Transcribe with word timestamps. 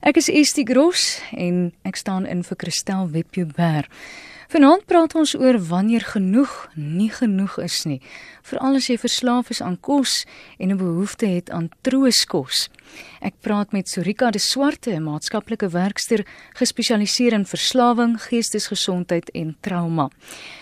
Ek 0.00 0.16
is 0.16 0.30
Estie 0.32 0.64
Gross 0.64 1.18
en 1.36 1.74
ek 1.84 1.98
staan 2.00 2.24
in 2.24 2.40
vir 2.40 2.56
Christel 2.56 3.10
Webber. 3.12 3.84
Vanaand 4.50 4.82
praat 4.90 5.12
ons 5.14 5.36
oor 5.38 5.54
wanneer 5.62 6.02
genoeg 6.02 6.50
nie 6.74 7.10
genoeg 7.14 7.52
is 7.62 7.84
nie, 7.86 8.00
veral 8.42 8.80
as 8.80 8.88
jy 8.90 8.96
verslaaf 8.98 9.52
is 9.54 9.60
aan 9.62 9.76
kos 9.78 10.24
en 10.58 10.72
'n 10.72 10.80
behoefte 10.80 11.26
het 11.26 11.50
aan 11.50 11.70
trooskos. 11.86 12.68
Ek 13.20 13.34
praat 13.44 13.72
met 13.72 13.88
Sorika 13.88 14.30
de 14.30 14.38
Swarte, 14.38 14.90
'n 14.90 15.02
maatskaplike 15.02 15.68
werkster 15.68 16.26
gespesialiseer 16.54 17.32
in 17.32 17.46
verslawing, 17.46 18.22
geestesgesondheid 18.22 19.30
en 19.30 19.56
trauma. 19.60 20.10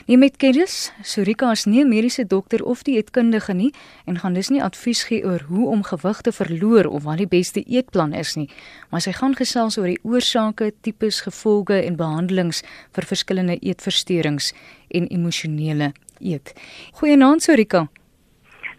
Nie 0.06 0.18
met 0.18 0.36
kennis, 0.36 0.92
Sorika 1.02 1.50
is 1.50 1.64
nie 1.64 1.84
'n 1.84 1.88
mediese 1.88 2.26
dokter 2.26 2.64
of 2.64 2.82
dieetkundige 2.82 3.54
nie 3.54 3.72
en 4.04 4.18
gaan 4.18 4.34
dus 4.34 4.48
nie 4.48 4.62
advies 4.62 5.02
gee 5.02 5.24
oor 5.24 5.40
hoe 5.48 5.68
om 5.68 5.82
gewig 5.82 6.20
te 6.20 6.32
verloor 6.32 6.84
of 6.84 7.02
wat 7.02 7.16
die 7.16 7.26
beste 7.26 7.62
eetplan 7.62 8.12
is 8.12 8.34
nie, 8.34 8.50
maar 8.90 9.00
sy 9.00 9.12
gaan 9.12 9.34
gesels 9.34 9.78
oor 9.78 9.86
die 9.86 10.00
oorsake, 10.02 10.72
tipes, 10.80 11.20
gevolge 11.20 11.82
en 11.84 11.96
behandelings 11.96 12.62
vir 12.92 13.04
verskillende 13.04 13.58
eetversteurings 13.78 14.52
en 14.90 15.06
emosionele 15.06 15.92
eet. 16.20 16.54
Goeienaand 16.98 17.42
Sorika. 17.42 17.86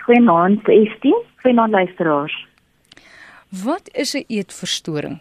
Goeienaand 0.03 0.67
Estie. 0.67 1.15
Goeienaand 1.41 1.71
luisteraars. 1.71 2.47
Wat 3.63 3.89
is 3.93 4.13
'n 4.13 4.23
eetverstoring? 4.27 5.19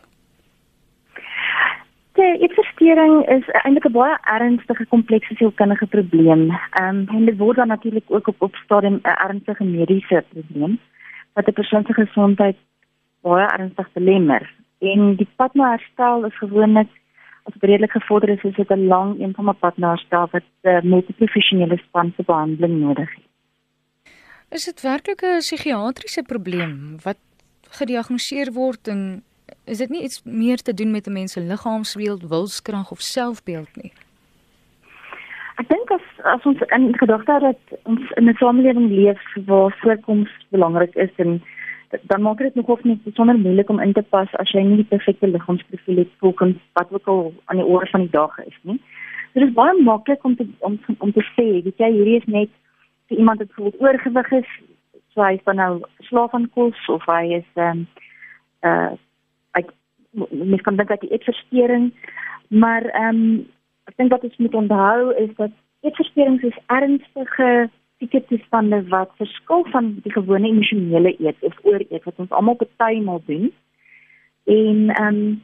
Die 2.12 2.38
eetversteuring 2.42 3.28
is 3.28 3.46
eintlik 3.64 3.86
'n 3.86 3.92
baie 3.92 4.18
ernstige 4.22 4.86
komplekse 4.86 5.34
sielkundige 5.34 5.86
probleem. 5.86 6.50
Ehm 6.50 6.88
um, 6.88 7.08
en 7.08 7.24
dit 7.24 7.36
word 7.36 7.56
dan 7.56 7.68
natuurlik 7.68 8.04
ook 8.06 8.28
op 8.28 8.42
op 8.42 8.54
stadium 8.54 9.00
'n 9.02 9.16
ernstige 9.28 9.64
mediese 9.64 10.24
probleem 10.28 10.78
wat 11.34 11.46
'n 11.48 11.52
persoon 11.52 11.84
se 11.86 11.92
gesondheid 11.92 12.56
baie 13.22 13.46
ernstig 13.46 13.92
belemmer. 13.92 14.54
En 14.78 15.16
die 15.16 15.28
pad 15.36 15.54
na 15.54 15.70
herstel 15.70 16.24
is 16.24 16.38
gewoonlik 16.38 16.88
as 17.48 17.54
dit 17.56 17.70
redelik 17.70 17.94
gevorder 17.96 18.28
is, 18.28 18.42
is 18.44 18.56
dit 18.56 18.70
'n 18.70 18.86
lang 18.86 19.20
een 19.20 19.34
van 19.34 19.48
'n 19.48 19.58
pad 19.58 19.76
na 19.76 19.88
herstel 19.88 20.28
wat 20.30 20.42
'n 20.62 20.68
uh, 20.68 20.82
multiprofessionele 20.82 21.76
span 21.76 22.12
se 22.16 22.22
behandeling 22.22 22.80
nodig 22.80 23.14
het. 23.14 23.26
Is 24.48 24.64
dit 24.64 24.80
werklik 24.80 25.22
'n 25.22 25.38
psigiatriese 25.38 26.22
probleem 26.22 26.96
wat 27.02 27.20
gediagnoseer 27.78 28.52
word 28.52 28.88
en 28.88 29.22
is 29.64 29.78
dit 29.78 29.88
nie 29.88 30.02
iets 30.02 30.22
meer 30.24 30.56
te 30.56 30.74
doen 30.74 30.90
met 30.90 31.06
'n 31.06 31.12
mens 31.12 31.32
se 31.32 31.40
liggaamsbeeld, 31.40 32.28
wilskrag 32.28 32.90
of 32.90 33.00
selfbeeld 33.00 33.76
nie? 33.82 33.92
Ek 35.56 35.68
dink 35.68 35.90
as 35.90 36.06
as 36.22 36.42
ons 36.44 36.60
in 36.60 36.98
gedagte 36.98 37.32
het 37.32 37.42
dat 37.42 37.78
ons 37.82 38.10
in 38.10 38.28
'n 38.28 38.34
samelewing 38.34 38.90
leef 38.90 39.20
waar 39.46 39.76
voorkoms 39.80 40.30
belangrik 40.48 40.94
is 40.94 41.10
en 41.16 41.42
dan 41.88 42.22
maak 42.22 42.38
dit 42.38 42.54
nog 42.54 42.66
of 42.66 42.84
nie 42.84 43.00
besonder 43.04 43.38
moeilik 43.38 43.68
om 43.68 43.80
in 43.80 43.92
te 43.92 44.02
pas 44.02 44.34
as 44.42 44.50
jy 44.52 44.62
nie 44.62 44.80
die 44.82 44.90
perfekte 44.92 45.28
liggaamsprofiel 45.28 46.02
het 46.02 46.10
volgens 46.18 46.56
wat 46.72 46.92
ook 46.92 47.06
al 47.06 47.34
aan 47.44 47.56
die 47.56 47.66
orde 47.66 47.90
van 47.90 48.00
die 48.00 48.10
dag 48.10 48.38
is 48.44 48.58
nie. 48.62 48.80
Dit 49.32 49.42
is 49.48 49.54
baie 49.54 49.82
maklik 49.82 50.24
om 50.24 50.36
te 50.36 50.46
om 50.58 50.78
om 50.98 51.12
te 51.12 51.24
sê, 51.34 51.46
weet 51.64 51.78
jy, 51.78 51.92
hierdie 51.92 52.18
is 52.20 52.26
net 52.26 52.50
vir 53.08 53.18
iemand 53.18 53.38
wat 53.38 53.54
voel 53.56 53.72
oorgewig 53.78 54.30
is, 54.42 54.50
so 55.14 55.24
hy 55.24 55.34
is 55.38 55.44
dan 55.44 55.56
nou 55.60 55.72
slaaf 56.08 56.34
aan 56.34 56.48
kos 56.54 56.88
of 56.92 57.04
hy 57.10 57.40
is 57.40 57.48
ehm 57.54 57.84
um, 57.84 57.86
uh 58.68 58.90
ek 59.58 59.72
mis 60.30 60.62
kan 60.66 60.76
dink 60.76 60.90
dat 60.92 61.00
die 61.04 61.12
eetversteuring 61.12 61.90
maar 62.48 62.84
ehm 62.84 63.22
um, 63.22 63.48
ek 63.90 63.96
dink 63.96 64.12
wat 64.12 64.24
ons 64.28 64.36
moet 64.44 64.54
onthou 64.54 65.14
is 65.24 65.34
dat 65.40 65.54
eetversteurings 65.86 66.42
is 66.42 66.62
ernstige 66.66 67.70
tipe 67.98 68.20
toestande 68.30 68.82
wat 68.88 69.10
verskil 69.16 69.64
van 69.72 69.92
die 70.02 70.12
gewone 70.12 70.48
emosionele 70.48 71.14
eet 71.18 71.36
of 71.40 71.58
ooreet 71.62 72.04
wat 72.04 72.22
ons 72.22 72.30
almal 72.30 72.58
partymal 72.60 73.22
doen. 73.26 73.52
En 74.44 74.90
ehm 74.94 75.06
um, 75.06 75.42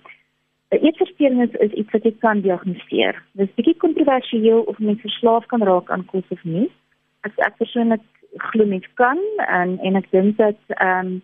eetversteuring 0.74 1.42
is, 1.42 1.52
is 1.62 1.70
iets 1.70 1.92
wat 1.94 2.02
jy 2.02 2.10
kan 2.18 2.40
diagnoseer. 2.42 3.20
Dit 3.38 3.48
is 3.48 3.54
bietjie 3.54 3.76
kontroversieel 3.78 4.64
of 4.70 4.78
mens 4.78 5.00
verslaaf 5.00 5.46
kan 5.46 5.62
raak 5.62 5.90
aan 5.90 6.04
kos 6.04 6.26
of 6.34 6.42
nie. 6.44 6.66
Ek 7.22 7.36
ek 7.46 7.60
persoonlik 7.60 8.02
glo 8.50 8.66
mens 8.66 8.88
kan 8.98 9.20
en 9.46 9.78
en 9.78 10.00
ek 10.00 10.10
dink 10.10 10.36
dat 10.40 10.58
ehm 10.78 11.14
um, 11.14 11.22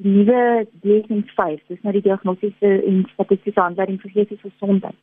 die 0.00 0.12
nuwe 0.16 0.66
DSM-5, 0.80 1.60
dis 1.68 1.80
nou 1.84 1.92
die 1.92 2.04
diagnostiese 2.04 2.68
en 2.88 3.02
statistiese 3.12 3.60
aanduiding 3.60 3.98
vir 4.00 4.12
geestelike 4.14 4.48
gesondheid 4.48 4.96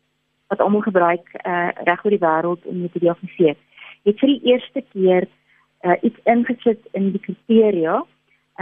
wat 0.49 0.61
almal 0.63 0.81
gebruik 0.81 1.27
uh, 1.43 1.69
reg 1.85 2.05
oor 2.05 2.13
die 2.15 2.23
wêreld 2.23 2.65
om 2.71 2.81
dit 2.81 2.91
te 2.95 3.01
diagnoseer. 3.03 3.57
Het 4.07 4.21
vir 4.21 4.31
die 4.31 4.53
eerste 4.53 4.83
keer 4.93 5.27
uh, 5.87 5.95
iets 6.01 6.19
ingesit 6.33 6.81
in 6.99 7.11
die 7.15 7.23
kriteria 7.23 8.01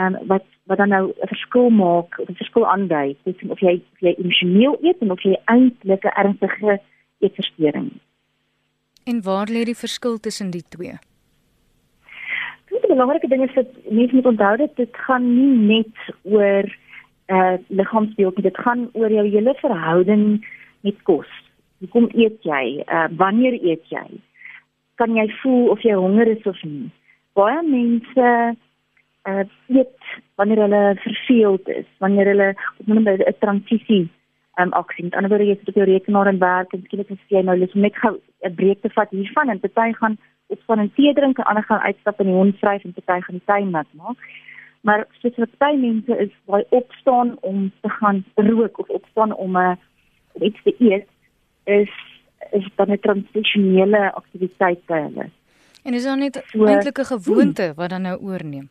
um, 0.01 0.17
wat 0.31 0.45
wat 0.69 0.77
dan 0.81 0.89
nou 0.89 1.05
'n 1.09 1.27
verskil 1.33 1.69
maak, 1.69 2.19
'n 2.19 2.35
verskil 2.41 2.65
aandui 2.67 3.15
tussen 3.23 3.51
of 3.51 3.59
jy 3.59 3.75
of 3.93 3.99
jy 3.99 4.13
emosioneel 4.17 4.77
eet 4.81 5.01
en 5.01 5.11
of 5.11 5.21
jy 5.21 5.35
eintlik 5.45 6.05
'n 6.05 6.17
ernstige 6.21 6.79
eetversteuring 7.19 7.91
het. 7.93 8.05
En 9.05 9.21
waar 9.21 9.47
lê 9.49 9.63
die 9.63 9.81
verskil 9.85 10.17
tussen 10.19 10.49
die 10.51 10.65
twee? 10.69 10.97
die 12.85 12.93
belangrike 12.93 13.27
ding 13.27 13.43
is 13.43 13.53
dat 13.53 13.69
mense 13.89 14.15
moet 14.15 14.25
onthou 14.25 14.55
dat 14.57 14.75
dit 14.75 14.97
gaan 15.07 15.25
nie 15.35 15.77
net 15.77 16.15
oor 16.23 16.65
eh 17.25 17.35
uh, 17.35 17.57
liggaamsbeeld 17.67 18.35
nie, 18.35 18.43
dit 18.43 18.57
gaan 18.57 18.89
oor 18.93 19.11
jou 19.11 19.25
hele 19.27 19.53
verhouding 19.57 20.45
met 20.85 20.97
kos. 21.03 21.29
Hoekom 21.79 22.09
eet 22.13 22.43
jy? 22.43 22.83
Eh 22.85 22.95
uh, 22.95 23.07
wanneer 23.17 23.53
eet 23.63 23.85
jy? 23.89 24.05
Kan 24.95 25.15
jy 25.15 25.25
voel 25.41 25.69
of 25.69 25.81
jy 25.81 25.93
honger 25.93 26.27
is 26.27 26.45
of 26.45 26.63
nie? 26.63 26.91
Baie 27.35 27.61
mense 27.67 28.27
eh 29.25 29.31
uh, 29.31 29.45
eet 29.67 30.01
wanneer 30.35 30.61
hulle 30.65 30.83
verveeld 31.01 31.67
is, 31.69 31.87
wanneer 31.97 32.27
hulle 32.31 32.49
op 32.77 32.87
'n 32.87 33.35
transisie 33.39 34.09
um, 34.59 34.71
aksie. 34.71 35.03
Met 35.03 35.15
ander 35.15 35.29
woorde, 35.29 35.45
jy 35.45 35.55
sit 35.59 35.67
op 35.67 35.75
jou 35.75 35.87
rekenaar 35.89 36.27
en 36.27 36.39
werk 36.39 36.73
en 36.73 36.83
skielik 36.85 37.11
as 37.11 37.27
jy 37.27 37.41
nou 37.41 37.57
net 37.73 37.95
gou 37.95 38.19
'n 38.43 38.55
breek 38.55 38.81
te 38.81 38.89
vat 38.89 39.09
hiervan 39.09 39.49
en 39.49 39.59
party 39.59 39.93
gaan 39.93 40.17
opstaan 40.47 40.79
en 40.79 40.93
tee 40.93 41.13
drink 41.13 41.37
en 41.37 41.43
ander 41.43 41.63
gaan 41.63 41.79
uitstap 41.79 42.19
in 42.19 42.25
die 42.25 42.35
hond 42.35 42.59
vryf 42.59 42.83
en 42.83 42.93
party 42.93 43.21
gaan 43.21 43.35
die 43.35 43.45
tuin 43.45 43.69
nat 43.69 43.87
maak. 43.91 44.17
Maar 44.81 45.07
spesifiek 45.11 45.57
baie 45.57 45.77
mense 45.77 46.17
is 46.17 46.31
baie 46.45 46.65
opstaan 46.69 47.37
om 47.41 47.71
te 47.81 47.89
gaan 47.89 48.23
rook 48.35 48.79
of 48.79 48.89
opstaan 48.89 49.35
om 49.35 49.51
'n 49.51 49.57
uh, 49.57 49.71
eh, 49.71 50.47
iets 50.47 50.63
te 50.63 50.75
eet 50.79 51.07
is 51.63 51.91
is 52.51 52.67
dan 52.75 52.91
'n 52.91 52.99
transisionele 52.99 54.13
aktiwiteit 54.13 54.85
by 54.85 54.99
hulle. 55.01 55.29
En 55.85 55.93
is 55.93 56.03
dan 56.03 56.19
net 56.19 56.41
so, 56.47 56.65
eintlik 56.65 56.97
'n 56.99 57.11
gewoonte 57.13 57.63
hmm. 57.63 57.73
wat 57.75 57.89
dan 57.89 58.01
nou 58.01 58.17
oorneem? 58.21 58.69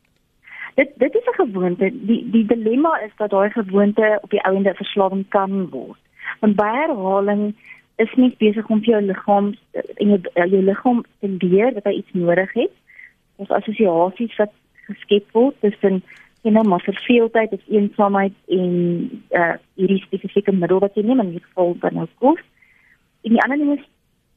Dit 0.74 0.90
dit 0.96 1.14
is 1.14 1.26
'n 1.26 1.40
gewoonte. 1.42 1.92
Die 2.06 2.30
die 2.30 2.46
dilemma 2.46 2.98
is 2.98 3.14
dat 3.16 3.30
daai 3.30 3.50
gewoonte 3.50 4.18
op 4.22 4.30
die 4.30 4.42
ouende 4.42 4.74
verslawing 4.74 5.28
kan 5.28 5.68
word. 5.70 6.00
Want 6.40 6.56
by 6.56 6.70
herhaling 6.80 7.54
is 7.96 8.14
nie 8.14 8.34
besig 8.38 8.66
om 8.66 8.78
jou 8.78 9.02
liggaam 9.02 9.54
en 9.94 10.08
jou, 10.08 10.20
jou 10.34 10.62
liggaam 10.62 11.04
te 11.20 11.36
leer 11.38 11.74
dat 11.74 11.84
hy 11.84 11.92
iets 11.92 12.12
nodig 12.12 12.52
het. 12.52 12.74
Ons 13.36 13.50
assosiasies 13.50 14.36
wat 14.36 14.52
geskep 14.86 15.30
word 15.32 15.54
tussen 15.60 16.02
jy 16.42 16.50
nou 16.50 16.66
maar 16.68 16.82
verveeldheid 16.84 17.52
of 17.52 17.60
eensaamheid 17.68 18.34
en 18.46 18.74
uh 19.30 19.54
hierdie 19.74 20.02
spesifieke 20.02 20.52
middel 20.52 20.78
wat 20.78 20.94
jy 20.94 21.02
neem 21.02 21.20
in 21.20 21.30
hierdie 21.32 21.48
geval 21.48 21.76
dan 21.80 21.94
nou 21.94 22.08
kos. 22.18 22.42
En 23.22 23.30
die 23.30 23.42
ander 23.42 23.58
ding 23.58 23.78
is 23.78 23.86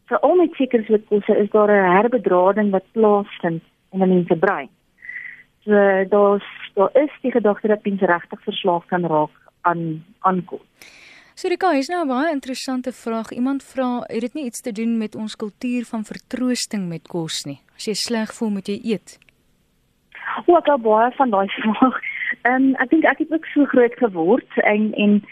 vir 0.09 0.19
al 0.19 0.35
my 0.35 0.47
sekers 0.57 0.88
wat 0.90 1.07
kos 1.09 1.28
is 1.28 1.50
daar 1.50 1.72
'n 1.72 1.95
herbedrading 1.97 2.72
wat 2.72 2.91
plaasvind 2.91 3.63
in 3.94 4.01
'n 4.01 4.09
mens 4.09 4.28
se 4.28 4.35
brein 4.35 4.69
so 5.63 5.73
daar's 6.09 6.47
daar 6.73 6.90
is 6.94 7.12
die 7.22 7.31
gedagte 7.31 7.68
dat 7.68 7.84
mens 7.84 8.01
regtig 8.01 8.41
verslaaf 8.41 8.85
kan 8.85 9.06
raak 9.06 9.35
aan 9.62 10.06
aan 10.19 10.45
kos. 10.45 10.66
So 11.34 11.47
Rika, 11.47 11.72
is 11.73 11.88
nou 11.88 12.03
'n 12.03 12.07
baie 12.07 12.31
interessante 12.31 12.91
vraag. 12.91 13.31
Iemand 13.31 13.63
vra, 13.63 14.00
het 14.06 14.22
dit 14.22 14.34
nie 14.34 14.45
iets 14.45 14.62
te 14.62 14.72
doen 14.72 14.97
met 14.97 15.16
ons 15.16 15.35
kultuur 15.35 15.85
van 15.85 16.03
vertroosting 16.03 16.88
met 16.88 17.07
kos 17.07 17.44
nie? 17.45 17.59
As 17.75 17.85
jy 17.85 17.94
sleg 17.94 18.34
voel, 18.34 18.50
moet 18.50 18.68
jy 18.68 18.79
eet. 18.84 19.19
O, 20.45 20.56
ek 20.57 20.66
het 20.66 20.81
baie 20.81 21.12
van 21.12 21.29
daai 21.29 21.47
vraag. 21.57 22.00
Ehm 22.41 22.53
um, 22.53 22.75
ek 22.75 22.89
dink 22.89 23.03
ek 23.03 23.18
het 23.18 23.31
ook 23.31 23.45
so 23.45 23.66
groot 23.66 23.94
geword 23.97 24.51
en 24.56 24.94
en 24.94 25.24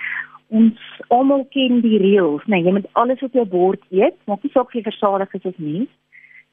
ons 0.49 1.01
almal 1.09 1.45
ken 1.51 1.81
die 1.81 1.97
reëls, 1.99 2.45
nee, 2.45 2.63
jy 2.63 2.71
moet 2.71 2.89
alles 2.93 3.21
op 3.21 3.33
jou 3.33 3.45
bord 3.45 3.81
eet, 3.89 4.17
maak 4.25 4.43
nie 4.43 4.51
saak 4.53 4.67
of 4.67 4.73
jy 4.73 4.83
versadig 4.85 5.33
is 5.33 5.45
of 5.45 5.57
nie. 5.57 5.87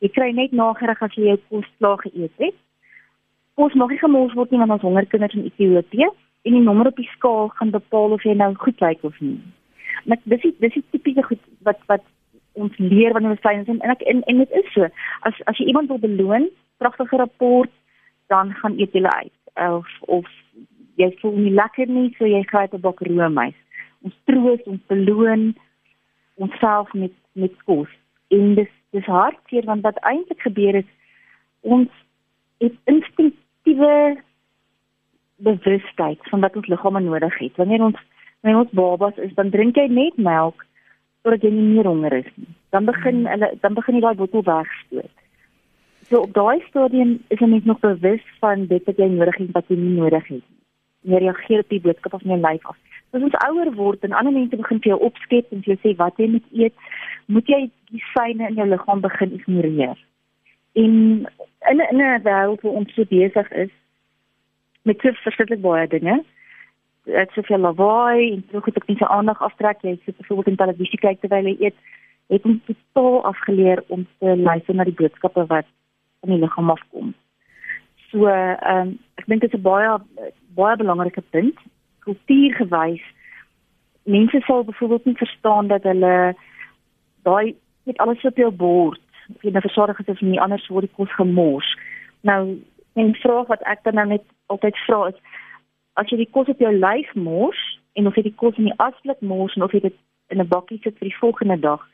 Jy 0.00 0.08
kry 0.08 0.32
net 0.32 0.52
nagereg 0.52 1.02
as 1.02 1.14
jy 1.14 1.28
jou 1.30 1.38
kos 1.48 1.68
klaar 1.78 1.98
geëet 2.02 2.32
het 2.38 2.56
kos 3.54 3.74
mag 3.76 3.92
nie 3.92 4.00
gemors 4.00 4.34
word 4.38 4.52
nie 4.52 4.60
want 4.62 4.74
ons 4.76 4.86
honger 4.86 5.06
kinders 5.12 5.34
in 5.36 5.44
Ethiopië 5.48 6.08
en 6.08 6.56
die 6.56 6.64
nommer 6.64 6.88
op 6.90 6.96
die 6.98 7.10
skaal 7.12 7.50
gaan 7.58 7.72
bepaal 7.74 8.16
of 8.16 8.24
jy 8.26 8.34
nou 8.38 8.50
goed 8.64 8.80
lyk 8.82 9.04
of 9.06 9.18
nie. 9.20 9.38
Maar 10.08 10.20
dis 10.32 10.48
is 10.48 10.56
dis 10.64 10.78
is 10.80 10.88
tipiese 10.94 11.24
goed 11.28 11.42
wat 11.68 11.80
wat 11.92 12.04
ons 12.58 12.74
leer 12.78 13.14
wanneer 13.14 13.36
ons 13.36 13.44
klein 13.44 13.62
is 13.62 13.70
en 13.70 13.80
ek 13.94 14.02
en, 14.08 14.24
en 14.28 14.42
dit 14.42 14.56
is 14.62 14.72
so. 14.74 14.88
As 15.28 15.38
as 15.50 15.60
jy 15.60 15.68
iemand 15.70 15.92
wil 15.92 16.00
beloon, 16.02 16.48
pragtige 16.82 17.20
rapport, 17.20 17.70
dan 18.32 18.52
gaan 18.60 18.78
eet 18.80 18.96
jy 18.96 19.04
uit 19.04 19.68
of 19.68 19.88
of 20.18 20.28
jy 21.00 21.12
voel 21.20 21.36
nie 21.44 21.54
lekker 21.56 21.88
nie, 21.88 22.08
so 22.16 22.28
jy 22.28 22.42
gryp 22.48 22.74
'n 22.74 22.80
bak 22.80 23.04
roomys. 23.04 23.58
Ons 24.02 24.16
troos, 24.28 24.62
ons 24.66 24.80
beloon 24.92 25.52
onsself 26.34 26.92
met 26.92 27.14
met 27.32 27.54
kos. 27.64 27.88
En 28.28 28.54
dis 28.54 28.72
dis 28.92 29.04
hartseer 29.08 29.64
want 29.64 29.84
wat 29.86 30.00
eintlik 30.08 30.40
gebeur 30.44 30.82
is 30.82 30.90
ons 31.60 31.88
het 32.62 32.74
instinktiewe 32.90 34.18
bewustheid 35.42 36.28
van 36.30 36.40
wat 36.40 36.56
ons 36.56 36.66
liggame 36.66 37.00
nodig 37.00 37.38
het. 37.38 37.56
Wanneer 37.56 37.82
ons 37.82 37.98
wanneer 38.40 38.60
ons 38.60 38.74
babas 38.74 39.16
is, 39.22 39.34
dan 39.34 39.50
drink 39.50 39.76
jy 39.78 39.86
net 39.88 40.16
melk 40.18 40.66
totdat 41.22 41.44
jy 41.46 41.52
nie 41.54 41.66
meer 41.74 41.86
honger 41.86 42.16
is 42.18 42.30
nie. 42.34 42.50
Dan 42.74 42.86
begin 42.90 43.22
hmm. 43.22 43.30
hulle 43.30 43.50
dan 43.62 43.74
begin 43.78 43.98
jy 43.98 44.04
daai 44.04 44.18
bottel 44.18 44.46
wegstoot. 44.46 45.12
So 46.10 46.24
op 46.26 46.32
daai 46.36 46.62
stadium 46.68 47.18
is 47.30 47.40
jy 47.40 47.48
net 47.48 47.68
nog 47.68 47.80
bewus 47.84 48.24
van 48.42 48.66
dit 48.70 48.88
wat 48.88 48.98
jy 48.98 49.08
nodig 49.12 49.38
het 49.38 49.46
en 49.46 49.54
wat 49.58 49.70
jy 49.70 49.78
nie 49.78 49.94
nodig 49.98 50.26
het 50.28 50.42
nie. 50.42 50.58
Jy 51.12 51.22
reageer 51.24 51.62
op 51.64 51.70
die 51.70 51.82
boodskap 51.82 52.18
van 52.18 52.34
jou 52.34 52.40
lyf 52.42 52.66
af. 52.70 52.78
As 53.12 53.22
ons 53.22 53.38
ouer 53.48 53.70
word 53.76 54.04
en 54.04 54.12
ander 54.16 54.32
mense 54.32 54.56
begin 54.56 54.80
vir 54.80 54.94
jou 54.94 55.00
opskep 55.08 55.52
en 55.52 55.62
jy 55.66 55.76
sê 55.82 55.94
wat 55.96 56.16
jy 56.16 56.28
moet 56.32 56.46
eet, 56.64 56.74
moet 57.26 57.48
jy 57.48 57.70
die 57.92 58.04
syne 58.12 58.48
in 58.48 58.60
jou 58.60 58.66
liggaam 58.68 59.00
begin 59.04 59.34
ignoreer. 59.38 59.98
En 60.74 60.92
in 61.70 61.80
'n 61.80 62.00
'n 62.00 62.22
wêreld 62.24 62.62
waar 62.62 62.78
ons 62.80 62.94
so 62.94 63.04
besig 63.04 63.52
is 63.52 63.72
met 64.82 65.00
so 65.00 65.12
verskriklik 65.12 65.60
baie 65.60 65.86
dinge, 65.88 66.24
dit 67.04 67.32
vir 67.34 67.58
lawaai 67.58 68.32
en 68.32 68.44
so 68.50 68.60
goed 68.60 68.76
ek 68.76 68.88
nie 68.88 68.96
se 68.96 69.06
aandag 69.06 69.42
aftrek 69.42 69.82
jy 69.82 69.98
sit 70.04 70.16
byvoorbeeld 70.18 70.52
in 70.52 70.56
televisie 70.56 70.98
kyk 70.98 71.20
terwyl 71.20 71.48
jy 71.50 71.56
eet 71.60 71.76
het 72.30 72.44
ons 72.46 72.60
totaal 72.68 73.24
afgeleer 73.24 73.82
om 73.88 74.06
te 74.18 74.36
luister 74.36 74.74
na 74.74 74.84
die 74.84 74.96
boodskappe 75.00 75.46
wat 75.50 75.66
van 76.20 76.30
die 76.30 76.38
liggaam 76.38 76.70
afkom. 76.70 77.14
So 78.10 78.28
ehm 78.28 78.88
um, 78.88 78.98
ek 79.18 79.26
dink 79.26 79.40
dit 79.40 79.52
is 79.52 79.58
'n 79.58 79.62
baie 79.62 79.98
baie 80.54 80.76
belangrike 80.76 81.22
punt 81.30 81.58
kultuurgewys 82.04 83.02
mense 84.04 84.40
sal 84.40 84.64
byvoorbeeld 84.64 85.04
nie 85.04 85.16
verstaan 85.16 85.66
dat 85.66 85.82
hulle 85.82 86.34
daai 87.22 87.54
net 87.82 87.98
alles 87.98 88.24
op 88.24 88.36
jou 88.36 88.50
bord 88.50 89.00
of 89.34 89.42
jy 89.42 89.50
nou 89.54 89.62
versorg 89.62 89.98
is 90.02 90.10
of 90.10 90.20
nie 90.20 90.40
anders 90.40 90.66
word 90.68 90.88
die 90.88 90.96
kos 90.96 91.12
gemors. 91.14 91.68
Nou 92.20 92.58
'n 92.96 93.14
vraag 93.14 93.46
wat 93.46 93.62
ek 93.62 93.82
dan 93.82 93.94
nou 93.94 94.06
net 94.06 94.24
altyd 94.46 94.76
vra 94.86 95.08
is 95.08 95.18
as 95.94 96.08
jy 96.10 96.16
die 96.16 96.32
kos 96.34 96.48
op 96.48 96.58
jou 96.58 96.72
lyf 96.72 97.14
mors 97.14 97.62
en 97.92 98.06
of 98.06 98.16
jy 98.16 98.22
die 98.22 98.38
kos 98.42 98.56
in 98.56 98.64
die 98.64 98.78
asblik 98.78 99.20
mors 99.20 99.54
en 99.56 99.62
of 99.62 99.72
jy 99.72 99.80
dit 99.80 99.96
in 100.28 100.40
'n 100.40 100.48
bakkie 100.48 100.80
sit 100.82 100.98
vir 100.98 101.08
die 101.08 101.20
volgende 101.20 101.58
dag. 101.60 101.88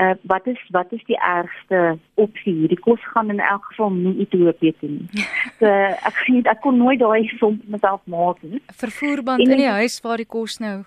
Uh 0.00 0.14
wat 0.22 0.46
is 0.46 0.60
wat 0.70 0.92
is 0.92 1.02
die 1.04 1.18
ergste 1.18 1.98
opsie? 2.14 2.68
Die 2.68 2.80
kos 2.80 3.00
gaan 3.12 3.30
in 3.30 3.40
elk 3.40 3.64
geval 3.64 3.90
nie 3.92 4.14
Ethiopië 4.24 4.72
toe 4.80 4.88
nie. 4.88 5.26
So 5.58 5.68
ek 5.68 6.22
sien 6.26 6.40
ek 6.48 6.62
kon 6.64 6.78
nooit 6.80 6.98
daai 6.98 7.28
som 7.38 7.60
myself 7.68 8.00
maak 8.04 8.40
nie. 8.42 8.62
Vervoerband 8.80 9.44
in 9.44 9.56
die 9.60 9.68
huis 9.68 10.00
waar 10.00 10.16
die 10.16 10.28
kos 10.28 10.58
nou 10.58 10.82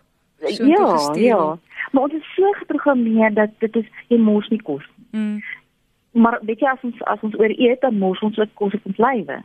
so 0.46 0.66
ja, 0.66 1.14
ja. 1.16 1.58
Maar 1.92 2.04
ons 2.04 2.14
is 2.14 2.34
so 2.36 2.52
geprogrammeer 2.60 3.34
dat 3.34 3.54
dit 3.60 3.76
is 3.76 3.88
jy 4.10 4.18
mors 4.20 4.50
nie 4.50 4.62
kos 4.62 4.84
nie. 4.96 5.22
Mm. 5.22 5.38
Maar 6.22 6.40
weet 6.42 6.60
jy 6.60 6.72
as 6.74 6.84
ons 6.88 7.06
as 7.12 7.22
ons 7.28 7.38
oor 7.40 7.54
eet 7.54 7.82
dan 7.82 7.98
mors 8.00 8.22
ons 8.26 8.38
ook 8.40 8.58
kos 8.60 8.74
op 8.74 8.90
ons 8.92 9.04
lywe 9.08 9.42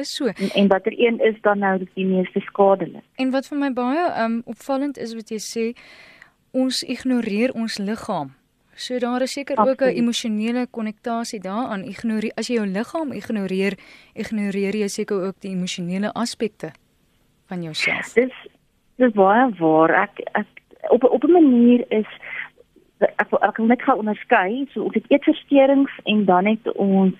is 0.00 0.14
so. 0.14 0.26
En, 0.26 0.50
en 0.50 0.68
watter 0.68 0.92
een 0.96 1.18
is 1.18 1.40
dan 1.40 1.58
nou 1.58 1.86
die 1.94 2.06
meeste 2.06 2.40
skadelik? 2.40 3.04
En 3.14 3.30
wat 3.30 3.46
vir 3.46 3.58
my 3.58 3.72
baie 3.72 4.04
um 4.24 4.40
opvallend 4.44 4.98
is 4.98 5.14
wat 5.14 5.30
jy 5.30 5.40
sê, 5.44 5.64
ons 6.56 6.82
ignoreer 6.82 7.54
ons 7.54 7.78
liggaam. 7.78 8.34
So 8.80 8.98
daar 8.98 9.22
is 9.22 9.32
seker 9.32 9.58
ook 9.68 9.80
'n 9.80 9.96
emosionele 10.02 10.66
konnektasie 10.70 11.40
daaraan. 11.40 11.82
Ignoreer 11.84 12.32
as 12.34 12.46
jy 12.46 12.54
jou 12.54 12.66
liggaam 12.66 13.12
ignoreer, 13.12 13.74
ignoreer 14.14 14.74
jy 14.76 14.88
seker 14.88 15.22
ook 15.26 15.36
die 15.40 15.50
emosionele 15.50 16.12
aspekte 16.12 16.70
van 17.46 17.62
jouself. 17.62 18.12
Dis 18.14 18.36
dis 18.96 19.12
baie 19.12 19.50
waar. 19.58 19.90
Ek 19.90 20.14
ek 20.32 20.46
op 20.88 21.04
op 21.04 21.24
'n 21.24 21.32
manier 21.32 21.84
is 21.88 22.06
ek 22.98 23.28
ek 23.32 23.54
kan 23.54 23.66
net 23.66 23.82
gou 23.82 23.98
onderskei, 23.98 24.66
so 24.72 24.82
of 24.82 24.92
dit 24.92 25.04
eetversteurings 25.08 25.92
en 26.04 26.24
dan 26.24 26.44
net 26.44 26.72
ons 26.72 27.14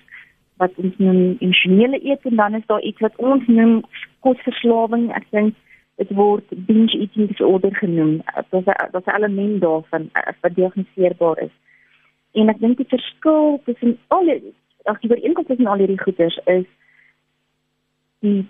wat 0.57 0.71
ons 0.75 0.97
noem 0.97 1.35
emosionele 1.39 1.99
eet 2.05 2.25
en 2.25 2.35
dan 2.35 2.53
is 2.55 2.65
daar 2.65 2.81
iets 2.81 2.99
wat 2.99 3.15
ons 3.15 3.47
noem 3.47 3.83
kosverslawing. 4.19 5.13
Ek 5.13 5.25
dink 5.29 5.55
dit 6.01 6.11
word 6.17 6.53
binge 6.67 6.97
eating 6.97 7.29
disorder 7.29 7.75
genoem. 7.75 8.13
Dit 8.35 8.59
is 8.59 8.65
dit 8.65 9.01
is 9.01 9.05
'n 9.05 9.15
element 9.17 9.61
daarvan 9.61 10.09
eh, 10.13 10.33
wat 10.41 10.55
diagnoseerbaar 10.55 11.37
is. 11.47 11.55
En 12.33 12.49
ek 12.49 12.59
dink 12.59 12.77
die 12.77 12.93
verskil 12.95 13.61
tussen 13.65 13.97
al 14.07 14.25
die 14.25 14.53
ag 14.83 14.99
die 14.99 15.09
ooreenkoms 15.09 15.47
tussen 15.47 15.67
al 15.67 15.77
hierdie 15.77 16.01
goeters 16.01 16.39
is 16.45 16.65
die 18.19 18.47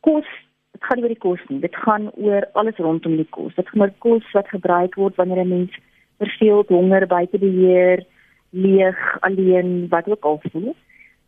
kos 0.00 0.28
dit 0.72 0.84
gaan 0.84 0.96
nie 0.96 1.04
oor 1.04 1.14
die 1.14 1.24
kos 1.26 1.42
nie. 1.48 1.60
Dit 1.60 1.76
gaan 1.76 2.10
oor 2.14 2.48
alles 2.52 2.76
rondom 2.76 3.16
die 3.16 3.30
kos. 3.30 3.54
Dit 3.54 3.68
gaan 3.68 3.80
oor 3.80 3.94
kos 3.98 4.32
wat 4.32 4.48
gebruik 4.48 4.94
word 4.94 5.14
wanneer 5.16 5.44
'n 5.44 5.48
mens 5.48 5.72
verveeld, 6.18 6.68
honger, 6.68 7.06
buite 7.06 7.38
beheer, 7.38 8.04
leeg, 8.50 9.16
alleen, 9.20 9.88
wat 9.88 10.08
ook 10.08 10.24
al 10.24 10.40
voel 10.50 10.74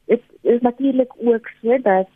dit 0.07 0.23
is 0.41 0.61
natuurlik 0.61 1.13
ook 1.17 1.49
so 1.63 1.79
dat 1.83 2.09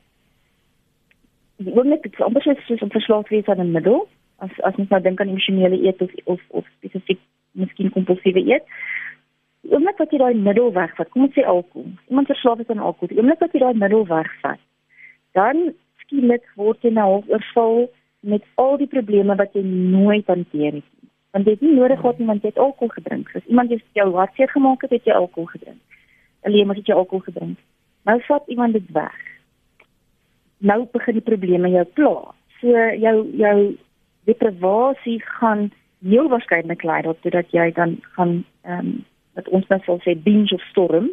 die 1.65 1.75
oomblik 1.77 2.03
dit 2.07 2.21
amper 2.25 2.43
soos 2.43 2.65
soos 2.67 2.83
om 2.87 2.93
verslaaf 2.95 3.29
wees 3.29 3.49
aan 3.49 3.61
'n 3.61 3.73
middel. 3.77 4.07
As 4.39 4.51
as 4.65 4.77
mens 4.77 4.91
nou 4.91 5.03
dink 5.03 5.21
aan 5.21 5.29
emosionele 5.29 5.83
eet 5.87 6.01
of 6.03 6.11
of, 6.25 6.41
of 6.49 6.65
spesifiek 6.79 7.21
miskien 7.53 7.91
kompulsiewe 7.91 8.41
eet. 8.47 8.65
Die 9.63 9.73
oomblik 9.75 9.99
wat 9.99 10.11
jy 10.11 10.19
daai 10.19 10.35
middel 10.35 10.73
wegvat 10.73 11.09
kom 11.11 11.23
ons 11.29 11.35
sê 11.35 11.45
alkohol. 11.45 11.93
Iemand 12.09 12.27
verslaaf 12.27 12.59
is 12.59 12.69
aan 12.69 12.79
alkohol. 12.79 13.09
Die 13.09 13.19
oomblik 13.19 13.41
wat 13.41 13.53
jy 13.53 13.61
daai 13.61 13.75
middel 13.75 14.07
wegvat 14.07 14.61
dan 15.33 15.73
skielik 16.05 16.47
word 16.59 16.83
jy 16.83 16.93
nou 16.95 17.21
oorval 17.21 17.89
met 18.21 18.45
al 18.61 18.77
die 18.81 18.91
probleme 18.91 19.37
wat 19.39 19.55
jy 19.57 19.63
nooit 19.65 20.27
hanteer 20.27 20.81
het 20.81 20.89
want 21.31 21.47
dit 21.47 21.55
is 21.55 21.63
nie 21.63 21.77
nodig 21.79 22.01
gehad 22.01 22.19
iemand 22.19 22.43
het 22.43 22.57
alkohol 22.59 22.91
gedrink. 22.91 23.29
As 23.39 23.45
iemand 23.47 23.71
jou 23.95 24.07
hartseer 24.17 24.49
gemaak 24.51 24.81
het 24.83 24.91
het 24.91 25.05
jy 25.07 25.15
alkohol 25.15 25.47
gedrink. 25.53 25.79
Alleen 26.43 26.67
maar 26.67 26.77
het 26.77 26.89
jy 26.91 26.95
alkohol 26.99 27.23
gedrink. 27.23 27.59
Nou 28.03 28.17
vat 28.27 28.49
iemand 28.51 28.73
dit 28.75 28.89
weg. 28.91 29.21
Nou 30.61 30.85
begin 30.93 31.17
die 31.17 31.25
probleme 31.25 31.71
jou 31.73 31.85
pla. 31.97 32.17
So 32.61 32.89
jou 33.01 33.15
jou 33.41 33.57
deprivasie 34.29 35.19
gaan 35.41 35.71
heel 36.05 36.29
waarskynlik 36.29 36.83
lei 36.85 37.01
tot 37.03 37.33
dat 37.33 37.53
jy 37.57 37.71
dan 37.77 37.99
gaan 38.17 38.43
ehm 38.63 38.79
um, 38.79 38.99
wat 39.39 39.49
ons 39.49 39.67
nou 39.71 39.79
sal 39.87 40.01
sê 40.05 40.17
binge 40.19 40.53
of 40.55 40.63
storm. 40.71 41.09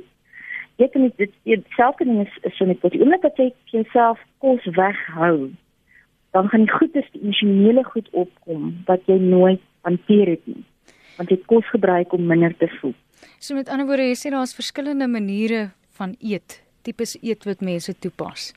Jy 0.81 0.87
kan 0.93 1.07
dit 1.17 1.65
self 1.77 1.95
kan 1.97 2.09
is, 2.21 2.33
is 2.45 2.57
so 2.57 2.65
net 2.65 2.81
tot 2.81 2.93
die 2.93 3.01
oomblik 3.01 3.23
dat 3.23 3.39
jy 3.39 3.51
jouself 3.71 4.21
kos 4.43 4.65
weghou, 4.77 5.49
dan 6.35 6.49
gaan 6.51 6.65
die 6.65 6.73
goedes 6.73 7.07
die 7.13 7.21
emosionele 7.23 7.83
goed 7.87 8.09
opkom 8.11 8.73
wat 8.89 9.05
jy 9.09 9.17
nooit 9.21 9.63
hanteer 9.87 10.35
het 10.35 10.45
nie. 10.49 10.63
Want 11.17 11.33
jy 11.33 11.39
kos 11.49 11.65
gebruik 11.73 12.13
om 12.13 12.27
minder 12.29 12.53
te 12.57 12.69
voel. 12.77 12.93
So 13.39 13.55
met 13.57 13.69
ander 13.69 13.87
woorde, 13.89 14.09
jy 14.09 14.17
sê 14.19 14.33
daar's 14.33 14.57
verskillende 14.57 15.07
maniere 15.09 15.69
van 15.97 16.15
eet 16.19 16.61
tipes 16.85 17.17
eet 17.21 17.45
wat 17.49 17.61
mense 17.65 17.93
toepas? 17.99 18.51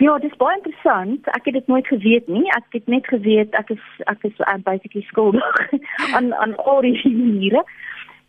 Ja, 0.00 0.18
dit 0.18 0.30
is 0.30 0.36
baie 0.40 0.56
interessant. 0.56 1.26
Ek 1.36 1.44
het 1.44 1.54
dit 1.54 1.66
nooit 1.66 1.86
geweet 1.86 2.28
nie. 2.32 2.46
Ek 2.56 2.64
het 2.72 2.86
net 2.88 3.06
geweet 3.12 3.52
ek 3.58 3.74
is 3.74 3.82
ek 4.08 4.22
is 4.24 4.38
uh, 4.40 4.54
basically 4.64 5.02
skuldig 5.10 5.58
aan 6.16 6.32
aan 6.34 6.54
al 6.56 6.80
die 6.86 6.96
maniere. 7.04 7.60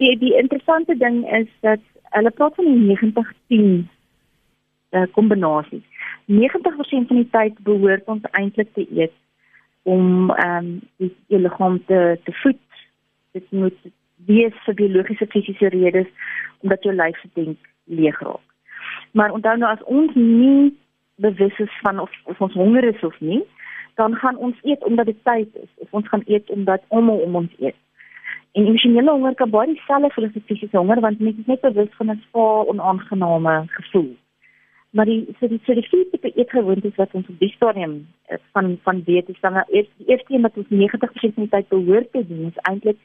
Die 0.03 0.17
die 0.19 0.33
interessante 0.35 0.97
ding 0.99 1.21
is 1.37 1.47
dat 1.63 1.79
hulle 2.17 2.33
praat 2.35 2.59
van 2.59 2.67
die 2.67 2.97
90-10 2.97 3.87
uh, 4.91 5.05
kombinasie. 5.15 5.79
90% 6.27 7.07
van 7.07 7.21
die 7.21 7.29
tyd 7.37 7.63
behoort 7.63 8.11
ons 8.11 8.27
eintlik 8.31 8.73
te 8.75 8.85
eet 8.91 9.15
om 9.87 10.27
ehm 10.35 10.57
um, 10.57 10.75
die, 10.99 11.13
die 11.31 11.39
liggaam 11.39 11.79
te 11.87 12.19
te 12.27 12.35
voed. 12.43 12.59
Dit 13.31 13.47
moet 13.51 13.79
wees 14.27 14.59
vir 14.67 14.79
biologiese 14.83 15.31
fisiese 15.31 15.71
redes 15.71 16.11
omdat 16.59 16.83
jou 16.83 16.99
lyf 16.99 17.23
se 17.23 17.31
dink 17.33 17.57
leeg 17.87 18.19
raak. 18.19 18.47
Maar 19.15 19.31
onthou 19.31 19.57
nou 19.57 19.71
as 19.71 19.83
ons 19.87 20.11
nie 20.19 20.75
bewus 21.21 21.59
is 21.59 21.79
van 21.81 21.99
of, 21.99 22.11
of 22.23 22.41
ons 22.41 22.53
honger 22.53 22.83
is 22.83 23.03
of 23.03 23.19
nie, 23.19 23.43
dan 23.95 24.15
gaan 24.15 24.37
ons 24.37 24.57
eet 24.61 24.83
omdat 24.83 25.05
dit 25.05 25.23
tyd 25.23 25.55
is 25.55 25.71
of 25.75 25.93
ons 25.99 26.07
gaan 26.07 26.23
eet 26.25 26.49
omdat 26.49 26.81
almal 26.87 27.17
om 27.17 27.35
ons 27.35 27.53
eet. 27.59 27.77
En 28.51 28.65
emosionele 28.65 29.11
honger 29.11 29.35
kan 29.35 29.49
baie 29.49 29.67
dieselfde 29.73 30.09
voel 30.13 30.27
as 30.27 30.43
fisiese 30.45 30.77
honger 30.77 30.99
want 31.05 31.19
mens 31.19 31.39
is 31.43 31.51
net 31.51 31.61
bewus 31.61 31.93
van 31.99 32.11
'n 32.11 32.23
swaar 32.27 32.65
onaangename 32.73 33.63
gevoel. 33.67 34.15
Maar 34.91 35.05
die 35.05 35.35
so 35.39 35.47
die 35.47 35.61
so 35.63 35.73
die 35.73 36.09
tipe 36.11 36.31
eetgewoontes 36.35 36.95
wat 36.95 37.13
ons 37.13 37.27
op 37.27 37.39
die 37.39 37.53
stadium 37.55 38.07
eh, 38.25 38.37
van 38.51 38.79
van 38.83 39.03
weet 39.05 39.29
is 39.29 39.39
dan 39.39 39.63
eers 39.67 39.87
die 39.97 40.07
eerste 40.07 40.33
een 40.33 40.41
wat 40.41 40.57
ons 40.57 40.67
90% 40.69 41.33
van 41.33 41.43
die 41.43 41.53
tyd 41.55 41.67
behoort 41.67 42.11
te 42.11 42.27
doen 42.27 42.45
is 42.47 42.63
eintlik 42.69 42.97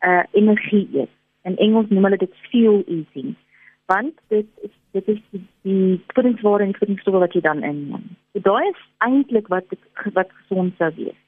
uh 0.00 0.22
energie 0.32 0.88
eet. 0.92 1.10
In 1.42 1.56
Engels 1.56 1.88
noem 1.88 2.04
hulle 2.04 2.16
dit 2.16 2.34
fuel 2.50 2.82
eating 2.86 3.34
want 3.86 4.20
dit 4.28 4.46
is 4.62 4.70
dit 4.94 5.08
is 5.08 5.20
die, 5.62 6.02
voedingsware 6.14 6.62
en 6.62 6.70
die 6.72 6.78
voedingsstowwe 6.78 7.24
wat 7.24 7.34
jy 7.34 7.42
dan 7.42 7.64
inneem. 7.66 8.06
So 8.32 8.42
daai 8.46 8.68
is 8.70 8.82
eintlik 9.06 9.50
wat 9.52 9.74
wat 10.14 10.30
gesond 10.42 10.76
sou 10.78 10.90
wees. 10.96 11.18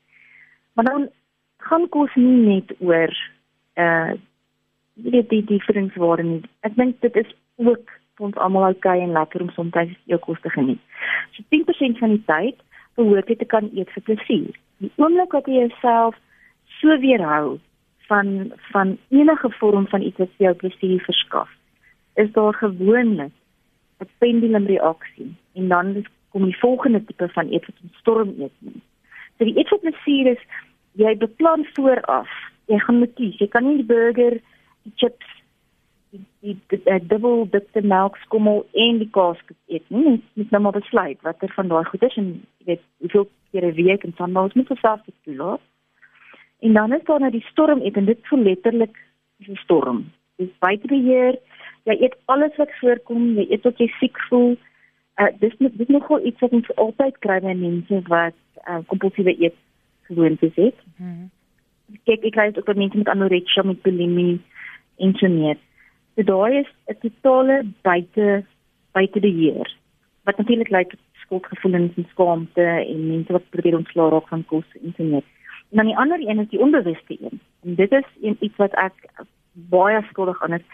Maar 0.75 0.88
dan 0.90 1.08
gaan 1.68 1.88
kos 1.88 2.14
nie 2.14 2.38
net 2.46 2.75
oor 2.78 3.12
uh 3.82 4.14
die 4.94 5.22
die, 5.28 5.42
die 5.44 5.62
voedingsware 5.66 6.25
nie. 6.25 6.42
Ek 6.64 6.76
dink 6.78 7.00
dit 7.04 7.16
is 7.25 7.34
ook 7.56 7.90
vir 8.16 8.28
ons 8.30 8.38
almal 8.40 8.70
oukei 8.70 9.00
en 9.02 9.12
lekker 9.16 9.42
om 9.44 9.50
soms 9.52 9.75
jou 10.08 10.20
kos 10.22 10.40
te 10.40 10.52
geniet. 10.54 10.80
So 11.36 11.44
10% 11.52 12.00
van 12.00 12.14
die 12.14 12.25
tyd 12.30 12.62
behoort 12.96 13.28
jy 13.28 13.36
te 13.42 13.50
kan 13.50 13.68
eet 13.75 13.92
vir 13.92 14.06
plesier. 14.08 14.56
Die 14.80 14.92
oomblik 14.96 15.36
wat 15.36 15.50
jy 15.50 15.66
jouself 15.66 16.16
so 16.78 16.96
weerhou 17.02 17.58
van 18.08 18.52
van 18.70 18.96
enige 19.10 19.50
vorm 19.58 19.90
van 19.92 20.06
iets 20.06 20.22
wat 20.22 20.40
jou 20.40 20.54
plesier 20.62 21.02
verskaf 21.04 21.50
is 22.16 22.32
daar 22.32 22.54
gewoonlik 22.54 23.32
'n 24.00 24.08
pendulumreaksie 24.18 25.35
en 25.54 25.68
dan 25.68 26.04
kom 26.30 26.44
die 26.44 26.58
volgende 26.58 27.04
tipe 27.04 27.28
van 27.28 27.52
eet 27.52 27.66
wat 27.66 27.78
ons 27.82 27.99
storm 27.99 28.35
eet. 28.38 28.52
So 29.37 29.44
die 29.44 29.56
eet 29.58 29.70
wat 29.73 29.80
plesier 29.80 30.26
is 30.35 30.42
jy 31.00 31.16
beplan 31.16 31.64
vooraf. 31.76 32.28
Jy 32.66 32.78
gaan 32.78 32.99
moet 32.99 33.14
kies. 33.14 33.38
Jy 33.38 33.49
kan 33.52 33.64
nie 33.64 33.76
die 33.76 33.88
burger, 33.88 34.38
die 34.82 34.92
chips, 35.00 35.28
die 36.11 36.20
die, 36.40 36.56
die, 36.73 36.80
die 36.85 37.06
dubbel 37.06 37.46
dikte 37.50 37.82
melkskommel 37.82 38.66
en 38.73 38.99
die 38.99 39.11
kaas 39.11 39.40
eet 39.66 39.88
nie. 39.88 40.18
Jy 40.35 40.42
moet 40.42 40.54
nou 40.54 40.62
maar 40.66 40.78
besluit 40.78 41.23
watter 41.23 41.52
van 41.56 41.73
daai 41.73 41.85
goed 41.85 42.02
is 42.02 42.16
en 42.20 42.30
jy 42.58 42.66
weet 42.73 42.85
hoeveel 43.04 43.28
keer 43.50 43.66
'n 43.70 43.75
week 43.80 44.04
en 44.04 44.14
dan 44.16 44.32
moet 44.32 44.68
jy 44.68 44.76
self 44.80 45.00
toelaat. 45.25 45.61
En 46.61 46.73
dan 46.73 46.92
is 46.92 47.04
daar 47.04 47.20
nou 47.20 47.30
die 47.30 47.46
storm 47.50 47.80
eet 47.80 47.96
en 47.96 48.04
dit 48.04 48.18
voel 48.28 48.42
letterlik 48.42 48.96
soos 49.38 49.49
'n 49.49 49.62
storm. 49.64 50.04
Dis 50.37 50.58
buite 50.58 50.87
beheer. 50.87 51.38
Jy 51.87 51.97
eet 52.02 52.16
alles 52.33 52.57
wat 52.61 52.73
voorkom, 52.81 53.37
jy 53.38 53.47
eet 53.50 53.66
wat 53.69 53.78
jy 53.78 53.87
siek 54.00 54.19
voel. 54.28 54.57
Uh 55.23 55.31
dis 55.40 55.55
dis 55.59 55.93
nogal 55.93 56.26
iets 56.26 56.43
wat 56.45 56.52
ons 56.59 56.73
altyd 56.83 57.19
kry 57.25 57.38
by 57.45 57.55
mense 57.55 58.02
wat 58.11 58.37
uh, 58.66 58.81
kompulsiewe 58.90 59.37
eet 59.38 59.57
gewoontes 60.11 60.55
het. 60.55 60.78
Mm 60.97 61.07
-hmm. 61.07 61.31
Kyk, 62.05 62.25
ek 62.25 62.35
kry 62.35 62.50
dit 62.50 62.59
ook 62.59 62.66
by 62.66 62.78
mense 62.78 62.99
met 62.99 63.09
anorexia, 63.09 63.62
met 63.62 63.83
bulimie 63.83 64.40
en 64.99 65.14
so 65.14 65.28
meer. 65.28 65.57
So 66.16 66.23
daai 66.23 66.59
is 66.59 66.71
'n 66.90 66.99
totale 67.00 67.62
buite 67.83 68.45
buite 68.93 69.21
beheer. 69.21 69.69
Wat 70.25 70.38
natuurlik 70.38 70.71
lei 70.71 70.85
tot 70.85 71.00
skuldgevoelens 71.26 71.97
en 71.97 72.07
skaamte 72.11 72.62
en 72.62 73.09
mense 73.09 73.33
wat 73.33 73.50
probeer 73.50 73.76
ontslaa 73.76 74.09
raak 74.09 74.28
van 74.28 74.45
kos 74.45 74.69
en 74.83 74.95
so 74.97 75.05
meer. 75.05 75.25
En 75.71 75.76
dan 75.76 75.87
die 75.87 75.97
ander 75.97 76.21
een 76.21 76.38
is 76.38 76.49
die 76.49 76.61
onbewuste 76.61 77.16
een. 77.21 77.40
En 77.62 77.75
dit 77.75 77.93
is 77.93 78.09
een, 78.23 78.37
iets 78.40 78.57
wat 78.57 78.75
ek 78.75 78.95
baie 79.52 80.02
skuldig 80.11 80.43
aan 80.43 80.52
is. 80.52 80.66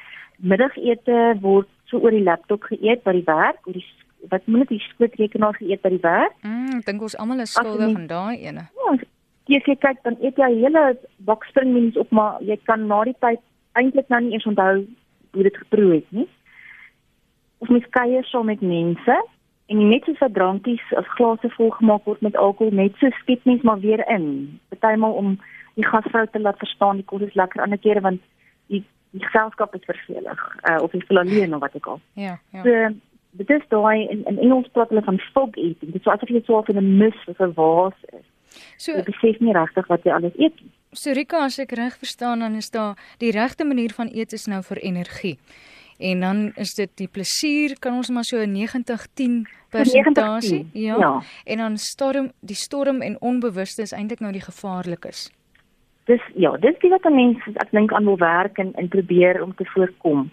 Middagete 0.42 1.18
word 1.40 1.70
so 1.90 2.00
oor 2.02 2.14
die 2.14 2.24
laptop 2.26 2.64
geëet 2.70 3.04
by 3.06 3.14
die 3.18 3.26
werk, 3.28 3.60
oor 3.66 3.78
die 3.78 3.86
wat 4.30 4.46
moet 4.46 4.68
die 4.70 4.78
skootrekenaar 4.78 5.56
geëet 5.58 5.82
by 5.82 5.90
die 5.96 6.02
werk? 6.02 6.34
Mm, 6.46 6.78
ek 6.78 6.86
dink 6.86 7.02
ons 7.02 7.16
almal 7.18 7.42
is 7.42 7.54
skuldig 7.56 7.90
aan 7.90 8.06
daai 8.10 8.38
ene. 8.38 8.68
Ja, 8.78 8.94
as 8.94 9.66
jy 9.66 9.76
kyk 9.82 10.02
dan 10.06 10.18
eet 10.22 10.38
jy 10.38 10.50
hele 10.60 10.84
bak 11.26 11.44
springmenies 11.50 11.98
op, 11.98 12.10
maar 12.14 12.38
jy 12.46 12.56
kan 12.68 12.86
na 12.86 13.02
die 13.08 13.16
tyd 13.24 13.42
eintlik 13.78 14.08
nou 14.12 14.20
nie 14.22 14.36
eens 14.36 14.46
onthou 14.46 14.84
hoe 15.32 15.46
dit 15.48 15.56
geproe 15.64 15.94
het 15.96 16.10
nie. 16.14 16.28
Of 17.58 17.70
mens 17.70 17.86
kuier 17.90 18.24
saam 18.30 18.46
met 18.50 18.62
mense 18.62 19.18
en 19.72 19.88
net 19.88 20.06
soos 20.06 20.20
wat 20.20 20.34
drankies 20.36 20.84
of 20.98 21.08
glase 21.16 21.50
vol 21.56 21.70
gemaak 21.78 22.06
word 22.06 22.22
met 22.22 22.36
alkohol, 22.36 22.74
net 22.74 22.94
so 23.00 23.10
skiet 23.22 23.44
mens 23.48 23.62
maar 23.66 23.80
weer 23.80 24.02
in. 24.10 24.58
Partymal 24.74 25.16
om 25.18 25.36
die 25.78 25.86
gasvrou 25.86 26.26
te 26.30 26.40
laat 26.40 26.58
verstaan 26.60 27.00
die 27.00 27.08
kos 27.08 27.24
is 27.24 27.38
lekker 27.38 27.62
ander 27.64 27.80
kere 27.80 28.02
want 28.04 28.20
die 29.12 29.22
geselskap 29.24 29.74
is 29.74 29.84
vervelig 29.88 30.42
uh, 30.68 30.82
of 30.82 30.92
jy 30.92 31.00
voel 31.06 31.22
alleen 31.22 31.54
of 31.54 31.60
wat 31.60 31.74
ook 31.76 31.86
al. 31.94 32.00
Ja, 32.18 32.38
ja. 32.52 32.62
So, 32.64 32.92
dit 33.40 33.50
is 33.50 33.64
daai 33.68 34.08
in 34.08 34.24
in 34.24 34.38
Engels 34.38 34.68
praat 34.72 34.88
hulle 34.92 35.02
van 35.02 35.18
fog 35.32 35.56
eating. 35.56 35.92
Dit 35.92 36.00
is 36.00 36.12
asof 36.12 36.28
jy 36.28 36.42
so 36.46 36.62
in 36.66 36.78
'n 36.80 36.96
mis 36.98 37.18
of 37.26 37.40
'n 37.40 37.52
waas 37.56 37.98
is. 38.12 38.26
So 38.76 38.92
jy 38.92 39.02
besef 39.02 39.40
nie 39.40 39.52
regtig 39.52 39.86
wat 39.88 40.04
jy 40.04 40.12
alles 40.12 40.36
eet 40.36 40.60
nie. 40.60 40.72
So 40.92 41.12
Rika, 41.12 41.44
as 41.44 41.58
ek 41.58 41.72
reg 41.72 41.96
verstaan, 41.96 42.38
dan 42.44 42.54
is 42.54 42.70
daar 42.70 42.98
die 43.18 43.30
regte 43.30 43.64
manier 43.64 43.92
van 43.96 44.10
eet 44.12 44.32
is 44.32 44.46
nou 44.46 44.62
vir 44.62 44.76
energie. 44.76 45.38
En 45.98 46.20
dan 46.20 46.52
is 46.56 46.74
dit 46.74 46.90
die 46.94 47.08
plesier, 47.08 47.76
kan 47.78 47.94
ons 47.94 48.10
maar 48.10 48.24
so 48.24 48.36
'n 48.36 48.52
90-10 48.52 49.46
persentasie, 49.70 50.68
ja. 50.72 50.96
ja. 50.98 51.22
En 51.44 51.56
dan 51.58 51.76
storm, 51.76 52.32
die 52.40 52.56
storm 52.56 53.00
en 53.00 53.20
onbewuste 53.20 53.82
is 53.82 53.92
eintlik 53.92 54.20
nou 54.20 54.32
die 54.32 54.44
gevaarlikes. 54.44 55.30
Dis 56.10 56.22
ja, 56.34 56.56
dis 56.56 56.78
die 56.82 56.90
wat 56.90 57.04
mense 57.10 57.52
ek 57.62 57.70
dink 57.70 57.92
aan 57.92 58.04
wil 58.04 58.18
werk 58.18 58.58
en 58.58 58.72
en 58.74 58.88
probeer 58.88 59.42
om 59.42 59.54
te 59.54 59.64
voorkom. 59.74 60.30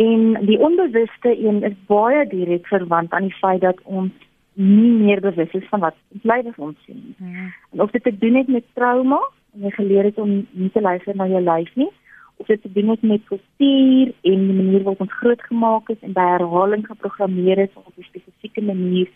En 0.00 0.46
die 0.46 0.58
onbewuste 0.58 1.32
een 1.46 1.62
is 1.62 1.76
baie 1.86 2.26
direk 2.26 2.66
verwant 2.66 3.12
aan 3.12 3.28
die 3.28 3.38
feit 3.40 3.60
dat 3.60 3.80
ons 3.84 4.12
nie 4.52 4.90
meer 4.92 5.20
bewus 5.20 5.52
is 5.52 5.68
van 5.68 5.80
wat 5.80 5.96
ons 6.14 6.22
lyf 6.22 6.58
ons 6.58 6.76
sien. 6.84 7.14
Hmm. 7.18 7.52
En 7.72 7.80
of 7.80 7.90
dit 7.90 8.02
te 8.02 8.18
doen 8.18 8.34
het 8.34 8.48
met 8.48 8.64
trauma, 8.74 9.20
en 9.54 9.66
jy 9.66 9.70
geleer 9.70 10.04
het 10.04 10.18
om 10.18 10.46
nie 10.50 10.70
te 10.70 10.80
luister 10.80 11.16
na 11.16 11.26
jou 11.26 11.42
lyf 11.44 11.74
nie, 11.74 11.90
of 12.36 12.46
dit 12.46 12.62
te 12.62 12.72
doen 12.72 12.88
het 12.88 13.02
met 13.02 13.24
kultuur 13.28 14.12
en 14.20 14.44
die 14.48 14.56
manier 14.56 14.82
waarop 14.82 15.00
ons 15.00 15.18
grootgemaak 15.20 15.88
is 15.88 16.00
en 16.00 16.16
by 16.16 16.26
herhaling 16.34 16.86
geprogrammeer 16.86 17.58
is 17.58 17.74
op 17.74 17.92
'n 17.96 18.08
spesifieke 18.08 18.62
manier 18.62 19.08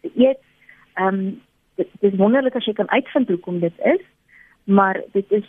te 0.00 0.10
eet. 0.16 0.40
Ehm 0.94 1.14
um, 1.14 1.40
dit, 1.74 1.88
dit 2.00 2.12
is 2.12 2.18
wonderlik 2.18 2.54
as 2.56 2.64
jy 2.64 2.72
kan 2.72 2.90
uitvind 2.90 3.28
hoekom 3.28 3.60
dit 3.60 3.76
is, 3.84 4.04
maar 4.64 5.02
dit 5.12 5.30
is 5.30 5.44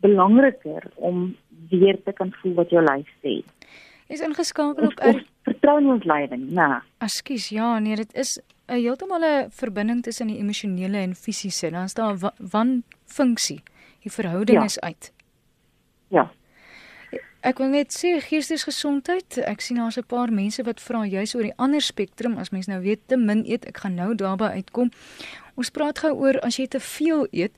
belangriker 0.00 0.90
om 0.94 1.36
weer 1.68 2.02
te 2.04 2.12
kan 2.12 2.32
voel 2.32 2.54
wat 2.54 2.70
jou 2.70 2.82
lyf 2.84 3.08
sê. 3.24 3.40
Is 4.06 4.20
ingeskakel 4.20 4.86
op 4.86 5.00
er... 5.02 5.24
vertrou 5.42 5.78
in 5.80 5.88
ons 5.90 6.04
lyding, 6.04 6.50
nee. 6.54 6.78
Ekskuus, 7.02 7.48
ja, 7.48 7.78
nee, 7.78 7.96
dit 7.96 8.14
is 8.14 8.38
'n 8.66 8.80
heeltemal 8.82 9.24
'n 9.24 9.50
verbinding 9.50 10.02
tussen 10.02 10.26
die 10.26 10.38
emosionele 10.38 10.96
en 10.96 11.14
fisiese. 11.14 11.70
Dan 11.70 11.84
is 11.84 11.94
daar 11.94 12.14
'n 12.14 12.32
wanfunksie. 12.38 13.62
Die 14.02 14.12
verhouding 14.12 14.58
ja. 14.58 14.64
is 14.64 14.80
uit. 14.80 15.12
Ja. 16.08 16.30
Ek 17.40 17.58
wil 17.58 17.68
net 17.68 17.94
sê 17.94 18.20
geestesgesondheid. 18.20 19.38
Ek 19.38 19.60
sien 19.60 19.76
daar's 19.76 19.98
'n 19.98 20.06
paar 20.06 20.32
mense 20.32 20.62
wat 20.62 20.80
vra 20.80 21.04
juis 21.04 21.34
oor 21.34 21.42
die 21.42 21.56
ander 21.56 21.80
spektrum 21.80 22.36
as 22.38 22.50
mens 22.50 22.66
nou 22.66 22.80
weet 22.80 23.00
te 23.06 23.16
min 23.16 23.44
eet. 23.46 23.66
Ek 23.66 23.76
gaan 23.76 23.94
nou 23.94 24.14
daarby 24.14 24.44
uitkom. 24.44 24.90
Ons 25.56 25.70
praat 25.72 25.96
gou 26.04 26.10
oor 26.20 26.36
as 26.44 26.58
jy 26.60 26.66
te 26.68 26.76
veel 26.84 27.24
eet 27.32 27.54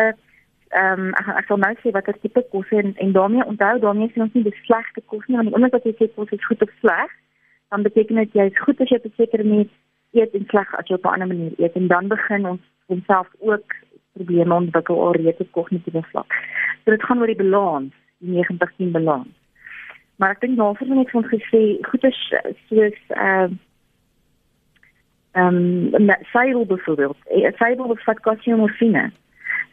ehm 0.78 1.08
um, 1.08 1.14
ek, 1.20 1.28
ek 1.42 1.50
sal 1.50 1.62
nou 1.64 1.74
sê 1.82 1.94
watter 1.96 2.18
tipe 2.22 2.44
kosse 2.54 2.78
en, 2.82 2.94
en 3.04 3.12
daarmee 3.16 3.46
onthou 3.52 3.76
daarmee 3.86 4.12
sien 4.14 4.26
ons 4.26 4.36
nie 4.38 4.46
die 4.48 4.60
slegte 4.66 5.02
kos 5.14 5.26
nie 5.28 5.40
want 5.40 5.54
omdat 5.58 5.86
jy 5.88 5.96
sê 5.98 6.10
kos 6.16 6.34
is 6.38 6.48
goed 6.50 6.62
of 6.66 6.74
sleg 6.82 7.14
dan 7.74 7.86
beteken 7.88 8.22
dit 8.22 8.40
jy 8.40 8.48
is 8.52 8.64
goed 8.66 8.82
as 8.82 8.92
jy 8.94 9.00
beseker 9.04 9.44
nie 9.44 9.66
eet 10.18 10.36
en 10.40 10.48
sleg 10.52 10.74
as 10.80 10.90
jy 10.90 11.00
op 11.00 11.06
'n 11.06 11.14
ander 11.16 11.32
manier 11.34 11.54
eet 11.58 11.76
en 11.76 11.88
dan 11.94 12.08
begin 12.08 12.46
ons 12.54 12.64
onsself 12.88 13.28
ook 13.40 13.78
probleme 14.18 14.54
ontwikkel 14.54 15.02
alreeds 15.08 15.40
op 15.40 15.52
kognitiewe 15.52 16.04
vlak. 16.12 16.34
So 16.84 16.92
dit 16.92 17.04
gaan 17.04 17.20
oor 17.20 17.32
die 17.32 17.42
balans, 17.44 17.94
die 18.18 18.34
90-10 18.34 18.92
balans. 18.92 19.34
Maar 20.18 20.34
ek 20.34 20.42
dink 20.42 20.58
navorsing 20.58 20.98
het 20.98 21.14
ons 21.14 21.30
gesê 21.34 21.62
goeie 21.90 22.12
soos 22.70 23.00
ehm 23.08 23.54
uh, 23.54 23.58
ehm 25.38 25.58
um, 25.94 26.10
sable 26.34 26.66
byvoorbeeld, 26.66 27.18
eh, 27.30 27.52
sable 27.58 27.92
of 27.94 28.02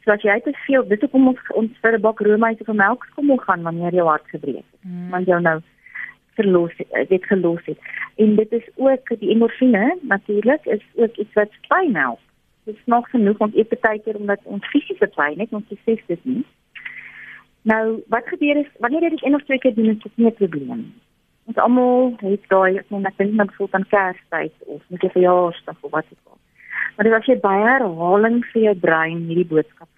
So 0.04 0.12
as 0.12 0.22
jy 0.22 0.40
te 0.40 0.52
veel, 0.66 0.84
dit 0.88 1.02
is 1.02 1.10
kom 1.10 1.28
ons 1.28 1.38
ons 1.54 1.70
vir 1.82 1.96
'n 1.98 2.00
bak 2.00 2.20
roomys 2.20 2.60
of 2.60 2.74
melk 2.74 3.06
kom 3.14 3.26
wil 3.26 3.40
gaan 3.46 3.62
wanneer 3.62 3.94
jou 3.94 4.06
hart 4.06 4.28
gebreek 4.28 4.64
het. 4.64 4.82
Mm. 4.84 5.10
Want 5.10 5.26
jou 5.26 5.40
nou 5.40 5.60
verlos 6.34 6.72
het, 6.76 7.08
dit 7.08 7.24
gelos 7.24 7.64
het. 7.64 7.78
En 8.16 8.36
dit 8.36 8.52
is 8.52 8.68
ook 8.76 9.08
die 9.18 9.30
endorfine 9.30 9.98
natuurlik 10.02 10.64
is 10.66 10.82
ook 10.94 11.16
iets 11.16 11.34
wat 11.34 11.50
pyn 11.68 11.96
help 11.96 12.20
dit 12.64 12.74
is 12.74 12.82
nog 12.84 13.10
genoeg 13.10 13.38
om 13.38 13.50
eet 13.54 13.80
baie 13.80 14.00
keer 14.00 14.16
omdat 14.16 14.40
ons 14.44 14.68
fisiese 14.72 15.08
pyn 15.16 15.36
net 15.40 15.52
ons 15.52 15.66
besef 15.68 16.00
dit 16.08 16.24
nie. 16.24 16.44
Nou, 17.70 17.84
wat 18.12 18.28
gebeur 18.32 18.60
is 18.60 18.70
wanneer 18.84 19.06
jy 19.06 19.10
dit 19.16 19.24
een 19.24 19.36
of 19.36 19.44
twee 19.48 19.60
keer 19.60 19.74
doen, 19.74 19.90
is 19.92 20.02
dit 20.02 20.16
nie 20.16 20.30
'n 20.30 20.38
probleem. 20.40 20.84
Ons 21.44 21.56
almal 21.66 22.16
het 22.20 22.48
daai 22.48 22.78
ek 22.78 22.90
net 22.90 23.18
dink 23.18 23.32
net 23.32 23.54
voel 23.56 23.68
van 23.68 23.88
Kerstyd 23.88 24.54
of 24.66 24.82
met 24.88 25.04
'n 25.04 25.16
verjaarsdag 25.16 25.76
of 25.80 25.90
wat 25.90 26.04
ook 26.12 26.32
al. 26.32 26.38
Maar 26.96 27.04
dit 27.04 27.14
as 27.14 27.26
jy 27.26 27.36
baie 27.40 27.64
herhaling 27.64 28.44
vir 28.52 28.62
jou 28.62 28.74
brein 28.74 29.18
hierdie 29.28 29.50
boodskap. 29.52 29.88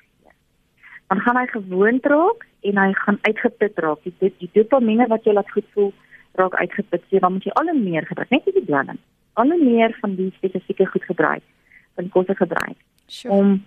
Dan 1.06 1.20
gaan 1.20 1.36
hy 1.36 1.46
gewoond 1.46 2.06
raak 2.06 2.46
en 2.60 2.78
hy 2.78 2.92
gaan 2.92 3.18
uitgeput 3.22 3.78
raak. 3.78 4.02
Die 4.02 4.14
die, 4.18 4.32
die 4.38 4.50
dopamine 4.52 5.06
wat 5.06 5.24
jy 5.24 5.32
laat 5.32 5.50
goed 5.50 5.68
voel 5.74 5.92
raak 6.34 6.54
uitgeput. 6.54 7.02
So 7.10 7.18
dan 7.18 7.32
moet 7.32 7.44
jy 7.44 7.54
al 7.54 7.72
meer 7.74 8.06
gebruik, 8.06 8.30
net 8.30 8.44
die 8.44 8.64
blanding. 8.64 8.98
Al 9.32 9.52
meer 9.60 9.96
van 10.00 10.16
die 10.16 10.32
spesifieke 10.36 10.86
goed 10.86 11.04
gebruik. 11.04 11.44
Van 11.94 12.08
kosse 12.08 12.34
gebruik. 12.34 12.76
Sure. 13.06 13.34
Om 13.34 13.64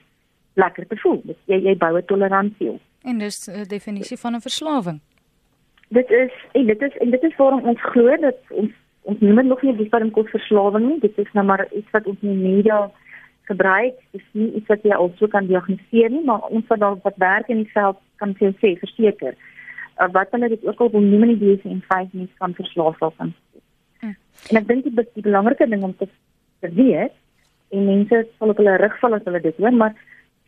lekker 0.60 0.88
te 0.88 0.98
voel. 0.98 1.22
Dit 1.24 1.38
jy 1.46 1.62
jy 1.64 1.78
bou 1.78 1.98
'n 1.98 2.06
toleransie 2.06 2.70
op. 2.70 2.82
En 3.04 3.18
dis 3.18 3.48
'n 3.48 3.64
definisie 3.68 4.18
van 4.18 4.36
'n 4.36 4.42
verslawing. 4.42 5.00
Dit 5.88 6.10
is 6.10 6.34
en 6.52 6.66
dit 6.66 6.82
is 6.82 6.98
en 6.98 7.10
dit 7.10 7.24
is 7.24 7.36
waarom 7.36 7.64
ons 7.64 7.82
glo 7.82 8.18
dat 8.18 8.38
ons 8.50 8.72
ons 9.02 9.20
noem 9.20 9.36
dit 9.36 9.46
nog 9.46 9.62
nie 9.62 9.76
die 9.76 9.90
farm 9.90 10.12
kos 10.12 10.30
verslawing 10.30 10.88
nie. 10.88 11.00
Dit 11.00 11.18
is 11.18 11.32
nou 11.34 11.46
maar 11.46 11.68
iets 11.74 11.90
wat 11.92 12.06
ons 12.06 12.18
in 12.22 12.30
die 12.30 12.50
media 12.50 12.92
gebruik. 13.50 13.98
Dit 14.14 14.22
is 14.22 14.28
nie 14.38 14.50
iets 14.60 14.72
wat 14.72 14.86
jy 14.88 14.96
also 14.96 15.30
kan 15.32 15.50
diagnoseer 15.50 16.14
nie, 16.14 16.24
maar 16.26 16.48
ons 16.50 16.68
wat 16.72 16.82
daar 16.84 16.98
wat 17.06 17.22
werk 17.22 17.50
in 17.50 17.64
die 17.64 17.74
veld 17.74 18.00
kan 18.22 18.36
vir 18.38 18.50
jou 18.50 18.56
sê 18.62 18.74
verseker. 18.82 19.38
Uh, 20.00 20.08
wat 20.16 20.32
hulle 20.36 20.52
dit 20.54 20.66
ook 20.68 20.82
al 20.84 20.92
wil 20.96 21.06
noem 21.06 21.28
in 21.28 21.34
die 21.36 21.56
DSM-5 21.56 22.14
nie 22.18 22.30
kan 22.42 22.56
verslaaf 22.58 23.00
word 23.04 23.24
aan. 23.26 23.34
Hmm. 24.04 24.16
En 24.52 24.62
ek 24.62 24.70
dink 24.70 24.86
die, 24.88 25.08
die 25.18 25.26
belangrike 25.26 25.68
ding 25.70 25.84
om 25.84 25.96
te, 26.00 26.08
te 26.64 26.72
weet 26.76 27.16
en 27.76 27.86
mense 27.86 28.24
sal 28.38 28.54
op 28.54 28.62
hulle 28.62 28.78
rug 28.82 28.96
val 29.02 29.18
as 29.18 29.26
hulle 29.28 29.42
dit 29.44 29.58
hoor, 29.62 29.76
maar 29.76 29.98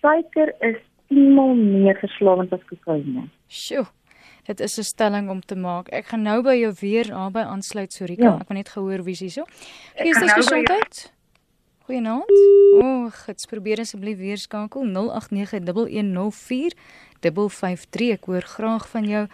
suiker 0.02 0.54
is 0.66 0.80
tienmal 1.12 1.54
meer 1.60 2.00
verslawend 2.02 2.54
as 2.56 2.64
kokaine. 2.70 3.28
Sjoe. 3.48 3.86
Dit 4.48 4.60
is 4.60 4.78
'n 4.78 4.84
stelling 4.84 5.30
om 5.30 5.42
te 5.42 5.56
maak. 5.56 5.90
Ek 5.90 6.06
gaan 6.06 6.22
nou 6.22 6.42
by 6.42 6.56
jou 6.56 6.74
weer 6.82 7.08
naby 7.10 7.40
aansluit 7.40 7.94
Sorika. 7.94 8.24
Ja. 8.24 8.38
Ek 8.42 8.48
wil 8.48 8.58
net 8.58 8.70
gehoor 8.70 9.04
wie 9.04 9.14
is 9.14 9.20
hierso. 9.20 9.46
Geestes 9.96 10.50
nou. 10.50 11.12
Goeienaand. 11.92 12.30
O, 12.32 12.80
oh, 12.80 13.12
gits 13.12 13.46
probeer 13.52 13.80
asseblief 13.84 14.18
weer 14.18 14.38
skakel 14.40 14.86
0891104553. 14.88 14.94
Ek 18.16 18.24
hoor 18.32 18.46
graag 18.54 18.86
van 18.94 19.04
jou. 19.10 19.28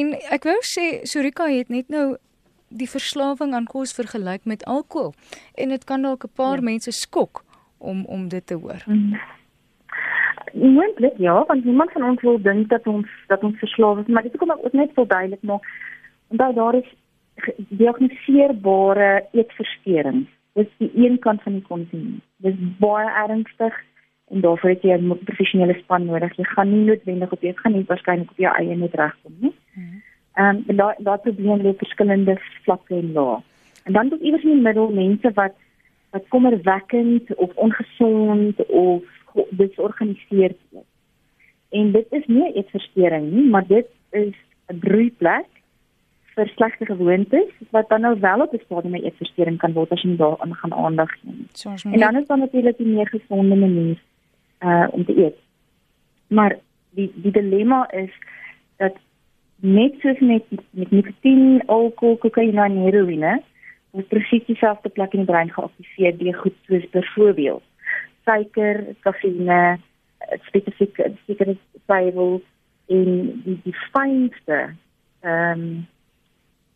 En 0.00 0.14
ek 0.32 0.48
wou 0.48 0.56
sê 0.64 1.04
Sorika 1.04 1.50
het 1.52 1.68
net 1.68 1.92
nou 1.92 2.16
die 2.72 2.88
verslawing 2.88 3.52
aan 3.52 3.68
kos 3.68 3.92
vergelyk 3.92 4.48
met 4.48 4.64
alkohol 4.64 5.12
en 5.52 5.68
dit 5.76 5.84
kan 5.84 6.00
dalk 6.08 6.24
'n 6.24 6.32
paar 6.32 6.64
ja. 6.64 6.68
mense 6.72 6.92
skok 6.96 7.44
om 7.76 8.08
om 8.08 8.28
dit 8.28 8.46
te 8.46 8.54
hoor. 8.54 8.80
Mm. 8.86 9.20
Moontlik 10.52 11.16
ja, 11.18 11.44
want 11.44 11.64
niemand 11.64 11.92
van 11.92 12.02
ons 12.02 12.20
wil 12.22 12.42
dink 12.42 12.68
dat 12.68 12.86
ons 12.86 13.08
dat 13.28 13.42
ons 13.44 13.58
verslaaf 13.58 13.98
is, 13.98 14.06
maar 14.06 14.22
dit 14.22 14.36
kom 14.36 14.50
ook 14.50 14.72
net 14.72 14.90
vir 14.94 15.06
duidelik 15.06 15.42
maak. 15.42 15.64
Onthou 16.28 16.54
daar 16.54 16.74
is 16.74 16.88
diagnoseerbare 17.68 19.28
eetversteurings. 19.32 20.28
Dis 20.52 20.68
die 20.78 20.90
een 20.94 21.18
kant 21.18 21.42
van 21.42 21.52
die 21.52 21.62
konsum. 21.62 22.20
Dis 22.36 22.54
baie 22.78 23.08
ernstig 23.24 23.74
en 24.32 24.40
daarvoor 24.40 24.70
het 24.70 24.82
jy 24.82 24.96
'n 24.96 25.18
professionele 25.24 25.74
span 25.82 26.04
nodig. 26.06 26.36
Jy 26.36 26.44
gaan 26.44 26.70
nie 26.70 26.84
noodwendig 26.84 27.32
op 27.32 27.42
jy 27.42 27.52
gaan 27.56 27.72
nie 27.72 27.84
waarskynlik 27.88 28.30
op 28.30 28.36
jou 28.36 28.54
eie 28.56 28.76
net 28.76 28.94
regkom 28.94 29.34
nie. 29.38 29.54
Ehm 30.34 30.62
um, 30.68 30.76
daar 30.76 30.96
daar 30.98 31.18
probleem 31.18 31.60
lê 31.60 31.74
verskillende 31.76 32.38
vlakke 32.64 32.94
en 32.94 33.12
lae. 33.12 33.42
En 33.84 33.92
dan 33.92 34.12
is 34.12 34.20
iewers 34.20 34.42
in 34.42 34.50
die 34.50 34.62
middel 34.62 34.90
mense 34.90 35.32
wat 35.34 35.54
wat 36.10 36.28
kommerwekkend 36.28 37.34
of 37.34 37.54
ongesond 37.54 38.66
of 38.66 39.02
disorganiseerd 39.50 40.56
is. 40.70 40.86
En 41.70 41.92
dit 41.92 42.06
is 42.10 42.26
nie 42.26 42.42
'n 42.42 42.56
eetversteuring 42.56 43.30
nie, 43.30 43.48
maar 43.48 43.66
dit 43.66 43.86
is 44.10 44.34
'n 44.66 44.78
broeiplek 44.78 45.46
vir 46.34 46.48
slegte 46.54 46.86
gewoontes 46.86 47.50
wat 47.70 47.88
dan 47.88 48.00
nou 48.00 48.14
wel 48.20 48.40
op 48.40 48.52
'n 48.52 48.64
stadium 48.64 48.94
'n 48.94 49.04
eetversteuring 49.04 49.58
kan 49.58 49.72
word 49.72 49.92
as 49.92 50.02
jy 50.02 50.16
daaraan 50.16 50.54
gaan 50.54 50.74
aandag 50.74 51.10
gee. 51.20 51.46
En 51.92 51.98
dan 51.98 52.16
is 52.16 52.26
dan 52.26 52.38
natuurlik 52.38 52.76
die 52.76 52.86
meer 52.86 53.08
gesonde 53.08 53.56
manier 53.56 53.98
uh 54.60 54.86
om 54.90 55.04
te 55.04 55.16
eet. 55.16 55.36
Maar 56.26 56.58
die 56.90 57.12
die 57.14 57.32
dilemma 57.32 57.90
is 57.90 58.12
dat 58.76 58.96
net 59.56 59.94
soos 60.00 60.18
met 60.18 60.44
met 60.70 60.90
nikotien, 60.90 61.62
alkohol, 61.66 62.16
kokaine 62.16 62.64
en 62.64 62.76
heroïne, 62.76 63.42
word 63.90 64.08
presies 64.08 64.44
dieselfde 64.46 64.88
plek 64.88 65.12
in 65.12 65.18
die 65.24 65.32
brein 65.32 65.50
geaktiveer 65.50 66.18
deur 66.18 66.34
goed 66.34 66.54
soos 66.66 66.90
byvoorbeeld 66.90 67.62
suiker, 68.24 68.84
kafeïne, 69.00 69.78
spesifiek 70.46 71.00
sekere 71.26 71.56
suiwels 71.86 72.44
en 72.92 73.08
die 73.44 73.58
die 73.64 73.76
fynste 73.94 74.60
ehm 75.22 75.60
um, 75.60 75.66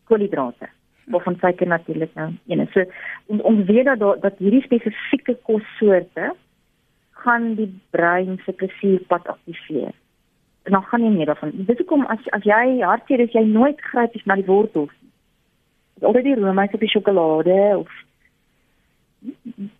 koolhidrate 0.09 0.69
waarvan 1.07 1.37
suiker 1.39 1.67
natuurlik 1.67 2.13
nou 2.13 2.31
een 2.47 2.59
is. 2.59 2.71
So 2.71 2.83
ons 3.25 3.41
ons 3.41 3.65
weet 3.65 3.85
dat 3.85 4.21
dat 4.21 4.41
hierdie 4.43 4.63
spesifieke 4.65 5.37
kossoorte 5.47 6.33
gaan 7.23 7.53
die 7.55 7.69
brein 7.89 8.39
se 8.45 8.51
plesierpad 8.51 9.27
aktiveer. 9.27 9.93
En 10.63 10.71
dan 10.71 10.83
gaan 10.83 11.03
jy 11.03 11.09
meer 11.09 11.25
daarvan. 11.31 11.51
Dis 11.53 11.77
hoekom 11.77 12.05
as 12.05 12.27
as 12.35 12.43
jy 12.43 12.79
hartseer 12.81 13.23
is, 13.23 13.31
jy 13.31 13.45
nooit 13.47 13.81
gryp 13.91 14.13
jy 14.13 14.21
na 14.25 14.35
die 14.35 14.49
wortels 14.49 14.91
nie. 14.99 15.11
Altyd 16.01 16.27
die 16.27 16.35
roomys 16.35 16.75
op 16.75 16.83
die 16.83 16.91
sjokolade 16.91 17.57
of 17.77 17.95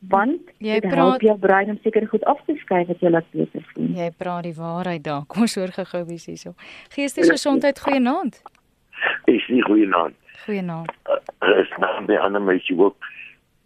want 0.10 0.48
jy 0.64 0.80
praat 0.82 1.22
jou 1.22 1.36
brein 1.40 1.70
om 1.70 1.78
seker 1.84 2.08
goed 2.10 2.24
af 2.26 2.40
te 2.48 2.56
skei 2.64 2.86
wat 2.88 3.04
jy 3.04 3.12
laat 3.14 3.28
beter 3.36 3.66
voel. 3.74 3.92
Jy 4.00 4.08
praat 4.18 4.48
die 4.48 4.56
waarheid 4.58 5.04
daar. 5.04 5.26
Kom 5.28 5.46
ons 5.46 5.56
hoor 5.60 5.76
gou 5.76 6.04
wie 6.08 6.18
is 6.18 6.26
hierso. 6.26 6.56
Geestesgesondheid 6.96 7.80
goeie 7.84 8.02
naand. 8.02 8.42
Is 9.28 9.48
nie 9.52 9.64
goeie 9.66 9.88
naand. 9.88 10.16
Goeie 10.46 10.62
naand. 10.64 10.92
Uh, 11.10 11.58
is 11.60 11.72
naam 11.84 12.06
by 12.08 12.16
ander 12.24 12.42
meisie 12.42 12.78
ook. 12.80 13.10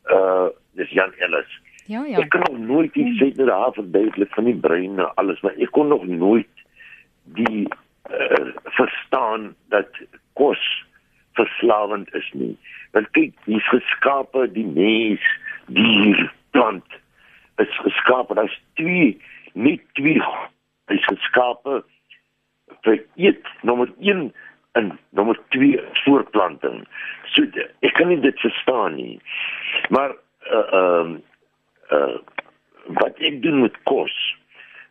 Uh 0.09 0.49
dis 0.79 0.89
Jan 0.95 1.13
Ellis. 1.19 1.51
Ja 1.85 2.05
ja. 2.05 2.23
Ek 2.23 2.33
nog 2.33 2.57
nooit 2.57 2.95
iets 2.95 3.19
sê 3.19 3.29
oor 3.37 3.51
haar 3.51 3.73
verduidelik 3.75 4.33
van 4.33 4.47
die 4.47 4.55
brein 4.55 4.99
en 4.99 5.09
alles, 5.21 5.41
maar 5.45 5.57
ek 5.59 5.73
kon 5.75 5.91
nog 5.91 6.05
nooit 6.07 6.65
die 7.37 7.67
uh, 7.67 8.47
verstaan 8.77 9.51
dat 9.73 10.01
kos 10.39 10.61
verslawend 11.37 12.13
is 12.15 12.29
nie. 12.33 12.55
Want 12.95 13.11
kyk, 13.17 13.35
hier's 13.45 13.67
geskape 13.69 14.47
die 14.55 14.65
mens 14.67 15.27
dier 15.67 16.31
plant 16.55 16.99
is 17.61 17.81
geskaap 17.85 18.31
en 18.31 18.41
daar's 18.41 18.59
twee 18.79 19.13
nie 19.53 19.77
twee 19.99 20.21
is 20.95 21.05
geskaap 21.05 21.67
vir 22.85 23.03
eet 23.15 23.51
nommer 23.67 23.91
1 23.99 24.31
en 24.71 24.99
nommer 25.09 25.39
2 25.49 25.79
voorplanting. 26.03 26.83
So 27.33 27.43
ek 27.79 27.95
kan 27.97 28.11
nie 28.11 28.19
dit 28.23 28.39
verstaan 28.39 28.95
nie. 28.95 29.19
Maar 29.89 30.15
uh 30.51 30.67
ehm 30.79 31.17
uh, 31.91 31.97
uh 31.97 32.17
wat 32.97 33.19
ek 33.19 33.41
doen 33.43 33.61
met 33.61 33.75
kos 33.83 34.13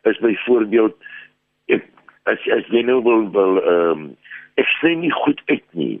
is 0.09 0.19
byvoorbeeld 0.23 0.95
ek 1.65 1.85
as 2.29 2.45
as 2.55 2.67
jy 2.73 2.83
nou 2.87 3.01
wil 3.03 3.27
wil 3.35 3.61
ehm 3.61 3.91
um, 3.91 4.05
ek 4.61 4.69
sê 4.79 4.93
nie 4.95 5.11
goed 5.23 5.41
uit 5.47 5.65
nie. 5.77 5.97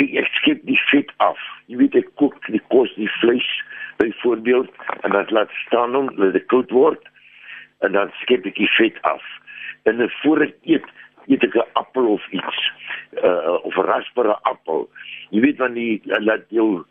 Kyk, 0.00 0.14
ek 0.22 0.28
skep 0.38 0.60
die 0.68 0.78
vet 0.90 1.10
af. 1.24 1.40
Jy 1.68 1.80
weet 1.82 1.98
ek 2.00 2.08
kook 2.20 2.38
die 2.48 2.62
kos, 2.72 2.92
die 2.96 3.10
vleis 3.20 3.48
byvoorbeeld 4.00 4.70
en 5.02 5.12
dan 5.16 5.32
laat 5.36 5.52
staan 5.66 5.94
hom 5.94 6.08
dat 6.16 6.32
dit 6.38 6.46
koud 6.52 6.70
word 6.72 7.02
en 7.84 7.92
dan 7.96 8.12
skep 8.22 8.46
ek 8.48 8.56
die 8.56 8.70
vet 8.78 8.96
af. 9.08 9.24
En 9.88 10.00
voor 10.20 10.44
ek 10.44 10.56
eet, 10.68 10.86
eet 11.30 11.46
ek 11.46 11.56
'n 11.56 11.66
appel 11.80 12.06
of 12.16 12.26
iets 12.34 12.60
uh, 13.22 13.58
of 13.62 13.76
'n 13.76 13.88
raspberry 13.90 14.36
appel. 14.52 14.88
Jy 15.30 15.40
weet 15.40 15.56
van 15.62 15.74
die 15.74 16.00
laat 16.04 16.44
jou 16.48 16.84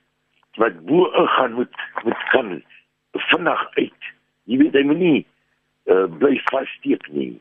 wat 0.58 0.80
bo 0.86 1.10
gaan 1.36 1.54
moet 1.54 1.76
moet 2.04 2.24
kan 2.32 2.64
vinnig 3.12 3.68
uit. 3.76 4.02
Jy 4.46 4.58
weet 4.58 4.74
hy 4.74 4.84
moet 4.84 5.04
nie 5.04 5.26
uh, 5.86 6.08
bly 6.20 6.40
vassteek 6.52 7.08
nie. 7.12 7.40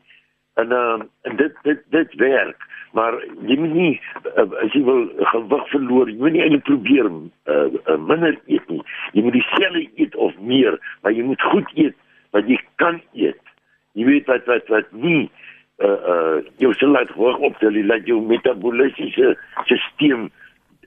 En 0.59 0.71
uh, 0.71 0.99
en 1.23 1.35
dit 1.35 1.55
dit 1.63 1.83
dit 1.89 2.13
werk 2.19 2.69
maar 2.91 3.17
jy 3.45 3.57
moet 3.59 3.73
nie 3.73 3.91
uh, 4.35 4.45
as 4.63 4.73
jy 4.73 4.81
wil 4.85 5.03
gewig 5.31 5.65
verloor, 5.73 6.09
jy 6.09 6.17
moet 6.21 6.35
nie 6.35 6.43
eintlik 6.45 6.65
probeer 6.69 7.09
uh, 7.09 7.57
uh, 7.85 7.97
minder 8.01 8.37
eet 8.49 8.71
nie. 8.71 8.81
Jy 9.13 9.25
moet 9.25 9.37
dieselfde 9.37 9.83
eet 10.01 10.15
of 10.15 10.37
meer, 10.41 10.79
maar 11.03 11.13
jy 11.15 11.25
moet 11.27 11.45
goed 11.51 11.69
eet 11.77 11.97
wat 12.35 12.49
jy 12.49 12.57
kan 12.81 13.01
eet. 13.17 13.53
Jy 13.97 14.07
weet 14.09 14.29
wat 14.31 14.49
wat 14.49 14.73
wat 14.73 14.89
nie 14.93 15.27
uh 15.79 15.99
uh 16.13 16.37
jou 16.57 16.73
sal 16.73 16.95
laat 16.95 17.11
hoog 17.15 17.37
op 17.37 17.57
tel, 17.59 17.83
laat 17.85 18.05
jou 18.05 18.21
metabooliese 18.21 19.35
stelsel 19.65 20.29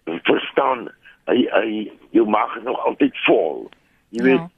verstaan. 0.04 0.88
Hy 1.30 1.46
hy 1.52 1.90
jou 2.10 2.26
maag 2.28 2.58
nog 2.62 2.80
altyd 2.84 3.16
vol. 3.26 3.70
Jy 4.10 4.24
weet 4.24 4.40
ja. 4.40 4.50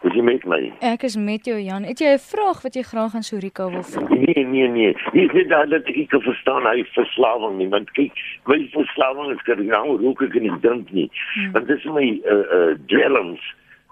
Wat 0.00 0.14
jy 0.16 0.22
met 0.24 0.44
my? 0.48 0.58
Ek 0.80 1.02
is 1.04 1.16
met 1.20 1.44
jou 1.44 1.58
Jan. 1.60 1.84
Het 1.84 2.00
jy 2.00 2.12
'n 2.16 2.22
vraag 2.24 2.62
wat 2.62 2.74
jy 2.74 2.82
graag 2.82 3.14
aan 3.14 3.22
Sorika 3.22 3.68
wil 3.68 3.82
vra? 3.82 4.08
Nee, 4.08 4.44
nee, 4.44 4.68
nee. 4.68 4.92
Jy 5.12 5.26
sê 5.28 5.46
dat 5.48 5.68
dat 5.68 5.84
ek 5.88 6.08
kan 6.08 6.22
verstaan 6.22 6.64
hy 6.64 6.84
verslawing 6.96 7.58
nie, 7.58 7.68
want 7.68 7.90
kyk, 7.90 8.12
my 8.46 8.68
verslawing 8.72 9.30
is 9.36 9.42
gering 9.44 9.68
nou 9.68 10.00
rook 10.00 10.22
ek 10.22 10.40
nie 10.40 10.58
drink 10.60 10.90
nie. 10.90 11.10
Hmm. 11.34 11.52
Want 11.52 11.66
dis 11.66 11.84
my 11.84 12.20
uh 12.24 12.44
uh 12.56 12.74
dwelms. 12.86 13.40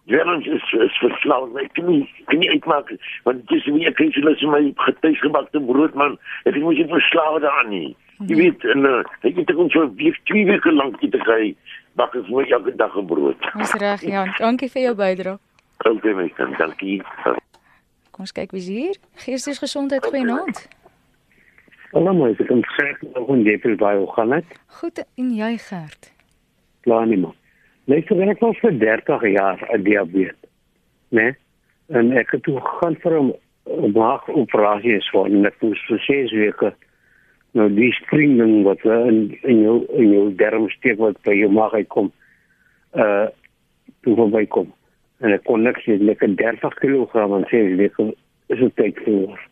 Dwelms 0.09 0.47
is 0.47 0.65
is 0.73 0.99
verslawing. 1.03 1.57
Ek 1.61 1.73
kan 1.77 1.89
nie 1.91 2.03
kan 2.31 2.41
nie 2.41 2.51
uitmaak 2.51 2.93
want 3.29 3.43
dis 3.53 3.67
wie 3.69 3.87
ek 3.89 3.99
kyk 4.01 4.15
hulle 4.17 4.33
is 4.37 4.45
my 4.49 4.63
getuigsgebakte 4.85 5.61
brood 5.71 5.95
man. 5.95 6.17
Ek 6.49 6.57
moet 6.57 6.81
jy 6.81 6.87
verslaaf 6.89 7.41
daaraan 7.45 7.69
nie. 7.75 7.97
Jy 8.27 8.39
weet 8.41 8.65
en 8.73 8.87
uh, 8.89 9.03
ek 9.29 9.37
het 9.37 9.53
ook 9.55 9.71
so 9.75 9.85
weer 10.01 10.17
twee 10.31 10.47
weke 10.49 10.73
lank 10.73 10.97
te 11.03 11.21
kry 11.27 11.53
bak 12.01 12.17
ek 12.17 12.25
vir 12.31 12.49
elke 12.57 12.73
dag 12.81 12.97
'n 12.97 13.07
brood. 13.07 13.51
Dis 13.61 13.75
reg, 13.83 14.03
Jan. 14.03 14.33
Dankie 14.39 14.71
vir 14.73 14.83
jou 14.89 14.95
bydrae. 14.95 15.39
Okay, 15.87 16.13
my 16.15 16.29
kind, 16.35 16.57
dankie. 16.59 17.03
Kom 17.23 18.25
ons 18.27 18.33
kyk 18.33 18.51
wie's 18.51 18.67
hier. 18.67 18.97
Geestesgesondheid 19.23 20.07
goeienaand. 20.07 20.65
Hallo 21.93 22.13
my, 22.13 22.33
ek 22.33 22.49
kom 22.49 22.65
sê 22.75 22.89
nog 23.15 23.31
'n 23.31 23.45
depel 23.45 23.77
by 23.77 23.95
hoe 23.97 24.11
gaan 24.17 24.31
dit? 24.31 24.57
Goed 24.81 25.05
en 25.17 25.31
jy 25.35 25.57
Gert? 25.59 26.13
Klaar 26.83 27.07
nie 27.07 27.17
man. 27.17 27.35
Nee, 27.89 28.05
so 28.05 28.21
ek 28.21 28.43
was 28.45 28.59
vir 28.61 28.75
30 28.79 29.23
jaar 29.33 29.61
'n 29.73 29.83
diabetes. 29.83 30.51
Nee? 31.09 31.33
En 31.89 32.13
ek 32.13 32.31
het 32.31 32.43
toe 32.43 32.61
gaan 32.61 32.97
vir 33.01 33.15
'n 33.21 33.33
maagoperasie 33.93 34.97
is 34.97 35.09
voor 35.11 35.27
en 35.27 35.47
ek 35.47 35.57
moes 35.61 35.81
vir 35.89 35.99
6 35.99 36.33
weke 36.33 36.75
nou 37.53 37.69
die 37.75 37.93
springing 37.93 38.63
wat 38.65 38.85
in 38.85 39.39
in 39.43 39.63
jou 39.63 39.87
in 39.97 40.13
jou 40.13 40.35
darmsteek 40.35 40.99
wat 40.99 41.17
by 41.23 41.33
jou 41.33 41.51
maag 41.51 41.73
uitkom. 41.73 42.13
Uh 42.93 43.27
toe 44.03 44.15
verby 44.15 44.47
kom. 44.47 44.73
En 45.21 45.33
ek 45.33 45.45
kon 45.45 45.63
niks 45.63 45.85
sê 45.85 45.97
lekker 45.99 46.37
30 46.37 46.75
kg 46.75 47.15
en 47.15 47.47
6 47.51 47.77
weke 47.77 48.15
is 48.49 48.59
dit 48.59 48.77
tyd 48.77 48.99
vir. 49.05 49.49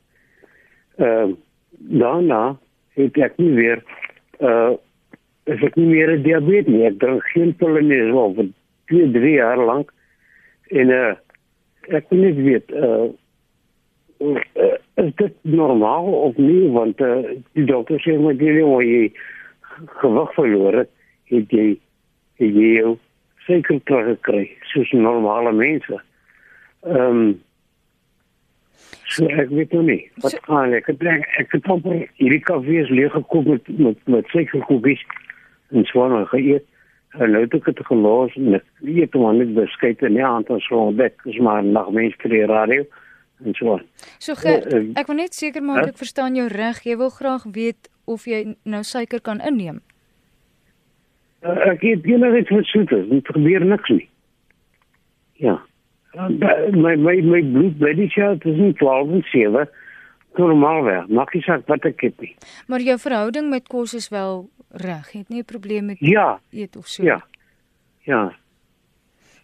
Ehm 0.98 1.30
uh, 1.30 1.34
daarna 1.76 2.56
het 2.96 3.16
ek 3.16 3.36
nie 3.36 3.54
weer 3.54 3.82
uh 4.40 4.76
is 5.46 5.62
ek 5.62 5.76
nie 5.78 5.86
meer 5.90 6.16
diabetes 6.22 6.72
nie. 6.72 6.86
Ek 6.88 6.98
drink 7.02 7.26
geen 7.32 7.54
pille 7.60 7.82
nie 7.84 8.00
so 8.10 8.26
vir 8.38 8.50
2, 8.92 9.06
3 9.14 9.32
jaar 9.36 9.62
lank. 9.62 9.92
En 10.74 10.92
uh 10.94 11.14
ek 11.86 12.08
wil 12.10 12.24
net 12.24 12.38
weet 12.42 12.72
uh, 12.74 13.06
uh 14.18 14.76
is 14.98 15.12
dit 15.20 15.34
normaal 15.46 16.08
of 16.26 16.38
nie 16.40 16.66
want 16.74 17.00
uh, 17.04 17.36
die 17.54 17.66
dokter 17.68 18.00
sê 18.02 18.16
maar 18.18 18.34
jy 18.42 18.64
moet 18.66 18.88
jy 18.88 19.04
gewig 20.00 20.32
verloor 20.34 20.80
het, 20.80 20.90
het 21.30 21.52
jy 21.54 21.66
het 22.42 22.58
jy 22.58 22.72
jou 22.80 22.96
teruggekry 23.86 24.48
soos 24.72 24.90
normale 24.92 25.52
mense. 25.54 26.02
Ehm 26.82 27.10
um, 27.10 27.26
So 29.06 29.26
ek 29.30 29.52
weet 29.54 29.72
nou 29.72 29.84
nie. 29.86 30.02
Wat 30.20 30.34
so, 30.34 30.42
gaan 30.48 30.74
ek? 30.76 30.88
Ek 30.90 30.98
dink 31.00 31.28
ek 31.40 31.54
het 31.54 31.68
amper 31.70 32.02
hierdie 32.18 32.42
kafees 32.44 32.90
leeg 32.90 33.14
gekoop 33.14 33.46
met 33.48 33.68
met 33.78 34.00
met 34.10 34.34
suikerkoekies 34.34 35.04
en 35.76 35.84
swaar 35.84 36.26
geëet. 36.32 36.64
En 37.16 37.32
nou 37.32 37.42
het 37.44 37.54
ek 37.56 37.68
dit 37.70 37.82
gelos 37.88 38.34
en 38.36 38.58
ek 38.58 38.64
weet 38.84 39.14
hoe 39.16 39.24
om 39.24 39.38
net 39.40 39.52
beskuit 39.56 40.02
en 40.04 40.12
nie 40.12 40.24
aan 40.24 40.44
te 40.44 40.56
so 40.66 40.88
ontdek 40.90 41.22
is 41.24 41.38
maar 41.40 41.64
nog 41.64 41.92
mens 41.96 42.16
vir 42.22 42.34
die 42.34 42.44
radio 42.50 42.84
en 43.44 43.54
so. 43.56 43.78
So 44.18 44.36
Gert, 44.40 44.68
uh, 44.72 44.82
ek 45.00 45.08
wil 45.08 45.20
net 45.20 45.36
seker 45.36 45.64
maak 45.64 45.92
ek 45.92 46.00
verstaan 46.00 46.36
jou 46.36 46.48
reg. 46.52 46.82
Jy 46.84 46.98
wil 47.00 47.12
graag 47.14 47.46
weet 47.56 47.88
of 48.04 48.26
jy 48.28 48.42
nou 48.64 48.82
suiker 48.84 49.22
kan 49.24 49.40
inneem. 49.40 49.80
Uh, 51.44 51.56
ek 51.72 51.84
het 51.86 52.04
nie 52.04 52.20
net 52.20 52.52
vir 52.52 52.68
soete, 52.68 53.00
dit 53.08 53.32
gebeur 53.32 53.64
niks 53.64 53.92
nie. 53.92 54.06
Ja. 55.40 55.58
Uh, 56.16 56.30
my 56.72 56.96
my 56.96 57.18
my 57.20 57.42
bloed 57.44 57.76
by 57.80 57.92
die 57.96 58.08
chat 58.12 58.44
is 58.48 58.56
nie 58.60 58.72
12 58.80 59.18
en 59.18 59.26
7 59.32 59.66
normaal 60.38 60.82
wel 60.82 61.04
maak 61.08 61.32
jy 61.34 61.40
sê 61.44 61.58
wat 61.66 61.84
ek 61.84 62.00
het 62.00 62.20
nie. 62.20 62.34
Maar 62.66 62.80
jou 62.80 62.98
verhouding 62.98 63.50
met 63.50 63.68
kos 63.68 63.94
is 63.94 64.08
wel 64.08 64.48
reg. 64.70 65.12
Het 65.12 65.28
nie 65.28 65.40
'n 65.40 65.44
probleem 65.44 65.86
met 65.86 65.96
ja. 66.00 66.40
eet 66.50 66.76
of 66.76 66.86
so? 66.86 67.02
Ja. 67.02 67.24
Ja. 68.02 68.32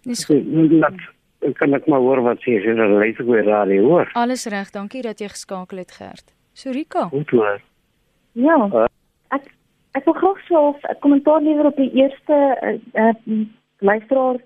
Dis 0.03 0.25
goed 0.25 0.45
dat 0.81 0.93
ek 1.41 1.57
kan 1.57 1.71
net 1.71 1.87
maar 1.87 2.01
hoor 2.01 2.23
wat 2.23 2.39
sê 2.39 2.59
jy 2.59 2.75
dan 2.75 2.99
lees 2.99 3.19
ek 3.19 3.27
weer 3.27 3.45
radio 3.45 3.83
hoor. 3.83 4.11
Alles 4.13 4.47
reg 4.47 4.71
dankie 4.71 5.03
dat 5.03 5.19
jy 5.19 5.29
geskakel 5.29 5.79
het 5.79 5.93
Gert. 5.93 6.35
Sorika 6.53 7.09
goed 7.09 7.31
hoor. 7.31 7.61
Ja. 8.33 8.69
Uh, 8.73 8.87
ek 9.29 9.51
ek 9.93 10.05
wil 10.05 10.15
graag 10.15 10.41
so 10.47 10.77
'n 10.91 10.99
kommentaar 11.01 11.43
lewer 11.43 11.67
op 11.67 11.77
die 11.77 11.93
eerste 11.93 12.37
uh, 12.63 12.79
uh, 12.95 13.47
luisteraar 13.79 14.37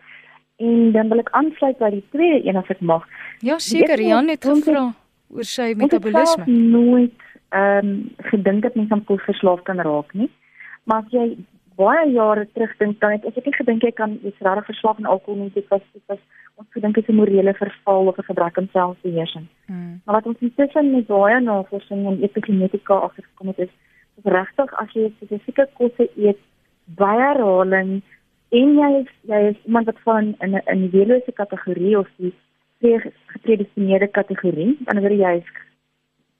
en 0.56 0.92
dan 0.92 1.08
wil 1.08 1.18
ek 1.18 1.30
aansluit 1.30 1.78
by 1.78 1.90
die 1.90 2.04
tweede 2.10 2.48
een 2.48 2.56
as 2.56 2.68
ek 2.68 2.80
mag. 2.80 3.04
Ja, 3.40 3.58
seker, 3.58 4.00
Jan 4.00 4.28
het 4.28 4.44
gevra 4.44 4.94
oor 5.34 5.44
sy 5.44 5.74
metabolisme. 5.74 6.42
Ek 6.42 6.48
het 6.48 6.56
nooit 6.76 7.20
ehm 7.48 7.86
um, 7.86 7.92
gedink 8.30 8.62
dat 8.62 8.74
mens 8.74 8.90
aan 8.90 9.04
kos 9.04 9.22
verslaaf 9.22 9.62
kan 9.62 9.80
raak 9.80 10.12
nie. 10.14 10.30
Maar 10.84 11.04
as 11.04 11.12
jy 11.14 11.36
baie 11.76 12.10
jare 12.12 12.46
terugdink, 12.52 13.00
dan 13.00 13.16
het 13.16 13.26
ek 13.28 13.44
net 13.44 13.58
gedink 13.60 13.84
jy 13.84 13.92
kan 13.92 14.18
jy's 14.22 14.40
regtig 14.40 14.70
verslaaf 14.72 14.98
aan 14.98 15.12
alkohol 15.12 15.42
nie. 15.42 15.52
Dit 15.54 15.68
was 15.68 15.84
dit 15.92 16.02
was 16.06 16.22
ons 16.56 16.68
gedink 16.72 16.96
is 16.96 17.08
'n 17.08 17.18
morele 17.20 17.54
verval 17.54 18.06
of 18.06 18.18
'n 18.18 18.28
gebrek 18.30 18.58
aan 18.58 18.68
selfbeheersing. 18.72 19.46
Hmm. 19.66 20.00
Maar 20.04 20.14
wat 20.14 20.26
ons 20.26 20.40
intussen 20.40 20.90
met 20.90 21.06
baie 21.06 21.40
navorsing 21.40 22.06
en 22.06 22.22
epigenetika 22.22 22.94
agtergekom 22.94 23.46
het 23.46 23.58
is, 23.58 23.72
is 24.18 24.32
regtig 24.32 24.74
as 24.80 24.92
jy 24.92 25.12
spesifieke 25.16 25.68
kosse 25.72 26.08
eet, 26.16 26.38
baie 26.84 27.20
herhaling 27.20 28.02
en 28.50 28.74
jy 28.78 28.90
is 29.02 29.10
jy 29.28 29.40
is 29.50 29.58
iemand 29.64 29.86
wat 29.86 30.00
van 30.04 30.34
in 30.40 30.54
'n 30.54 30.62
individuele 30.66 31.32
kategorie 31.34 31.98
of 31.98 32.08
die 32.16 32.34
gepredestineerde 32.80 34.08
kategorie, 34.08 34.76
wanneer 34.84 35.12
jy 35.12 35.32
is 35.40 35.50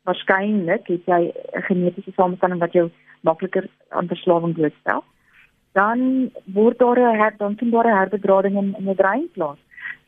waarskynlik 0.07 0.87
het 0.87 1.05
jy 1.07 1.33
'n 1.33 1.62
genetiese 1.62 2.12
samestelling 2.16 2.61
wat 2.61 2.72
jou 2.72 2.90
makliker 3.20 3.66
aan 3.88 4.09
verslawing 4.09 4.55
blootstel, 4.55 5.05
dan 5.72 6.31
word 6.44 6.79
daar 6.79 6.99
'n 6.99 7.18
her, 7.18 7.35
dan 7.38 7.57
sien 7.59 7.70
daar 7.70 7.87
'n 7.87 7.99
herbedrading 7.99 8.57
in 8.57 8.75
in 8.79 8.85
jou 8.85 8.94
brein 8.94 9.29
plaas. 9.33 9.59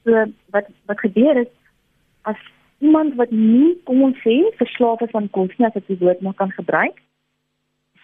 So 0.04 0.10
wat 0.50 0.66
wat 0.86 1.00
gebeur 1.00 1.36
is 1.36 1.52
as 2.22 2.36
iemand 2.78 3.14
wat 3.14 3.30
nie 3.30 3.80
kom 3.84 4.02
ons 4.02 4.18
sê 4.18 4.36
verslaaf 4.56 5.00
is 5.00 5.12
aan 5.12 5.30
kos 5.30 5.56
nie 5.56 5.66
as 5.66 5.86
die 5.86 5.98
woord 5.98 6.20
maar 6.20 6.34
kan 6.34 6.50
gebruik, 6.50 7.02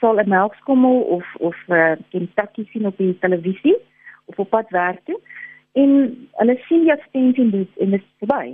sal 0.00 0.18
'n 0.18 0.28
melkskommel 0.28 1.00
of 1.00 1.24
of 1.38 1.56
'n 1.68 1.72
uh, 1.72 1.96
Kentucky 2.10 2.66
sien 2.70 2.86
op 2.86 2.96
die 2.96 3.18
televisie 3.18 3.76
of 4.24 4.38
op 4.38 4.50
pad 4.50 4.68
werk 4.70 5.00
toe 5.04 5.20
en 5.74 5.92
hulle 6.40 6.56
sien 6.68 6.84
die 6.86 7.42
en 7.44 7.50
dit 7.50 7.78
en 7.84 7.94
dit 7.96 8.00
is 8.00 8.08
verby. 8.22 8.44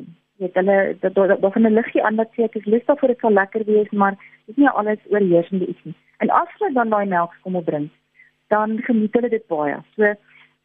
Jy 0.40 0.46
weet 0.46 0.58
hulle 0.60 0.76
dat 1.00 1.14
daar 1.14 1.52
van 1.52 1.66
'n 1.66 1.74
liggie 1.74 2.02
aan 2.04 2.16
wat 2.16 2.32
sê 2.36 2.44
ek 2.44 2.56
is 2.56 2.64
lus 2.64 2.84
daarvoor 2.86 3.08
dit 3.08 3.18
sal 3.20 3.32
lekker 3.32 3.64
wees, 3.64 3.90
maar 3.90 4.16
dit 4.46 4.56
is 4.56 4.56
nie 4.56 4.68
alles 4.68 4.98
oorheersende 5.10 5.66
iets 5.66 5.84
nie. 5.84 5.94
En 6.18 6.30
as 6.30 6.48
hulle 6.58 6.72
dan 6.72 6.88
daai 6.88 7.06
melkskommel 7.06 7.62
bring, 7.62 7.88
dan 8.48 8.78
geniet 8.82 9.14
hulle 9.14 9.28
dit 9.28 9.46
baie. 9.46 9.76
So 9.96 10.14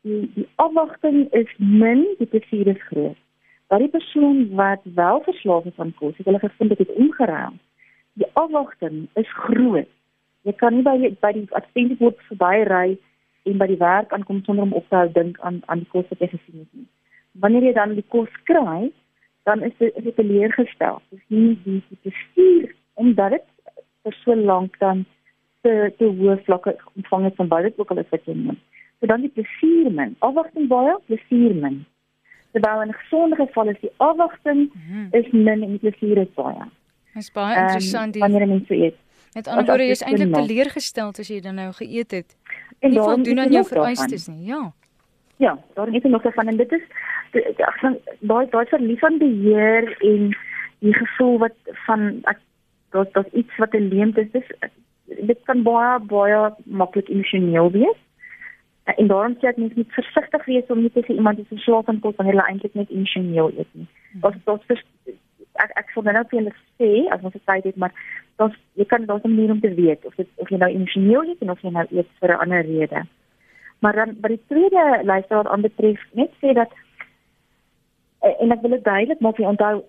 die 0.01 0.31
die 0.35 0.47
afwagting 0.55 1.33
is 1.33 1.51
min, 1.57 2.05
die 2.17 2.27
plesier 2.27 2.67
is 2.67 2.87
groot. 2.89 3.17
Maar 3.69 3.79
die 3.79 3.95
persoon 3.97 4.55
wat 4.55 4.81
wel 4.83 5.21
verslaaf 5.21 5.65
is 5.65 5.79
aan 5.79 5.93
kos, 5.93 6.17
het 6.17 6.25
hulle 6.25 6.39
gevind 6.39 6.77
dit 6.77 6.93
omgeruil. 6.93 7.53
Die 8.13 8.27
afwagting 8.33 9.07
is 9.13 9.29
groot 9.33 9.89
jy 10.45 10.53
kan 10.61 10.77
nie 10.77 10.85
by 10.85 10.95
by 11.23 11.31
die 11.35 11.45
advertensiebord 11.57 12.21
verbyry 12.29 12.97
en 13.45 13.58
by 13.62 13.67
die 13.69 13.81
werk 13.81 14.13
aankom 14.13 14.43
sonder 14.43 14.65
om 14.65 14.73
op 14.73 14.86
te 14.89 14.95
hou 14.95 15.10
dink 15.13 15.39
aan 15.39 15.62
aan 15.65 15.84
die 15.84 15.91
kos 15.93 16.08
wat 16.10 16.21
jy 16.23 16.29
gesien 16.34 16.62
het 16.63 16.71
nie. 16.71 16.88
Wanneer 17.43 17.67
jy 17.69 17.73
dan 17.73 17.95
die 17.97 18.05
kos 18.15 18.31
kry, 18.49 18.91
dan 19.43 19.63
is 19.63 19.73
dit 19.77 19.97
is 19.97 20.03
dit 20.03 20.15
teleurgestel. 20.15 21.01
Dis 21.10 21.25
nie 21.27 21.58
die 21.65 21.81
die 21.89 21.99
bestuur 22.10 22.71
omdat 22.93 23.38
dit 23.38 23.45
vir 24.05 24.17
so 24.21 24.36
lank 24.36 24.79
dan 24.79 25.05
te 25.62 25.91
te 25.97 26.10
hoë 26.19 26.38
vlakke 26.47 26.75
ontvang 26.95 27.27
het 27.29 27.38
van 27.41 27.51
baie 27.53 27.73
ook 27.75 27.91
al 27.91 28.01
is 28.03 28.12
wat 28.15 28.25
jy 28.29 28.38
neem. 28.39 28.60
So 28.99 29.12
dan 29.12 29.25
die 29.25 29.34
plesier 29.38 29.91
min. 29.91 30.15
Afwagting 30.25 30.67
baie, 30.71 30.97
plesier 31.10 31.55
min. 31.65 31.84
Terwyl 32.55 32.81
in 32.81 32.89
'n 32.89 32.99
gesonde 33.01 33.36
geval 33.36 33.69
is 33.69 33.79
die 33.81 33.93
afwagting 33.97 34.69
mm. 34.73 35.08
is 35.12 35.31
min 35.31 35.63
en 35.63 35.77
die 35.77 35.84
plesier 35.86 36.17
is 36.17 36.34
baie. 36.36 36.69
Dis 37.13 37.31
baie 37.31 37.58
interessant 37.62 38.15
um, 38.15 38.21
wanneer 38.21 38.47
mense 38.47 38.75
eet. 38.75 38.97
Met 39.36 39.47
ander 39.47 39.65
woorde, 39.65 39.84
jy 39.84 39.91
is 39.91 40.01
eintlik 40.01 40.34
teleurgestel 40.34 41.12
as 41.12 41.27
jy 41.27 41.41
dan 41.43 41.58
nou 41.60 41.71
geëet 41.75 42.12
het. 42.12 42.38
En 42.86 42.93
nie 42.93 43.00
voldoen 43.00 43.39
aan 43.39 43.52
jou 43.52 43.65
vereistes 43.65 44.28
nie. 44.28 44.45
Ja. 44.54 44.63
Ja, 45.43 45.58
daar 45.74 45.89
is 45.95 46.04
nog 46.04 46.24
van 46.34 46.48
en 46.48 46.58
dit 46.58 46.71
is 46.71 46.84
ek 47.41 47.78
van 47.82 47.98
daai 48.19 48.45
daai 48.50 48.65
verlies 48.71 49.00
van 49.00 49.17
beheer 49.19 49.89
en 50.00 50.30
die 50.80 50.93
gevoel 50.95 51.38
wat 51.43 51.76
van 51.88 52.06
ek 52.32 52.39
dat 52.95 53.13
dat 53.13 53.28
iets 53.34 53.58
wat 53.58 53.74
'n 53.74 53.89
leemte 53.91 54.21
is, 54.21 54.32
dis 54.32 54.50
dit 55.06 55.39
kan 55.43 55.63
baie 55.63 56.00
baie 56.00 56.54
maklik 56.65 57.10
emosioneel 57.10 57.71
wees. 57.71 58.00
En 58.84 59.08
daarom 59.08 59.36
sê 59.36 59.48
ek 59.48 59.58
mens 59.58 59.74
moet 59.74 59.98
versigtig 59.98 60.45
wees 60.45 60.67
om 60.67 60.82
nie 60.82 60.91
te 60.91 61.04
sê 61.06 61.13
iemand 61.13 61.39
is 61.39 61.48
verslaaf 61.48 61.89
aan 61.89 62.00
kos 62.00 62.15
wanneer 62.15 62.36
hulle 62.36 62.48
eintlik 62.50 62.74
net 62.74 62.89
emosioneel 62.89 63.52
eet 63.58 63.71
nie. 63.71 63.88
Dit 64.13 64.34
dit 64.67 65.15
ek 65.63 65.71
ek 65.82 65.89
sou 65.93 66.04
nou 66.04 66.24
vir 66.30 66.39
hulle 66.39 66.54
sê 66.80 66.91
as 67.13 67.24
ons 67.24 67.34
dit 67.34 67.63
het 67.63 67.76
maar 67.76 67.93
dan 68.36 68.56
jy 68.74 68.86
kan 68.86 69.06
dan 69.06 69.19
'n 69.24 69.36
manier 69.36 69.52
om 69.52 69.62
te 69.62 69.74
weet 69.74 70.06
of 70.06 70.15
dit 70.15 70.28
of 70.36 70.50
jy 70.50 70.58
nou 70.58 70.71
emosioneel 70.71 71.24
is 71.24 71.39
en 71.39 71.52
of 71.52 71.62
jy 71.62 71.69
nou 71.69 71.86
eet 71.91 72.08
vir 72.19 72.30
'n 72.30 72.39
ander 72.39 72.62
rede. 72.62 73.06
Maar 73.80 73.93
dan 73.93 74.15
by 74.21 74.28
die 74.28 74.45
tweede 74.48 75.02
lyste 75.04 75.36
wat 75.36 75.48
aanbetref 75.48 76.00
net 76.12 76.32
sê 76.41 76.54
dat 76.54 76.71
eh, 78.19 78.41
en 78.41 78.52
ek 78.52 78.62
wil 78.62 78.71
dit 78.71 78.84
duidelik 78.84 79.19
maak 79.19 79.38
jy 79.38 79.45
onthou 79.45 79.84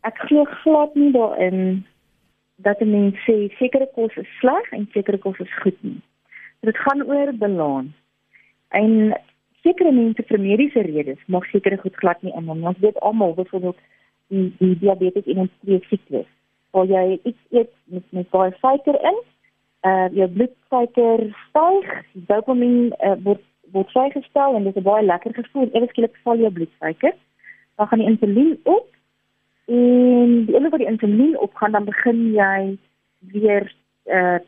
ek 0.00 0.18
glo 0.18 0.44
glad 0.44 0.94
nie 0.94 1.12
daarin 1.12 1.86
dat 2.56 2.80
'n 2.80 2.90
mens 2.90 3.16
sê 3.26 3.50
sekere 3.58 3.88
kos 3.94 4.16
is 4.16 4.38
sleg 4.38 4.72
en 4.72 4.88
sekere 4.92 5.18
kos 5.18 5.38
is 5.38 5.58
goed 5.62 5.82
nie. 5.82 6.00
Dit 6.60 6.76
gaan 6.76 7.02
oor 7.02 7.32
balans. 7.32 7.92
En 8.68 9.14
sekere 9.62 9.92
mense 9.92 10.22
vir 10.22 10.40
mediese 10.40 10.82
redes 10.82 11.18
mag 11.26 11.44
sekere 11.50 11.76
goed 11.76 11.94
glad 11.94 12.22
nie 12.22 12.32
inneem. 12.32 12.64
Ons 12.64 12.78
weet 12.78 13.00
almal 13.00 13.34
byvoorbeeld 13.34 13.78
die 14.28 14.54
die 14.58 14.78
diabetes 14.78 15.24
in 15.24 15.40
'n 15.40 15.50
twee 15.62 15.80
siklus. 15.88 16.26
Waar 16.70 16.86
jy 16.86 17.20
iets 17.22 17.42
eet 17.50 17.72
met 17.84 18.04
met 18.10 18.30
baie 18.30 18.52
suiker 18.60 19.00
in 19.10 19.18
uh 19.88 20.08
jou 20.12 20.28
bloedsuiker 20.28 21.20
styg, 21.48 21.88
dopamien 22.28 22.92
uh, 22.98 23.14
word 23.22 23.42
word 23.72 23.90
vrygestel 23.92 24.56
en 24.56 24.64
dit 24.64 24.76
is 24.76 24.82
'n 24.82 24.88
baie 24.90 25.04
lekker 25.04 25.34
gevoel. 25.34 25.68
Ewe 25.72 25.86
skielik 25.88 26.16
val 26.22 26.38
jou 26.38 26.50
bloedsuiker. 26.52 27.14
Dan 27.76 27.86
gaan 27.86 27.98
die 27.98 28.08
insulien 28.08 28.60
op 28.64 28.86
en 29.66 30.44
die 30.46 30.54
oomblik 30.54 30.70
wat 30.70 30.80
die 30.80 30.92
insulien 30.92 31.38
opgaan 31.38 31.72
dan 31.72 31.84
begin 31.84 32.32
jy 32.32 32.78
weer 33.32 33.72
uh 34.06 34.38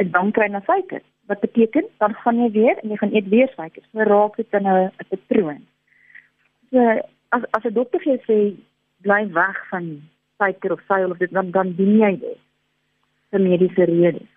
'n 0.00 0.10
dankry 0.10 0.48
na 0.48 0.60
suiker. 0.60 1.02
Wat 1.26 1.40
beteken 1.40 1.84
dan 1.98 2.14
gaan 2.14 2.38
jy 2.38 2.50
weer 2.50 2.78
en 2.82 2.88
jy 2.88 2.96
gaan 2.96 3.14
eet 3.14 3.28
weer 3.28 3.50
suiker. 3.56 3.82
So 3.92 3.98
raak 3.98 4.36
dit 4.36 4.50
dan 4.50 4.66
'n 4.66 4.90
patroon. 5.08 5.66
So 6.70 6.78
as 7.28 7.42
as 7.50 7.64
'n 7.64 7.74
dokter 7.74 8.00
vir 8.00 8.12
jou 8.12 8.22
sê 8.28 8.56
bly 9.02 9.32
weg 9.32 9.68
van 9.68 10.02
suiker 10.42 10.74
of 10.74 10.86
suiwel 10.88 11.14
of 11.14 11.20
dit 11.22 11.30
dan 11.30 11.50
dan 11.54 11.74
doen 11.78 11.98
jy 12.02 12.12
dit 12.20 12.40
vir 13.32 13.40
mediese 13.40 13.84
redes. 13.88 14.28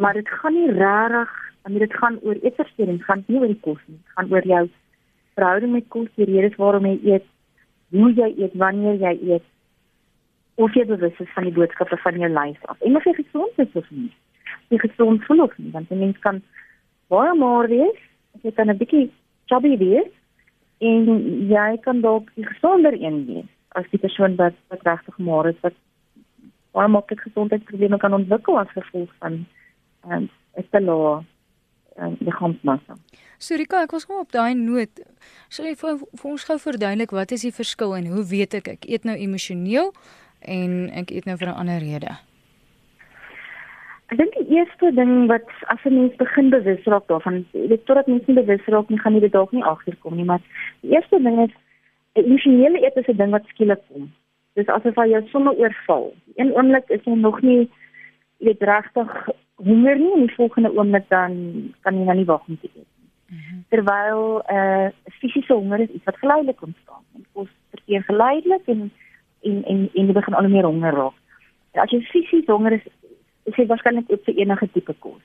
Maar 0.00 0.16
dit 0.16 0.28
gaan 0.28 0.54
nie 0.56 0.70
regtig, 0.72 1.32
want 1.62 1.78
dit 1.78 1.94
gaan 2.02 2.18
oor 2.22 2.38
eetversteuring, 2.40 3.02
gaan 3.04 3.24
nie 3.26 3.40
oor 3.40 3.50
die 3.52 3.60
kos 3.66 3.80
nie. 3.86 3.98
Dit 3.98 4.14
gaan 4.16 4.30
oor 4.32 4.46
jou 4.52 4.62
verhouding 5.36 5.72
met 5.72 5.88
kos, 5.92 6.08
die 6.16 6.28
redes 6.30 6.56
waarom 6.60 6.86
jy 6.88 6.96
eet, 7.12 7.26
hoe 7.92 8.12
jy 8.16 8.30
eet, 8.38 8.56
wanneer 8.62 9.00
jy 9.02 9.16
eet 9.34 9.46
of 10.60 10.74
jy 10.76 10.84
bewus 10.84 11.20
is 11.24 11.30
van 11.34 11.46
die 11.48 11.54
boodskappe 11.56 11.96
van 12.02 12.18
jou 12.20 12.28
lyf 12.32 12.64
af. 12.68 12.80
En 12.84 12.96
of 12.96 13.04
jy 13.08 13.14
gesond 13.16 13.60
is 13.64 13.78
of 13.80 13.86
nie. 13.90 14.10
Jy 14.68 14.80
gesond 14.82 15.24
voel 15.24 15.44
of 15.46 15.54
nie, 15.58 15.70
want 15.72 15.90
'n 15.90 15.98
mens 15.98 16.18
kan 16.24 16.42
baie 17.08 17.34
maar 17.34 17.68
wees, 17.68 18.00
jy 18.42 18.52
kan 18.52 18.70
'n 18.70 18.76
bietjie 18.76 19.10
chubby 19.46 19.76
wees 19.78 20.12
en 20.78 21.48
jy 21.48 21.78
kan 21.80 22.00
dalk 22.00 22.28
die 22.34 22.46
gesonder 22.46 22.92
een 22.92 23.26
wees 23.26 23.50
as 23.78 23.86
die 23.90 24.02
persoon 24.02 24.36
wat 24.36 24.54
wat 24.68 24.86
regtig 24.86 25.18
maar 25.18 25.48
is 25.50 25.60
wat 25.66 25.74
baie 26.74 26.88
maklik 26.88 27.20
gesondheidsprobleme 27.26 27.98
kan 27.98 28.14
ontwikkel 28.14 28.58
as 28.58 28.70
gevolg 28.76 29.10
van 29.18 29.44
ehm 30.04 30.12
um, 30.12 30.30
'n 30.58 30.66
te 30.70 30.80
lae 30.80 31.20
ehm 31.96 32.14
liggaamsmassa. 32.20 32.94
Surika, 33.38 33.82
ek 33.82 33.90
was 33.90 34.04
gou 34.04 34.20
op 34.20 34.32
daai 34.32 34.54
noot. 34.54 35.00
Sal 35.48 35.66
jy 35.66 35.74
vir, 35.82 35.98
vir 35.98 36.30
ons 36.30 36.44
gou 36.44 36.58
verduidelik 36.58 37.10
wat 37.10 37.32
is 37.32 37.46
die 37.46 37.52
verskil 37.52 37.96
en 37.96 38.06
hoe 38.06 38.24
weet 38.24 38.54
ek 38.54 38.68
ek 38.68 38.88
eet 38.88 39.04
nou 39.04 39.16
emosioneel 39.16 39.92
en 40.40 40.90
ek 41.02 41.10
eet 41.10 41.26
nou 41.26 41.36
vir 41.36 41.48
'n 41.48 41.60
ander 41.62 41.80
rede? 41.80 42.12
Ek 44.10 44.18
dink 44.18 44.34
die 44.34 44.58
eerste 44.58 44.90
ding 44.94 45.28
wat 45.30 45.46
as 45.66 45.78
'n 45.84 45.94
mens 45.94 46.16
begin 46.16 46.50
bewus 46.50 46.84
raak 46.84 47.06
daarvan, 47.06 47.46
dit 47.52 47.86
totdat 47.86 48.06
mens 48.06 48.26
nie 48.26 48.34
bewus 48.42 48.64
raak 48.66 48.88
nie, 48.90 48.98
gaan 48.98 49.14
jy 49.14 49.20
dit 49.20 49.32
dalk 49.32 49.52
nie 49.52 49.64
agterkom 49.64 50.16
nie, 50.16 50.24
maar 50.24 50.40
die 50.82 50.90
eerste 50.90 51.22
ding 51.22 51.38
is 51.46 51.54
'n 52.14 52.24
emosionele 52.24 52.82
eet 52.82 52.96
is 52.96 53.08
'n 53.08 53.16
ding 53.16 53.30
wat 53.30 53.46
skielik 53.46 53.82
kom. 53.88 54.12
Dis 54.54 54.66
asof 54.66 54.94
jy 54.94 55.08
jou 55.10 55.22
sommer 55.28 55.54
oorval. 55.54 56.14
Een 56.34 56.54
oomblik 56.56 56.88
is 56.88 57.04
jy 57.04 57.14
nog 57.14 57.40
nie 57.42 57.70
weet 58.38 58.62
regtig 58.62 59.28
honger 59.54 59.98
nie 59.98 60.12
en 60.12 60.26
die 60.26 60.34
volgende 60.34 60.72
oomblik 60.76 61.08
dan 61.08 61.32
kan 61.80 61.98
jy 61.98 62.04
nou 62.04 62.16
nie 62.16 62.30
wag 62.32 62.46
om 62.48 62.58
te 62.60 62.68
eet 62.74 62.74
nie. 62.74 62.86
Mm 63.30 63.38
-hmm. 63.38 63.64
Terwyl 63.68 64.42
'n 64.42 64.56
uh, 64.56 64.88
fisiese 65.20 65.52
honger 65.52 65.80
is 65.80 65.88
iets 65.88 66.04
wat 66.04 66.16
geleidelik 66.18 66.62
ontstaan. 66.62 67.02
Dit 67.12 67.26
kos 67.32 67.48
verkeer 67.70 68.02
geleidelik 68.02 68.66
en 68.66 68.90
en 69.42 69.64
en 69.64 69.88
en 69.94 70.06
jy 70.06 70.12
begin 70.12 70.34
al 70.34 70.48
meer 70.48 70.64
honger 70.64 70.94
raak. 70.94 71.16
As 71.72 71.90
jy 71.90 72.00
fisies 72.00 72.46
honger 72.46 72.72
is, 72.72 72.84
is 73.44 73.56
jy 73.56 73.66
waarskynlik 73.66 74.10
op 74.10 74.24
vir 74.24 74.34
enige 74.34 74.68
tipe 74.72 74.94
kos. 74.98 75.22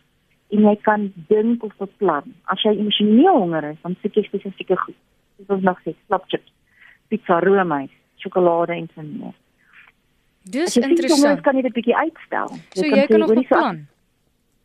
En 0.49 0.61
jy 0.61 0.75
kan 0.81 1.13
dink 1.27 1.63
of 1.63 1.77
beplan. 1.77 2.33
As 2.43 2.61
jy 2.61 2.77
emosioneel 2.77 3.37
honger 3.37 3.63
is, 3.63 3.81
dan 3.81 3.95
soek 4.01 4.13
jy 4.13 4.23
spesifieke 4.23 4.77
goed. 4.77 4.95
Dis 5.37 5.47
ons 5.47 5.63
nog 5.63 5.79
sê, 5.83 5.95
slapchips, 6.05 6.51
pizza, 7.07 7.39
roomys, 7.39 7.91
sjokolade 8.15 8.73
en 8.73 8.89
so 8.93 9.01
meer. 9.01 9.33
Dis 10.43 10.77
interessant. 10.77 11.37
Jy 11.37 11.41
kan 11.41 11.55
dit 11.55 11.65
'n 11.65 11.73
bietjie 11.73 11.95
uitstel. 11.95 12.49
Jy 12.49 12.81
so 12.81 12.89
kan 12.89 12.99
jy 12.99 13.07
kan 13.07 13.19
nog 13.19 13.33
beplan. 13.33 13.75
So, 13.75 13.93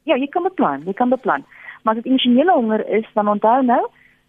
ja, 0.02 0.16
jy 0.16 0.28
kan 0.28 0.42
beplan, 0.42 0.82
jy 0.84 0.92
kan 0.92 1.08
beplan. 1.08 1.44
Maar 1.82 1.94
as 1.94 2.02
dit 2.02 2.12
emosionele 2.12 2.52
honger 2.52 2.88
is, 2.88 3.06
dan 3.14 3.28
onthou 3.28 3.62
nou, 3.62 3.86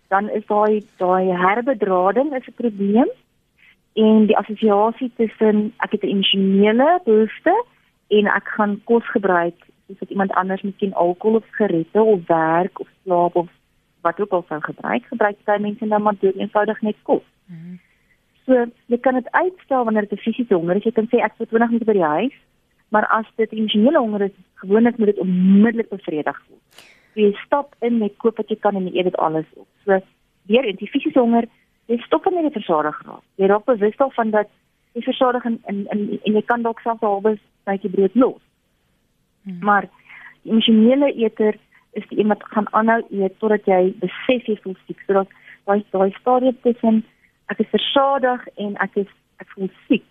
dan 0.07 0.29
is 0.29 0.45
daai 0.45 0.83
daai 0.97 1.31
herbedrading 1.31 2.33
is 2.35 2.47
'n 2.47 2.59
probleem 2.63 3.09
en 3.93 4.25
die 4.25 4.37
assosiasie 4.37 5.11
tussen 5.15 5.73
ek 5.77 5.91
het 5.91 6.03
'n 6.03 6.13
emosionele 6.15 7.01
behoefte 7.03 7.65
en 8.07 8.25
ek 8.27 8.47
gaan 8.55 8.81
kos 8.83 9.05
gebruik 9.11 9.59
soos 9.87 9.99
wat 9.99 10.09
iemand 10.09 10.31
anders 10.31 10.61
miskien 10.61 10.93
alkohol 10.93 11.35
of 11.35 11.45
sigarette 11.45 12.01
of 12.01 12.19
werk 12.27 12.79
of 12.79 12.87
slaap 13.03 13.35
of 13.35 13.49
wat 14.01 14.19
ook 14.19 14.31
al 14.31 14.45
sou 14.47 14.61
gebruik, 14.61 15.05
gebruik 15.05 15.37
baie 15.43 15.59
mense 15.59 15.85
nou 15.85 16.01
maar 16.01 16.15
doen 16.19 16.33
eenvoudig 16.37 16.81
net 16.81 16.95
kos. 17.03 17.23
Mm 17.45 17.57
-hmm. 17.57 17.79
So 18.45 18.65
jy 18.87 18.97
kan 18.99 19.19
dit 19.19 19.27
uitstel 19.31 19.83
wanneer 19.83 20.07
dit 20.09 20.19
fisiese 20.19 20.53
honger 20.53 20.79
is. 20.79 20.87
Jy 20.89 20.95
kan 20.97 21.09
sê 21.11 21.21
ek 21.21 21.37
vir 21.37 21.47
20 21.47 21.75
minute 21.75 21.89
by 21.89 21.97
die 21.97 22.11
huis, 22.13 22.39
maar 22.89 23.07
as 23.17 23.27
dit 23.37 23.53
emosionele 23.53 23.99
honger 23.99 24.27
is, 24.29 24.35
gewoonlik 24.63 24.97
moet 24.97 25.13
dit 25.13 25.21
onmiddellik 25.23 25.89
bevredig 25.89 26.41
word. 26.49 26.85
So, 27.13 27.19
jy 27.19 27.31
stap 27.45 27.75
in 27.81 27.99
met 27.99 28.17
koop 28.23 28.37
wat 28.39 28.49
jy 28.49 28.57
kan 28.59 28.75
en 28.75 28.87
jy 28.87 28.99
eet 28.99 29.11
dit 29.11 29.19
alles 29.19 29.47
op. 29.55 29.67
So 29.85 29.99
weer 30.49 30.65
in 30.65 30.79
die 30.79 30.89
fisiese 30.89 31.19
honger 31.19 31.47
jy 31.91 31.97
stop 32.05 32.27
net 32.31 32.47
die 32.47 32.55
versadig 32.55 32.97
raak. 33.07 33.23
Jy 33.41 33.49
raak 33.51 33.65
bewus 33.67 33.97
daarvan 33.99 34.31
dat 34.35 34.51
jy 34.95 35.03
versadig 35.05 35.45
en 35.45 35.57
en 35.71 35.83
en, 35.93 36.05
en 36.19 36.37
jy 36.39 36.43
kan 36.47 36.63
dalk 36.63 36.79
selfs 36.79 37.01
'n 37.01 37.05
halwe 37.05 37.37
tydjie 37.65 37.91
brood 37.91 38.15
los. 38.15 38.41
Hmm. 39.43 39.59
Maar 39.59 39.89
die 40.43 40.51
emosionele 40.51 41.13
eter 41.13 41.57
is 41.93 42.07
die 42.09 42.19
een 42.19 42.27
wat 42.27 42.43
gaan 42.43 42.67
aanhou 42.71 43.01
eet 43.09 43.39
totdat 43.39 43.65
jy 43.65 43.93
besef 43.99 44.47
jy 44.47 44.57
voel 44.63 44.75
siek. 44.85 44.99
So 45.07 45.25
daai 45.65 45.83
daai 45.91 46.11
stadium 46.19 46.57
tussen 46.63 47.03
ek 47.51 47.63
is 47.63 47.73
versadig 47.73 48.45
en 48.55 48.77
ek 48.85 48.95
is 49.03 49.09
ek 49.43 49.49
voel 49.55 49.71
siek. 49.87 50.05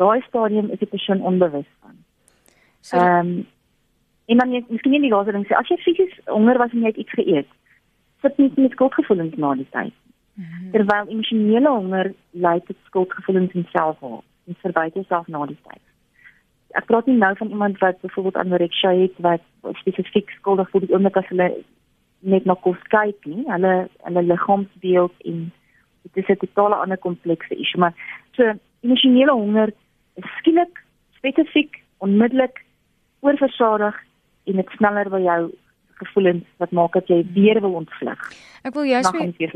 Daai 0.00 0.22
stadium 0.28 0.70
is 0.74 0.80
die 0.82 0.90
persoon 0.90 1.20
onbewus 1.20 1.68
van. 1.80 1.98
Ehm 2.92 3.18
um, 3.18 3.34
en 4.24 4.40
dan 4.40 4.52
jy 4.56 4.62
miskien 4.72 4.94
nie 4.94 5.02
die 5.04 5.12
laaste 5.12 5.34
ding 5.36 5.44
sê 5.44 5.52
as 5.58 5.68
jy 5.68 5.76
fisies 5.82 6.14
honger 6.32 6.56
was 6.58 6.72
en 6.72 6.80
jy 6.80 6.94
het 6.94 7.00
iets 7.02 7.16
geëet, 7.18 7.50
sit 8.24 8.38
nie 8.40 8.48
met 8.56 8.72
skuldgevoelens 8.72 9.36
na 9.36 9.50
die 9.60 9.68
tyd. 9.74 9.92
-hmm. 10.34 10.70
Terwyl 10.72 11.08
emosionele 11.08 11.68
honger 11.68 12.14
lei 12.30 12.60
tot 12.60 12.76
skuldgevoelens 12.84 13.52
en 13.52 13.66
selfhaat 13.72 14.22
en 14.46 14.56
verwyte 14.62 14.94
jouself 14.94 15.26
na 15.26 15.46
die 15.46 15.58
tyd. 15.68 15.82
Ek 16.74 16.88
praat 16.90 17.06
nie 17.06 17.16
nou 17.16 17.32
van 17.36 17.50
iemand 17.50 17.78
wat 17.78 18.00
byvoorbeeld 18.00 18.40
anorexia 18.42 18.90
het 18.90 19.18
wat 19.26 19.42
spesifiek 19.80 20.30
skuldig 20.30 20.70
voel 20.70 20.86
die 20.86 20.94
oomblik 20.94 21.16
as 21.16 21.28
hulle 21.30 21.50
net 22.18 22.44
na 22.44 22.54
kos 22.54 22.80
kyk 22.94 23.28
nie, 23.30 23.44
hulle 23.46 23.74
hulle 24.06 24.22
liggaamsbeeld 24.30 25.28
en 25.30 25.44
dit 26.12 26.16
is 26.16 26.36
'n 26.36 26.46
totale 26.46 26.74
ander 26.74 26.98
komplekse 26.98 27.54
issue, 27.56 27.80
maar 27.80 27.94
so 28.32 28.52
emosionele 28.80 29.32
honger 29.32 29.72
is 30.14 30.24
skielik 30.38 30.84
spesifiek 31.16 31.82
onmiddellik 31.98 32.64
oorversadig 33.20 33.96
en 34.44 34.56
dit 34.56 34.70
sneller 34.76 35.08
by 35.10 35.20
jou 35.20 35.54
gevoelens 35.94 36.44
wat 36.56 36.70
maak 36.70 36.92
dat 36.92 37.08
jy 37.08 37.24
weer 37.32 37.60
wil 37.60 37.74
ontvlug. 37.80 38.32
Ek 38.62 38.74
wil 38.74 38.84
juist 38.84 39.10
weer 39.38 39.52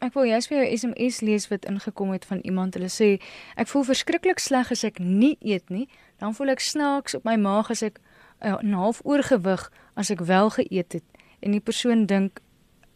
Ek 0.00 0.14
wil 0.16 0.24
jous 0.24 0.46
vir 0.48 0.62
jou 0.62 0.76
SMS 0.76 1.20
lees 1.20 1.48
wat 1.50 1.66
ingekom 1.68 2.14
het 2.14 2.24
van 2.24 2.38
iemand. 2.48 2.74
Hulle 2.74 2.88
sê 2.88 3.18
ek 3.60 3.68
voel 3.68 3.84
verskriklik 3.84 4.38
sleg 4.40 4.70
as 4.72 4.84
ek 4.84 4.96
nie 4.98 5.36
eet 5.44 5.68
nie. 5.68 5.88
Dan 6.16 6.32
voel 6.32 6.54
ek 6.54 6.64
snaaks 6.64 7.18
op 7.18 7.26
my 7.28 7.36
maag 7.36 7.68
as 7.70 7.82
ek 7.84 8.00
uh, 8.40 8.56
'n 8.62 8.72
half 8.72 9.04
oorgewig 9.04 9.68
as 10.00 10.10
ek 10.10 10.24
wel 10.24 10.48
geëet 10.50 10.92
het 10.92 11.08
en 11.40 11.52
die 11.52 11.60
persoon 11.60 12.06
dink 12.06 12.40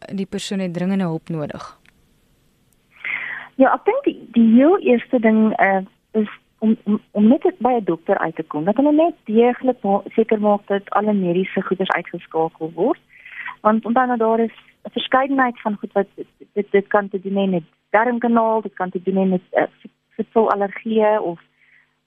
die 0.09 0.25
persoon 0.25 0.59
het 0.59 0.73
dringende 0.73 1.05
hulp 1.05 1.29
nodig. 1.29 1.77
Ja, 3.55 3.73
ek 3.73 3.85
dink 3.87 4.03
die, 4.03 4.17
die 4.35 4.47
heel 4.55 4.79
eerste 4.83 5.19
ding 5.19 5.53
uh, 5.63 5.83
is 6.11 6.31
om 6.59 6.75
om 6.83 6.99
om 7.11 7.27
net 7.27 7.45
by 7.59 7.73
'n 7.77 7.83
dokter 7.83 8.17
uit 8.17 8.35
te 8.35 8.43
kom. 8.43 8.65
Dat 8.65 8.75
hulle 8.75 8.91
net 8.91 9.15
deeglik 9.23 9.79
seker 10.15 10.39
maak 10.39 10.67
dat 10.67 10.89
alle 10.89 11.13
mediese 11.13 11.61
goeders 11.61 11.89
uitgeskakel 11.89 12.71
word. 12.73 12.99
Want 13.61 13.85
onthou 13.85 14.07
nou 14.07 14.17
daar 14.17 14.39
is 14.39 14.55
'n 14.83 14.91
verskeidenheid 14.91 15.61
van 15.61 15.77
goed 15.79 15.93
wat 15.93 16.07
dit 16.53 16.71
dit 16.71 16.87
kan 16.87 17.09
te 17.09 17.19
doen 17.21 17.49
met 17.49 17.63
darmkanaal, 17.89 18.61
dit 18.61 18.73
kan 18.73 18.89
te 18.89 19.01
doen 19.03 19.29
met 19.29 19.41
uh, 19.51 19.63
voedselallergieë 20.15 21.19
of 21.19 21.39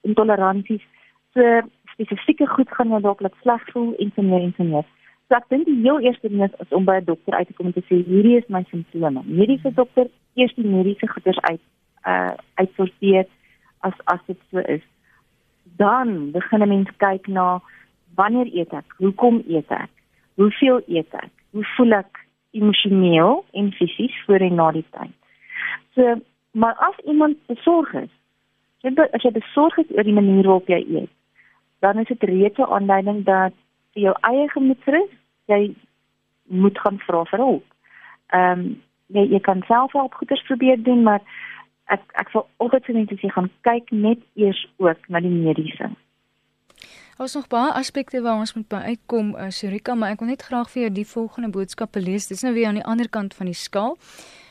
intoleransies. 0.01 0.85
So 1.33 1.61
spesifieke 1.83 2.47
goed 2.47 2.69
gaan 2.71 2.89
jou 2.89 3.01
dalk 3.01 3.21
laat 3.21 3.35
sleg 3.41 3.63
voel 3.71 3.95
en 3.95 4.11
so 4.15 4.21
meer 4.21 4.41
en 4.41 4.53
so 4.57 4.63
meer. 4.63 4.85
So 5.29 5.37
ek 5.37 5.49
dink 5.53 5.65
die 5.65 5.77
heel 5.81 5.99
eerste 6.01 6.29
ding 6.29 6.43
is, 6.43 6.55
is 6.59 6.73
om 6.73 6.85
by 6.85 6.97
'n 6.99 7.05
dokter 7.05 7.33
uit 7.33 7.47
te 7.47 7.53
kom 7.53 7.67
en 7.67 7.73
te 7.73 7.85
sê 7.87 8.01
hierdie 8.05 8.37
is 8.37 8.47
my 8.49 8.63
simptome. 8.69 9.21
Mediese 9.25 9.73
dokter 9.73 10.07
eers 10.35 10.55
die 10.55 10.65
mediese 10.65 11.07
goeders 11.07 11.39
uit 11.39 11.61
uh 12.05 12.33
uitsorteer 12.55 13.25
as 13.79 13.93
as 14.05 14.19
dit 14.27 14.39
so 14.51 14.59
is. 14.59 14.81
Dan 15.77 16.31
begin 16.31 16.63
'n 16.63 16.67
mens 16.67 16.89
kyk 16.97 17.27
na 17.27 17.61
wanneer 18.15 18.49
eet 18.53 18.73
ek? 18.73 18.85
Hoekom 18.97 19.43
eet 19.47 19.71
ek? 19.71 19.89
Hoeveel 20.35 20.81
eet 20.87 21.13
ek? 21.13 21.31
Hoe 21.51 21.65
voel 21.75 21.93
ek? 21.93 22.29
emosioneel 22.51 23.45
en 23.51 23.71
fisies 23.71 24.23
voor 24.25 24.39
en 24.39 24.55
na 24.55 24.71
die 24.71 24.85
tyd. 24.89 25.13
So, 25.93 26.15
maar 26.51 26.73
as 26.73 26.97
iemand 27.05 27.37
besorg 27.45 27.93
is, 27.93 28.11
as 28.81 29.23
jy 29.23 29.31
besorg 29.31 29.77
is 29.77 29.91
oor 29.95 30.07
die 30.07 30.15
manier 30.15 30.47
waarop 30.47 30.69
jy 30.71 30.79
eet, 30.87 31.11
dan 31.83 31.99
is 31.99 32.07
dit 32.07 32.23
reeds 32.23 32.57
'n 32.57 32.71
aanduiding 32.77 33.23
dat 33.25 33.53
vir 33.93 34.03
jou 34.07 34.15
eie 34.31 34.49
gemoedsrus, 34.53 35.11
jy 35.51 35.61
moet 36.49 36.77
gaan 36.79 36.99
vra 37.05 37.23
vir 37.31 37.45
hulp. 37.45 37.65
Ehm 38.33 38.59
um, 38.59 38.69
jy 39.09 39.23
jy 39.33 39.39
kan 39.41 39.63
self 39.65 39.93
help 39.97 40.13
goeders 40.13 40.43
probeer 40.45 40.77
doen, 40.83 41.01
maar 41.03 41.23
ek 41.93 42.03
ek 42.21 42.29
sal 42.33 42.45
altyd 42.61 42.85
sê 42.85 42.93
net 42.93 43.13
as 43.13 43.23
jy 43.25 43.31
gaan 43.33 43.49
kyk 43.65 43.89
net 43.91 44.21
eers 44.37 44.61
ook 44.77 45.09
na 45.09 45.21
die 45.25 45.33
mediese. 45.33 45.89
Daar's 47.19 47.35
nog 47.35 47.49
baie 47.51 47.71
aspekte 47.75 48.21
waar 48.21 48.39
ons 48.39 48.53
moet 48.55 48.67
by 48.71 48.79
uitkom, 48.93 49.33
uh, 49.35 49.49
Surika, 49.51 49.95
maar 49.95 50.13
ek 50.13 50.21
wil 50.23 50.29
net 50.29 50.45
graag 50.47 50.69
vir 50.71 50.85
jou 50.85 50.91
die 51.01 51.09
volgende 51.09 51.49
boodskappe 51.51 51.99
lees. 51.99 52.29
Dis 52.29 52.45
nou 52.45 52.53
weer 52.55 52.69
aan 52.69 52.79
die 52.79 52.85
ander 52.85 53.09
kant 53.09 53.33
van 53.35 53.49
die 53.49 53.57
skaal. 53.57 53.97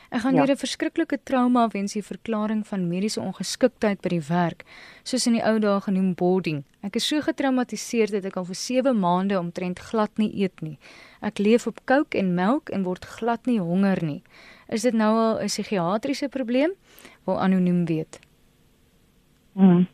Ek 0.09 0.23
gaan 0.23 0.33
ja. 0.33 0.45
deur 0.45 0.55
'n 0.55 0.63
verskriklike 0.65 1.17
trauma 1.23 1.67
wens 1.69 1.93
die 1.93 2.01
verklaring 2.01 2.65
van 2.67 2.87
mediese 2.89 3.21
ongeskiktheid 3.21 4.01
by 4.01 4.09
die 4.09 4.25
werk, 4.29 4.63
soos 5.03 5.27
in 5.27 5.33
die 5.37 5.45
ou 5.45 5.59
dae 5.59 5.81
genoem 5.85 6.15
boarding. 6.15 6.63
Ek 6.81 6.95
is 6.95 7.07
so 7.07 7.21
getraumatiseer 7.21 8.09
dat 8.09 8.25
ek 8.25 8.37
al 8.37 8.45
vir 8.45 8.55
7 8.55 8.99
maande 8.99 9.37
omtrent 9.39 9.79
glad 9.79 10.17
nie 10.17 10.31
eet 10.33 10.61
nie. 10.61 10.77
Ek 11.21 11.37
leef 11.37 11.67
op 11.67 11.85
kook 11.85 12.15
en 12.15 12.33
melk 12.33 12.69
en 12.69 12.83
word 12.83 13.05
glad 13.05 13.45
nie 13.45 13.59
honger 13.59 14.01
nie. 14.03 14.23
Is 14.67 14.81
dit 14.81 14.93
nou 14.93 15.13
al 15.13 15.39
'n 15.41 15.45
psigiatriese 15.45 16.29
probleem? 16.29 16.73
Wil 17.25 17.41
anoniem 17.41 17.85
weet. 17.85 18.19
Hmm. 19.53 19.87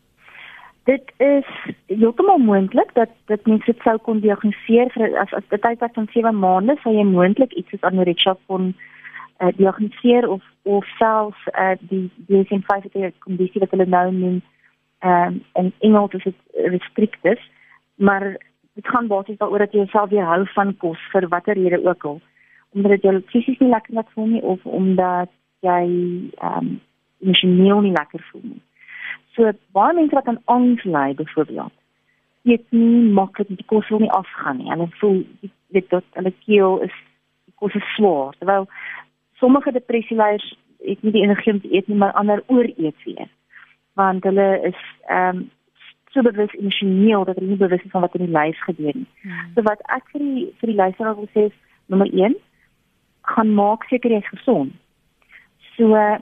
Dit 0.86 1.12
is 1.18 1.46
heeltemal 1.88 2.38
moontlik 2.38 2.94
dat 2.94 3.10
dit 3.26 3.48
mense 3.48 3.66
dit 3.66 3.82
sou 3.84 3.98
kon 3.98 4.20
diagnoseer 4.20 4.92
vir 4.94 5.18
as 5.18 5.34
as 5.34 5.44
dit 5.50 5.62
tyd 5.62 5.80
van 5.94 6.08
7 6.14 6.36
maande 6.40 6.78
sou 6.84 6.94
jy 6.94 7.04
moontlik 7.04 7.54
iets 7.54 7.70
soos 7.70 7.82
anorexia 7.82 8.38
kon 8.46 8.76
uh, 9.40 9.52
diagnoseer 9.58 10.30
of 10.30 10.44
of 10.64 10.86
selfs 10.98 11.48
uh, 11.54 11.76
die 11.80 12.12
DSM-5 12.28 13.18
kondisie 13.20 13.62
wat 13.64 13.72
hulle 13.76 13.86
nou 13.86 14.12
noem 14.12 14.42
ehm 15.00 15.34
um, 15.34 15.44
en 15.54 15.74
Engels 15.80 16.14
is 16.14 16.24
dit 16.24 16.70
restricted 16.72 17.40
maar 17.96 18.38
dit 18.74 18.88
gaan 18.88 19.08
basies 19.08 19.38
daaroor 19.38 19.64
dat 19.64 19.72
jy 19.72 19.84
jouself 19.84 20.10
weerhou 20.10 20.46
van 20.54 20.78
kos 20.78 21.00
vir 21.12 21.28
watter 21.28 21.54
rede 21.54 21.82
ook 21.88 22.06
al 22.06 22.22
omdat 22.76 23.04
jy 23.04 23.22
fisies 23.32 23.60
nie 23.60 23.70
lekker 23.70 23.94
laat 23.94 24.12
voel 24.14 24.28
nie 24.28 24.42
of 24.42 24.66
omdat 24.66 25.32
jy 25.60 25.84
ehm 26.38 26.58
um, 26.58 26.76
emosioneel 27.26 27.82
nie 27.82 27.96
lekker 27.96 28.22
voel 28.32 28.42
nie. 28.44 28.62
So 29.36 29.52
baie 29.72 29.94
mense 29.96 30.16
wat 30.16 30.28
aan 30.28 30.42
angs 30.46 30.84
ly 30.84 31.14
byvoorbeeld 31.16 31.74
eet 32.46 32.66
nie 32.70 33.12
maklik 33.20 33.48
die 33.50 33.66
kos 33.72 33.88
wil 33.90 34.04
nie 34.04 34.12
afgaan 34.12 34.58
nie. 34.58 34.70
Hulle 34.70 34.88
voel 35.00 35.24
dit 35.78 35.90
dat 35.90 36.06
hulle 36.20 36.34
keel 36.46 36.82
is 36.88 36.94
die 37.48 37.56
kos 37.62 37.74
is 37.80 37.88
swaar 37.96 38.36
terwyl 38.40 38.68
sommige 39.42 39.72
depressieleiers 39.72 40.54
het 40.86 41.02
nie 41.02 41.12
die 41.12 41.24
energie 41.24 41.54
om 41.54 41.62
te 41.62 41.74
eet 41.74 41.88
nie, 41.88 41.98
maar 41.98 42.14
ander 42.14 42.44
ooreet 42.48 43.04
weer. 43.04 43.28
Want 43.94 44.24
hulle 44.24 44.50
is 44.72 44.82
ehm 45.08 45.38
um, 45.38 45.52
so 46.16 46.22
bewus 46.24 46.54
emosioneel 46.56 47.26
dat 47.28 47.36
hulle 47.36 47.50
nie 47.50 47.60
bewus 47.60 47.84
is 47.84 47.92
van 47.92 48.02
wat 48.02 48.14
in 48.16 48.26
die 48.26 48.36
lyf 48.38 48.60
gebeur 48.64 48.96
nie. 48.96 49.08
Hmm. 49.22 49.50
So 49.56 49.62
wat 49.68 49.82
ek 49.96 50.06
vir 50.14 50.22
die 50.24 50.46
vir 50.60 50.72
die 50.72 50.80
luisteraar 50.80 51.18
wil 51.18 51.28
sê 51.34 51.48
is 51.50 51.58
nommer 51.92 52.08
1 52.08 52.38
gaan 53.36 53.52
maak 53.58 53.84
seker 53.90 54.14
jy 54.14 54.22
is 54.24 54.32
gesond. 54.32 54.72
So 55.76 55.92
uh, 56.00 56.18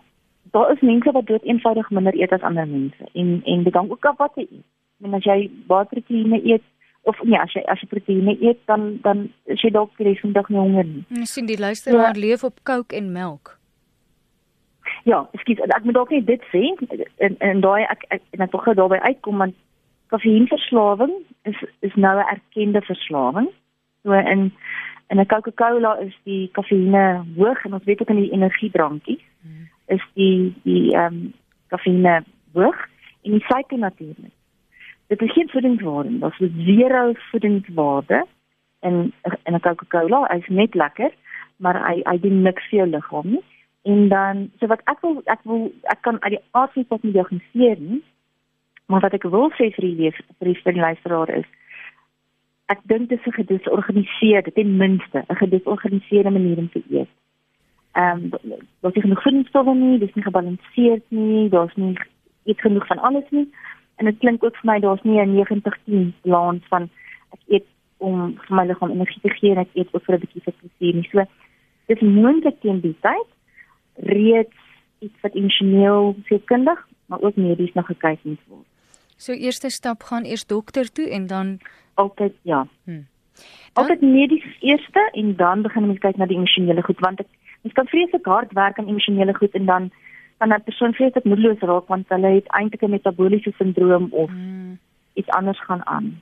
daar 0.56 0.72
is 0.74 0.82
mense 0.82 1.12
wat 1.12 1.28
dood 1.30 1.46
eenvoudig 1.46 1.90
minder 1.90 2.18
eet 2.18 2.34
as 2.34 2.46
ander 2.50 2.68
mense 2.68 3.10
en 3.14 3.42
en 3.46 3.64
dit 3.64 3.78
hang 3.80 3.92
ook 3.92 4.06
af 4.06 4.18
wat 4.18 4.40
jy 4.42 4.48
eet. 4.50 4.68
En 5.04 5.14
as 5.14 5.28
jy 5.28 5.38
baie 5.68 5.86
proteïene 5.92 6.40
eet, 6.42 6.66
of 7.04 7.20
nee 7.24 7.40
as 7.40 7.52
jy 7.56 7.64
as 7.72 7.82
jy 7.84 7.90
proteïene 7.92 8.36
eet 8.40 8.60
dan 8.72 9.00
dan 9.04 9.26
as 9.52 9.64
jy 9.64 9.72
dalk 9.76 9.92
vir 9.98 10.12
die 10.12 10.20
vandag 10.22 10.50
nie 10.50 10.60
honger 10.60 10.88
nie. 10.88 11.04
Jy 11.20 11.28
sien 11.32 11.50
die 11.50 11.60
luisteraar 11.60 12.16
ja. 12.16 12.22
leef 12.28 12.44
op 12.48 12.62
kook 12.70 12.96
en 12.96 13.12
melk. 13.16 13.58
Ja, 15.08 15.24
ekskuus, 15.36 15.60
ek 15.68 15.84
moet 15.84 15.98
dalk 15.98 16.14
net 16.16 16.28
dit 16.28 16.46
sê 16.52 16.64
en 17.28 17.36
en 17.40 17.64
daai 17.66 17.84
ek 17.84 18.06
ek 18.16 18.24
en 18.36 18.46
ek 18.46 18.56
wil 18.56 18.64
gou 18.68 18.76
daarby 18.80 19.02
uitkom 19.04 19.44
want 19.44 19.60
koffienverslawing 20.14 21.16
is 21.50 21.60
is 21.82 21.96
nou 21.96 22.16
'n 22.20 22.30
erkende 22.36 22.82
verslawing. 22.88 23.50
So 24.04 24.14
in 24.14 24.52
in 25.10 25.20
'n 25.20 25.28
Coca-Cola 25.28 25.98
is 26.00 26.16
die 26.24 26.50
koffiene 26.56 27.26
hoog 27.36 27.66
en 27.66 27.74
ons 27.74 27.84
weet 27.84 28.02
ook 28.02 28.14
in 28.16 28.24
die 28.24 28.32
energiedrankies 28.32 29.24
hmm. 29.42 29.68
is 29.88 30.04
die 30.14 30.56
die 30.64 30.96
ehm 30.96 31.14
um, 31.14 31.34
koffiene 31.70 32.24
hoog 32.54 32.80
en 33.24 33.32
die 33.32 33.46
suiker 33.50 33.78
natuurlik 33.78 34.32
dit 35.14 35.28
is 35.28 35.34
geen 35.34 35.50
voedingswaarde 35.50 36.20
dit 36.20 36.40
is 36.40 36.66
zero 36.66 37.12
voedingswaarde 37.32 38.26
in 38.80 39.14
in 39.44 39.54
'n 39.54 39.60
Coca-Cola. 39.60 40.28
Hy's 40.32 40.48
net 40.48 40.74
lekker 40.74 41.12
maar 41.58 41.78
hy 41.88 42.02
hy 42.04 42.20
doen 42.20 42.42
niks 42.42 42.70
vir 42.70 42.80
jou 42.80 42.90
liggaam 42.90 43.30
nie. 43.30 43.44
En 43.82 44.08
dan 44.10 44.52
so 44.60 44.68
wat 44.68 44.82
ek 44.84 45.00
wil 45.02 45.22
ek 45.26 45.40
wil 45.44 45.72
ek 45.82 46.02
kan 46.02 46.22
uit 46.22 46.32
die 46.32 46.46
aard 46.52 46.72
van 46.74 47.00
die 47.02 47.12
diagnoseer 47.12 47.80
nie 47.80 48.04
maar 48.86 49.02
wat 49.02 49.14
ek 49.14 49.24
wil 49.24 49.52
sê 49.52 49.70
vir 49.76 49.86
die 49.88 49.96
leef 49.96 50.18
vir 50.40 50.74
die 50.74 50.86
luisteraar 50.86 51.30
is 51.30 51.50
ek 52.66 52.80
dink 52.84 53.10
dit 53.10 53.20
is 53.20 53.26
'n 53.26 53.40
gedisorganiseerde 53.42 54.52
ten 54.52 54.78
minste 54.78 55.24
'n 55.30 55.36
gedisorganiseerde 55.36 56.30
manier 56.30 56.58
om 56.58 56.70
te 56.70 56.84
eet. 56.90 57.10
Ehm 57.92 58.30
um, 58.34 58.58
wat 58.80 58.96
is 58.96 59.02
genoeg 59.02 59.22
voedingsstowwe 59.22 59.76
nie 59.76 60.00
dis 60.00 60.14
nie 60.14 60.24
gebalanseerd 60.24 61.04
nie 61.10 61.50
daar's 61.50 61.76
nie 61.76 61.98
iets 62.44 62.62
genoeg 62.62 62.88
van 62.88 63.00
alles 63.00 63.30
nie 63.30 63.48
en 63.96 64.06
dit 64.06 64.20
klink 64.20 64.44
ook 64.44 64.58
vir 64.62 64.72
my 64.72 64.80
daar's 64.80 65.04
nie 65.04 65.20
'n 65.22 65.36
90-10 65.36 66.14
balans 66.24 66.64
van 66.70 66.90
ek 67.34 67.40
eet 67.48 67.68
om 67.98 68.36
vir 68.48 68.56
my 68.56 68.66
liggaam 68.66 68.92
energie 68.92 69.22
te 69.22 69.30
gee 69.30 69.52
en 69.52 69.64
ek 69.64 69.74
eet 69.74 69.94
ook 69.94 70.04
vir 70.06 70.16
'n 70.16 70.20
bietjie 70.20 70.44
vir 70.44 70.54
plesier 70.60 70.96
nie. 70.96 71.10
So 71.12 71.26
dis 71.88 72.02
moontlik 72.02 72.60
teen 72.62 72.80
die 72.82 72.96
tyd 73.02 73.30
reeds 73.96 74.58
iets 75.00 75.22
wat 75.22 75.36
emosioneel 75.36 76.16
sekerdig, 76.26 76.88
maar 77.06 77.22
ook 77.22 77.36
medies 77.36 77.74
nog 77.74 77.86
gekyk 77.86 78.20
moet 78.24 78.40
word. 78.48 78.68
So 79.18 79.32
eerste 79.34 79.70
stap 79.70 80.04
gaan 80.04 80.26
eers 80.26 80.46
dokter 80.46 80.92
toe 80.92 81.10
en 81.10 81.28
dan 81.28 81.60
altyd 81.94 82.34
ja. 82.42 82.68
Hmm. 82.84 83.06
Dan... 83.74 83.84
Altyd 83.84 84.02
medies 84.02 84.46
eerste 84.60 85.10
en 85.14 85.36
dan 85.36 85.62
begin 85.62 85.88
mens 85.88 86.00
kyk 86.00 86.18
na 86.18 86.26
die 86.26 86.38
emosionele 86.38 86.82
goed 86.82 87.00
want 87.00 87.20
ek 87.20 87.28
mens 87.62 87.76
kan 87.76 87.88
vreeslik 87.88 88.26
hard 88.26 88.52
werk 88.54 88.80
aan 88.80 88.88
emosionele 88.88 89.34
goed 89.34 89.56
en 89.60 89.66
dan 89.66 89.92
kan 90.38 90.54
'n 90.54 90.64
persoon 90.64 90.94
vreeslik 90.94 91.24
moedeloos 91.24 91.60
raak 91.60 91.88
want 91.88 92.10
hulle 92.10 92.28
het 92.28 92.48
eintlik 92.48 92.82
'n 92.82 92.90
metabooliese 92.90 93.52
sindroom 93.58 94.08
of 94.12 94.30
hmm. 94.30 94.80
iets 95.14 95.30
anders 95.30 95.64
gaan 95.64 95.86
aan. 95.86 96.22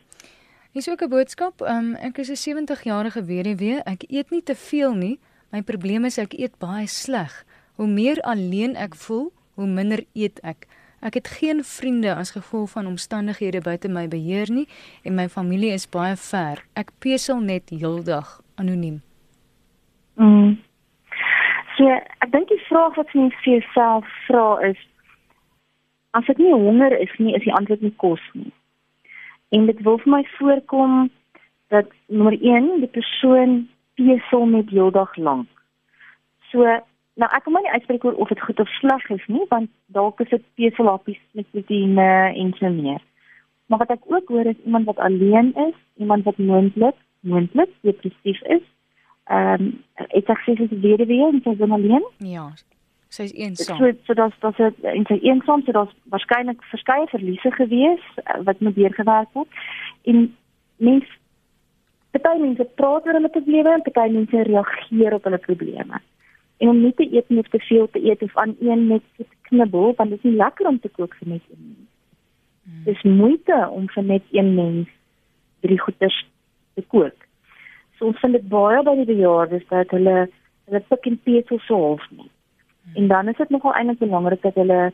Hier's 0.71 0.89
ook 0.89 1.01
'n 1.01 1.09
boodskap. 1.09 1.61
Um, 1.61 1.95
ek 1.95 2.17
is 2.17 2.29
'n 2.29 2.41
70-jarige 2.49 3.23
weduwee. 3.23 3.83
Ek 3.83 4.03
eet 4.07 4.29
nie 4.29 4.43
te 4.43 4.55
veel 4.55 4.93
nie. 4.93 5.19
My 5.51 5.61
probleem 5.61 6.05
is 6.05 6.17
ek 6.17 6.33
eet 6.33 6.57
baie 6.57 6.87
sleg. 6.87 7.45
Hoe 7.75 7.87
meer 7.87 8.21
alleen 8.21 8.75
ek 8.75 8.95
voel, 8.95 9.31
hoe 9.53 9.67
minder 9.67 10.03
eet 10.13 10.39
ek. 10.39 10.67
Ek 11.01 11.13
het 11.13 11.27
geen 11.27 11.63
vriende 11.63 12.15
as 12.15 12.31
gevolg 12.31 12.69
van 12.69 12.87
omstandighede 12.87 13.61
buite 13.61 13.89
my 13.89 14.07
beheer 14.07 14.51
nie 14.51 14.67
en 15.03 15.15
my 15.15 15.29
familie 15.29 15.71
is 15.73 15.89
baie 15.89 16.15
ver. 16.15 16.61
Ek 16.73 16.91
pesel 16.99 17.39
net 17.39 17.69
heeldag 17.69 18.41
anoniem. 18.55 19.01
Mm. 20.15 20.59
So, 21.81 21.89
ek 21.89 22.29
dink 22.29 22.51
die 22.51 22.61
vraag 22.67 22.93
wat 22.99 23.09
jy 23.17 23.23
vir 23.41 23.47
jouself 23.55 24.09
vra 24.27 24.41
is 24.67 24.81
as 26.13 26.27
ek 26.29 26.37
nie 26.37 26.51
honger 26.53 26.93
is 26.93 27.13
nie, 27.17 27.31
is 27.33 27.41
die 27.41 27.53
antwoord 27.57 27.81
nie 27.81 27.93
kos 28.03 28.21
nie. 28.37 28.51
En 29.49 29.65
dit 29.65 29.79
wil 29.87 29.97
vir 30.03 30.11
my 30.13 30.19
voorkom 30.35 31.07
dat 31.73 31.89
nommer 32.05 32.37
1 32.37 32.67
die 32.83 32.89
persoon 32.97 33.55
pesel 33.97 34.45
met 34.51 34.69
heeldag 34.69 35.15
lank. 35.17 35.49
So, 36.51 36.67
nou 37.17 37.29
ek 37.33 37.47
kan 37.47 37.55
maar 37.55 37.65
nie 37.65 37.73
uitspreek 37.73 38.05
oor 38.05 38.19
of 38.21 38.29
dit 38.29 38.45
goed 38.45 38.61
of 38.61 38.75
sleg 38.77 39.07
is 39.17 39.25
nie, 39.31 39.47
want 39.49 39.73
dalk 39.97 40.21
is 40.21 40.29
dit 40.35 40.45
peselappies 40.61 41.23
met 41.39 41.49
proteïene 41.55 42.11
en 42.43 42.53
so 42.59 42.69
meer. 42.75 43.01
Maar 43.73 43.87
wat 43.87 43.95
ek 43.97 44.05
ook 44.05 44.29
hoor 44.29 44.51
is 44.53 44.61
iemand 44.69 44.85
wat 44.91 45.01
alleen 45.01 45.49
is, 45.65 45.81
iemand 45.97 46.29
wat 46.29 46.37
moontlik 46.37 47.01
moontlik 47.25 47.73
depressief 47.81 48.45
is 48.59 48.69
ehm 49.31 49.63
um, 49.63 49.71
ek 50.17 50.43
sê 50.43 50.55
sy 50.57 50.67
is 50.67 50.77
weduwee 50.83 51.27
en 51.29 51.39
sy 51.43 51.55
is 51.55 51.73
alleen. 51.77 52.05
Ja. 52.33 52.49
Sy 53.11 53.27
is 53.29 53.33
eensaam. 53.35 53.79
So 53.79 53.91
so 54.07 54.17
dat 54.19 54.35
dat 54.43 54.59
sy 54.59 54.69
in 54.91 55.07
sy 55.07 55.19
eensaam 55.23 55.63
so 55.65 55.75
daar's 55.75 55.93
waarskynlik 56.13 56.63
verskeie 56.71 57.07
verliese 57.11 57.51
gewees 57.55 58.03
uh, 58.23 58.41
wat 58.47 58.59
moet 58.59 58.75
deurgewerk 58.75 59.31
word. 59.37 59.61
En 60.03 60.23
mens 60.77 61.17
baie 62.11 62.39
mense 62.39 62.67
praat 62.79 63.07
oor 63.07 63.19
hulle 63.19 63.31
probleme 63.31 63.77
en 63.77 63.85
baie 63.87 64.11
mense 64.17 64.43
reageer 64.49 65.15
op 65.15 65.29
hulle 65.29 65.41
probleme. 65.47 66.01
En 66.61 66.73
om 66.73 66.81
nie 66.81 66.93
te 66.93 67.07
eet 67.07 67.29
nie 67.29 67.39
of 67.39 67.49
te 67.49 67.63
veel 67.69 67.87
te 67.91 68.03
eet 68.03 68.21
of 68.21 68.37
aan 68.37 68.55
een 68.59 68.87
net 68.87 69.03
te 69.17 69.25
knibbel, 69.49 69.95
want 69.97 70.11
dit 70.11 70.19
is 70.19 70.29
nie 70.29 70.37
lekker 70.43 70.67
om 70.67 70.79
te 70.79 70.91
kook 70.99 71.15
vir 71.19 71.35
net 71.37 71.47
een 71.49 71.63
mens. 71.69 71.89
Hmm. 72.63 72.83
Dis 72.85 73.07
moeite 73.07 73.63
om 73.71 73.87
vir 73.95 74.03
net 74.03 74.27
een 74.35 74.55
mens 74.55 74.91
drie 75.63 75.79
goeders 75.79 76.19
te 76.75 76.83
kook 76.87 77.30
ons 78.01 78.19
vind 78.19 78.37
dit 78.37 78.47
baie 78.49 78.83
by 78.83 78.95
die 78.99 79.09
bejaardes 79.13 79.65
dat 79.69 79.91
hulle 79.95 80.17
hulle 80.69 80.83
pik 80.89 81.07
en 81.09 81.17
petel 81.25 81.59
so 81.65 81.79
half 81.85 82.05
nie. 82.11 82.29
En 82.95 83.07
dan 83.07 83.27
is 83.27 83.37
dit 83.37 83.49
nogal 83.49 83.73
eintlik 83.73 83.99
belangrik 83.99 84.41
dat 84.41 84.55
hulle 84.55 84.91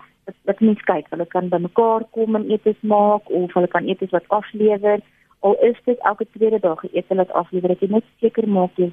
dat 0.50 0.60
mense 0.60 0.84
kyk, 0.84 1.08
hulle 1.10 1.26
kan 1.32 1.50
by 1.50 1.60
mekaar 1.64 2.04
kom 2.12 2.36
en 2.36 2.50
eetes 2.52 2.80
maak 2.82 3.30
of 3.30 3.54
hulle 3.54 3.70
kan 3.72 3.88
eetes 3.88 4.12
wat 4.16 4.28
aflewer 4.40 5.00
al 5.40 5.56
is 5.64 5.78
dit 5.86 6.00
elke 6.00 6.26
tweede 6.32 6.60
dag 6.60 6.82
hulle 6.82 7.24
dit 7.24 7.32
aflewer. 7.32 7.76
Dit 7.80 7.90
net 7.90 8.04
seker 8.20 8.48
maak 8.50 8.76
jy 8.76 8.92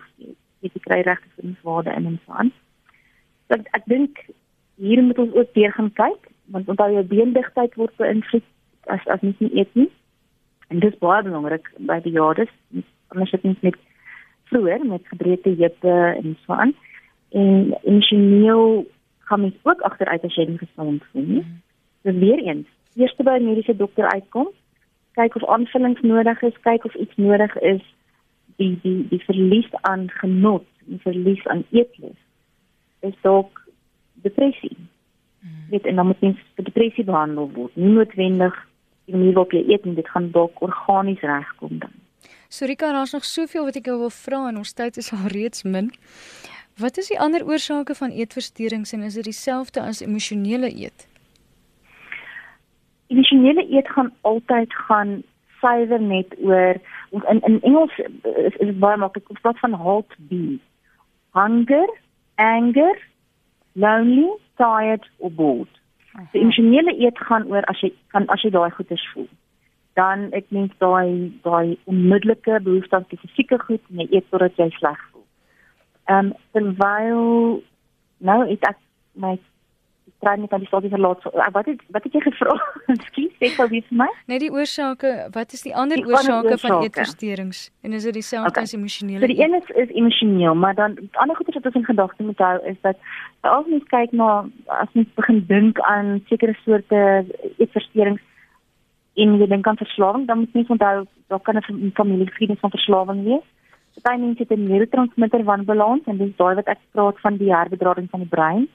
jy 0.60 0.70
kry 0.86 1.00
regte 1.04 1.28
voedingswaarde 1.34 1.92
in 1.92 2.06
en 2.06 2.20
van. 2.26 2.52
So 3.48 3.58
ek, 3.58 3.68
ek 3.76 3.84
dink 3.90 4.20
hier 4.80 5.02
moet 5.02 5.18
ons 5.18 5.34
ook 5.34 5.50
weer 5.54 5.72
gaan 5.72 5.92
kyk 5.92 6.30
want 6.54 6.68
onthou 6.68 6.90
jou 6.92 7.04
beendigtheid 7.08 7.74
word 7.80 7.96
beïnvloed 8.00 8.46
as 8.92 9.04
as 9.12 9.22
mens 9.24 9.40
nie 9.40 9.52
eet 9.60 9.74
nie. 9.74 9.90
En 10.68 10.80
dit 10.80 10.92
is 10.92 11.00
baie 11.00 11.22
belangrik 11.22 11.68
by 11.78 12.00
die 12.04 12.14
jades. 12.16 12.52
Anders 13.12 13.32
het 13.32 13.44
mens 13.44 13.60
net 13.60 13.78
vroeër 14.54 14.86
met 14.86 15.12
gebreekte 15.12 15.54
heupe 15.58 15.94
en 16.22 16.38
so 16.46 16.52
aan. 16.52 16.74
En 17.34 17.74
emosioneel 17.82 18.86
gaan 19.26 19.40
mens 19.40 19.54
ook 19.62 19.80
agteruit 19.80 20.24
as 20.24 20.34
jy 20.38 20.46
nie 20.48 20.62
gesond 20.62 21.04
voel 21.10 21.26
nie. 21.26 21.46
So 22.02 22.12
weer 22.12 22.38
eens, 22.38 22.68
eers 22.94 23.16
by 23.16 23.36
'n 23.38 23.48
mediese 23.50 23.76
dokter 23.76 24.06
uitkom 24.10 24.52
kyk 25.14 25.34
of 25.34 25.46
aanvullings 25.48 26.00
nodig 26.02 26.42
is, 26.42 26.60
kyk 26.60 26.84
of 26.84 26.94
iets 26.94 27.16
nodig 27.16 27.54
is 27.62 27.82
die 28.58 28.74
die 28.82 29.06
die 29.08 29.22
verlies 29.24 29.70
aan 29.90 30.08
genot, 30.20 30.66
die 30.90 31.00
verlies 31.06 31.46
aan 31.46 31.64
eetlus 31.70 32.18
is 33.00 33.16
dalk 33.22 33.60
depressie. 34.26 34.76
Hmm. 35.40 35.66
Dit 35.70 35.86
en 35.86 36.00
dan 36.00 36.06
moet 36.06 36.20
mens 36.20 36.40
vir 36.56 36.64
depressie 36.64 37.04
behandel 37.04 37.50
word. 37.52 37.76
Nie 37.76 37.92
noodwendig 37.92 38.56
die 39.04 39.16
manier 39.16 39.34
waarop 39.36 39.52
jy 39.52 39.64
eet 39.68 39.84
en 39.84 39.98
dit 39.98 40.08
gaan 40.08 40.30
dalk 40.32 40.62
organies 40.64 41.20
regkom 41.20 41.78
dan. 41.78 41.92
Sorika, 42.54 42.92
daar's 42.92 43.12
nog 43.12 43.24
soveel 43.24 43.64
wat 43.66 43.76
ek 43.80 43.88
jou 43.90 43.96
wil 43.98 44.12
vra 44.14 44.44
en 44.48 44.60
ons 44.60 44.72
tyd 44.78 44.98
is 45.02 45.10
al 45.16 45.24
reeds 45.32 45.64
min. 45.66 45.88
Wat 46.78 47.00
is 47.02 47.08
die 47.10 47.18
ander 47.18 47.42
oorsake 47.46 47.96
van 47.98 48.14
eetversteurings 48.14 48.92
en 48.94 49.02
is 49.02 49.16
dit 49.18 49.26
dieselfde 49.26 49.82
as 49.82 50.02
emosionele 50.06 50.70
eet? 50.70 51.08
Emosionele 53.10 53.66
eet 53.74 53.90
gaan 53.96 54.12
altyd 54.20 54.78
gaan 54.86 55.16
suiwer 55.58 56.02
net 56.02 56.38
oor 56.46 56.78
in 57.32 57.42
in 57.50 57.60
Engels 57.62 57.98
is, 58.46 58.54
is 58.62 58.74
baie 58.86 59.02
maklik 59.02 59.34
om 59.34 59.42
wat 59.42 59.58
van 59.58 59.74
halt 59.86 60.14
be. 60.30 60.58
Hunger, 61.34 61.90
anger, 62.34 62.98
lonely, 63.72 64.30
tired 64.62 65.10
or 65.18 65.30
bored. 65.30 65.80
Die 66.30 66.46
emosionele 66.46 66.94
eet 67.02 67.18
gaan 67.18 67.50
oor 67.50 67.66
as 67.66 67.82
jy 67.82 67.96
kan 68.14 68.30
as 68.30 68.46
jy 68.46 68.54
daai 68.54 68.70
goeders 68.78 69.10
voel. 69.10 69.30
Dan 69.94 70.30
ek 70.34 70.50
mens 70.54 70.72
daai 70.82 71.30
daai 71.42 71.78
onmiddellike 71.90 72.60
behoefte 72.66 72.96
aan 72.96 73.06
fisieke 73.10 73.58
goed 73.66 73.82
en 73.90 74.02
jy 74.02 74.08
eet 74.10 74.30
totdat 74.30 74.56
jy 74.58 74.70
sleg 74.78 75.00
voel. 75.10 75.26
Ehm 76.10 76.32
um, 76.32 76.32
terwyl 76.52 77.62
nou 78.18 78.40
ek 78.50 78.80
my 79.14 79.36
trein 80.24 80.40
nie 80.40 80.48
kan 80.48 80.62
die 80.62 80.68
stadie 80.68 80.90
verlaat. 80.92 81.22
So, 81.22 81.30
uh, 81.36 81.48
wat 81.52 81.68
het 81.70 81.80
wat 81.94 82.06
het 82.06 82.16
jy 82.16 82.22
gevra? 82.24 82.56
Ekskuus, 82.94 83.32
sê 83.40 83.50
gou 83.56 83.66
weer 83.72 83.84
vir 83.88 83.98
my. 84.02 84.08
Net 84.32 84.42
die 84.44 84.50
oorsake, 84.52 85.12
wat 85.36 85.56
is 85.56 85.64
die 85.66 85.74
ander 85.82 86.00
die 86.00 86.08
oorsake 86.08 86.58
van 86.64 86.76
eetversteurings 86.86 87.64
en 87.84 87.96
is 87.98 88.06
dit 88.08 88.18
dieselfde 88.18 88.52
okay. 88.52 88.66
as 88.68 88.76
emosionele? 88.76 89.22
So 89.22 89.30
die 89.30 89.40
een 89.42 89.56
is 89.60 89.72
is 89.84 89.94
emosioneel, 89.94 90.58
maar 90.64 90.76
dan 90.80 90.98
ander 91.22 91.38
goeie 91.38 91.56
wat 91.56 91.70
ons 91.70 91.80
in 91.80 91.88
gedagte 91.88 92.28
moet 92.28 92.44
hou 92.46 92.54
is 92.72 92.78
dat 92.86 93.00
as 93.54 93.72
mens 93.72 93.88
kyk 93.92 94.14
na 94.16 94.30
as 94.80 94.92
mens 94.98 95.10
begin 95.20 95.42
dink 95.50 95.80
aan 95.90 96.16
sekere 96.30 96.56
soorte 96.64 97.02
eetversteurings 97.56 98.22
en 99.14 99.38
jy 99.38 99.46
dink 99.46 99.66
aan 99.66 99.76
verslawing, 99.76 100.26
dan 100.26 100.38
moet 100.38 100.54
mens 100.54 100.68
onthou 100.68 101.06
daar 101.28 101.40
kan 101.40 101.56
'n 101.56 101.92
familiegeskiedenis 101.94 102.60
van 102.60 102.70
verslawing 102.70 103.24
wees. 103.24 103.46
Party 104.02 104.20
mense 104.20 104.42
het 104.42 104.50
'n 104.50 104.66
neurotransmitter 104.68 105.44
wanbalans 105.44 106.04
en 106.06 106.18
dis 106.18 106.36
daai 106.36 106.54
wat 106.54 106.66
ek 106.66 106.78
praat 106.92 107.20
van 107.20 107.36
die 107.36 107.54
herbedrading 107.54 108.10
van 108.10 108.20
die 108.20 108.28
brein 108.28 108.68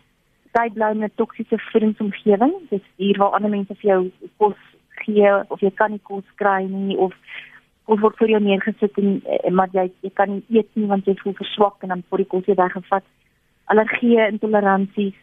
tyd 0.51 0.73
bly 0.73 0.89
in 0.91 1.03
'n 1.03 1.11
toksiese 1.15 1.57
voedingsomgewing. 1.71 2.53
Dit 2.69 2.81
is 2.81 2.87
hier 2.95 3.17
waar 3.17 3.31
ander 3.31 3.49
mense 3.49 3.75
vir 3.75 3.89
jou 3.89 4.11
kos 4.37 4.57
gee 5.03 5.31
of 5.47 5.59
jy 5.59 5.71
kan 5.71 5.91
nie 5.91 6.01
kos 6.03 6.23
kry 6.35 6.63
nie 6.63 6.97
of 6.97 7.13
of 7.85 7.99
word 7.99 8.17
vir 8.17 8.29
jou 8.29 8.41
neergesit 8.41 8.97
en, 8.97 9.21
en 9.43 9.53
maar 9.53 9.69
jy 9.71 9.91
jy 10.01 10.11
kan 10.13 10.29
nie 10.29 10.43
eet 10.59 10.69
nie 10.73 10.87
want 10.87 11.05
jy 11.05 11.15
voel 11.15 11.33
verswak 11.33 11.83
en 11.83 11.89
dan 11.89 12.03
word 12.09 12.21
die 12.21 12.31
kos 12.33 12.45
jy 12.45 12.55
weggevat. 12.55 13.03
Allergie, 13.65 14.27
intoleransies, 14.27 15.15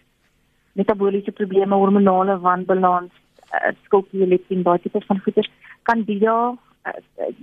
metabooliese 0.73 1.33
probleme, 1.33 1.75
hormonale 1.75 2.39
wanbalans, 2.41 3.13
uh, 3.53 3.73
skopieleptin, 3.85 4.63
baie 4.63 4.81
tipe 4.81 5.01
van 5.07 5.21
goeters 5.21 5.51
kan 5.83 6.05
dit 6.05 6.21
ja 6.21 6.55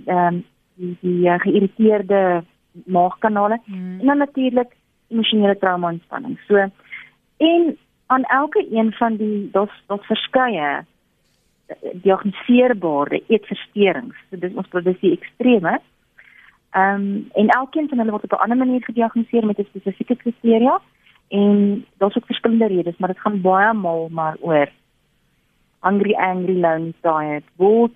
ehm 0.06 0.42
die, 0.74 0.96
die 1.00 1.28
uh, 1.28 1.38
geïrriteerde 1.38 2.44
maagkanale 2.84 3.60
hmm. 3.64 4.00
en 4.00 4.06
dan 4.06 4.18
natuurlik 4.18 4.72
emosionele 5.08 5.58
trauma 5.58 5.88
en 5.88 6.00
spanning. 6.04 6.38
So 6.48 6.68
En 7.36 7.78
aan 8.06 8.22
elke 8.22 8.66
een 8.70 8.92
van 8.92 9.16
die 9.16 9.48
daar's 9.50 9.82
daar's 9.86 10.06
verskeie 10.06 10.84
diagnoseerbare 11.92 13.22
eetversteurings. 13.26 14.16
So 14.30 14.38
dis 14.38 14.54
ons 14.54 14.68
produs 14.68 15.00
die 15.00 15.16
extreme. 15.18 15.80
Ehm 16.70 16.94
um, 16.94 17.28
en 17.32 17.48
elkeen 17.48 17.88
van 17.88 17.98
hulle 17.98 18.10
word 18.10 18.24
op 18.24 18.32
'n 18.32 18.42
ander 18.42 18.56
manier 18.56 18.84
gediagnoseer 18.84 19.46
met 19.46 19.58
'n 19.58 19.64
spesifieke 19.64 20.16
kriteria 20.16 20.80
en 21.28 21.84
daar's 21.96 22.16
ook 22.16 22.26
verskillende 22.26 22.66
redes, 22.66 22.96
maar 22.96 23.08
dit 23.08 23.20
gaan 23.20 23.40
baie 23.40 23.72
maal 23.72 24.08
maar 24.10 24.36
oor 24.40 24.68
hungry, 25.84 26.16
angry, 26.16 26.56
lonely, 26.64 26.94
tired, 27.04 27.46
bored 27.60 27.94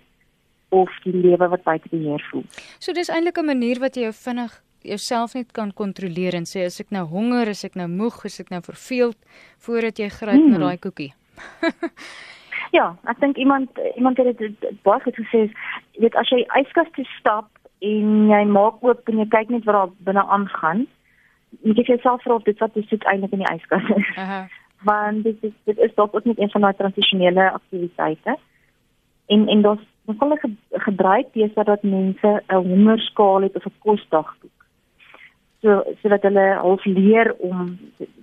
of 0.76 0.92
die 1.04 1.16
lewe 1.16 1.48
wat 1.48 1.64
buite 1.64 1.88
beheer 1.90 2.22
voel. 2.30 2.44
So 2.78 2.92
dis 2.92 3.08
eintlik 3.08 3.38
'n 3.38 3.46
manier 3.46 3.80
wat 3.80 3.96
jy 3.96 4.02
jou 4.08 4.12
vinnig 4.12 4.62
jouself 4.82 5.34
net 5.34 5.52
kan 5.52 5.72
kontroleer 5.72 6.34
en 6.34 6.46
sê 6.46 6.64
as 6.66 6.80
ek 6.80 6.90
nou 6.94 7.04
honger, 7.10 7.48
as 7.48 7.64
ek 7.64 7.74
nou 7.74 7.88
moeg, 7.88 8.24
as 8.24 8.40
ek 8.40 8.50
nou 8.50 8.60
verveeld 8.62 9.16
voordat 9.66 9.98
jy 9.98 10.08
gryp 10.08 10.38
hmm. 10.38 10.50
na 10.50 10.58
daai 10.58 10.78
koekie. 10.78 11.12
ja, 12.78 12.94
ek 13.10 13.20
dink 13.20 13.36
iemand 13.36 13.80
iemand 13.96 14.20
het 14.22 14.38
dit 14.38 14.68
baie 14.86 15.00
goed 15.00 15.18
gesê, 15.18 15.48
jy 15.96 16.06
weet 16.06 16.18
as 16.20 16.30
jy 16.34 16.44
yskas 16.60 16.90
toe 16.94 17.06
stap 17.18 17.50
en 17.80 18.30
jy 18.30 18.44
maak 18.50 18.82
oop 18.82 19.10
en 19.10 19.18
jy 19.22 19.28
kyk 19.34 19.50
net 19.54 19.66
wat 19.68 19.74
daar 19.78 19.92
binne 20.06 20.24
aangaan, 20.36 20.86
moet 21.64 21.78
jy 21.80 21.84
jouself 21.94 22.22
vra 22.22 22.38
of 22.38 22.46
dit 22.46 22.58
wat 22.62 22.74
jy 22.74 22.84
soek 22.88 23.06
eintlik 23.10 23.34
in 23.36 23.44
die 23.44 23.52
yskas 23.54 23.92
is. 23.96 24.14
Aha. 24.16 24.46
Want 24.82 25.24
dit 25.24 25.36
is 25.40 25.52
dit 25.64 25.78
is 25.78 25.94
dalk 25.94 26.14
ook 26.14 26.24
net 26.24 26.38
een 26.38 26.50
van 26.50 26.60
daai 26.60 26.74
transisionele 26.74 27.50
aktiwiteite. 27.50 28.38
En 29.26 29.48
en 29.48 29.62
daar's 29.62 29.86
ons 30.04 30.18
kon 30.18 30.38
gebruik 30.72 31.26
dis 31.32 31.54
dat 31.54 31.82
mense 31.82 32.42
'n 32.46 32.54
hongerskaal 32.54 33.42
het 33.42 33.56
of 33.56 33.66
'n 33.66 33.78
kosdagboek. 33.78 34.58
So 35.60 35.84
sodat 36.02 36.22
hulle 36.22 36.54
half 36.54 36.84
leer 36.84 37.34
om 37.38 37.78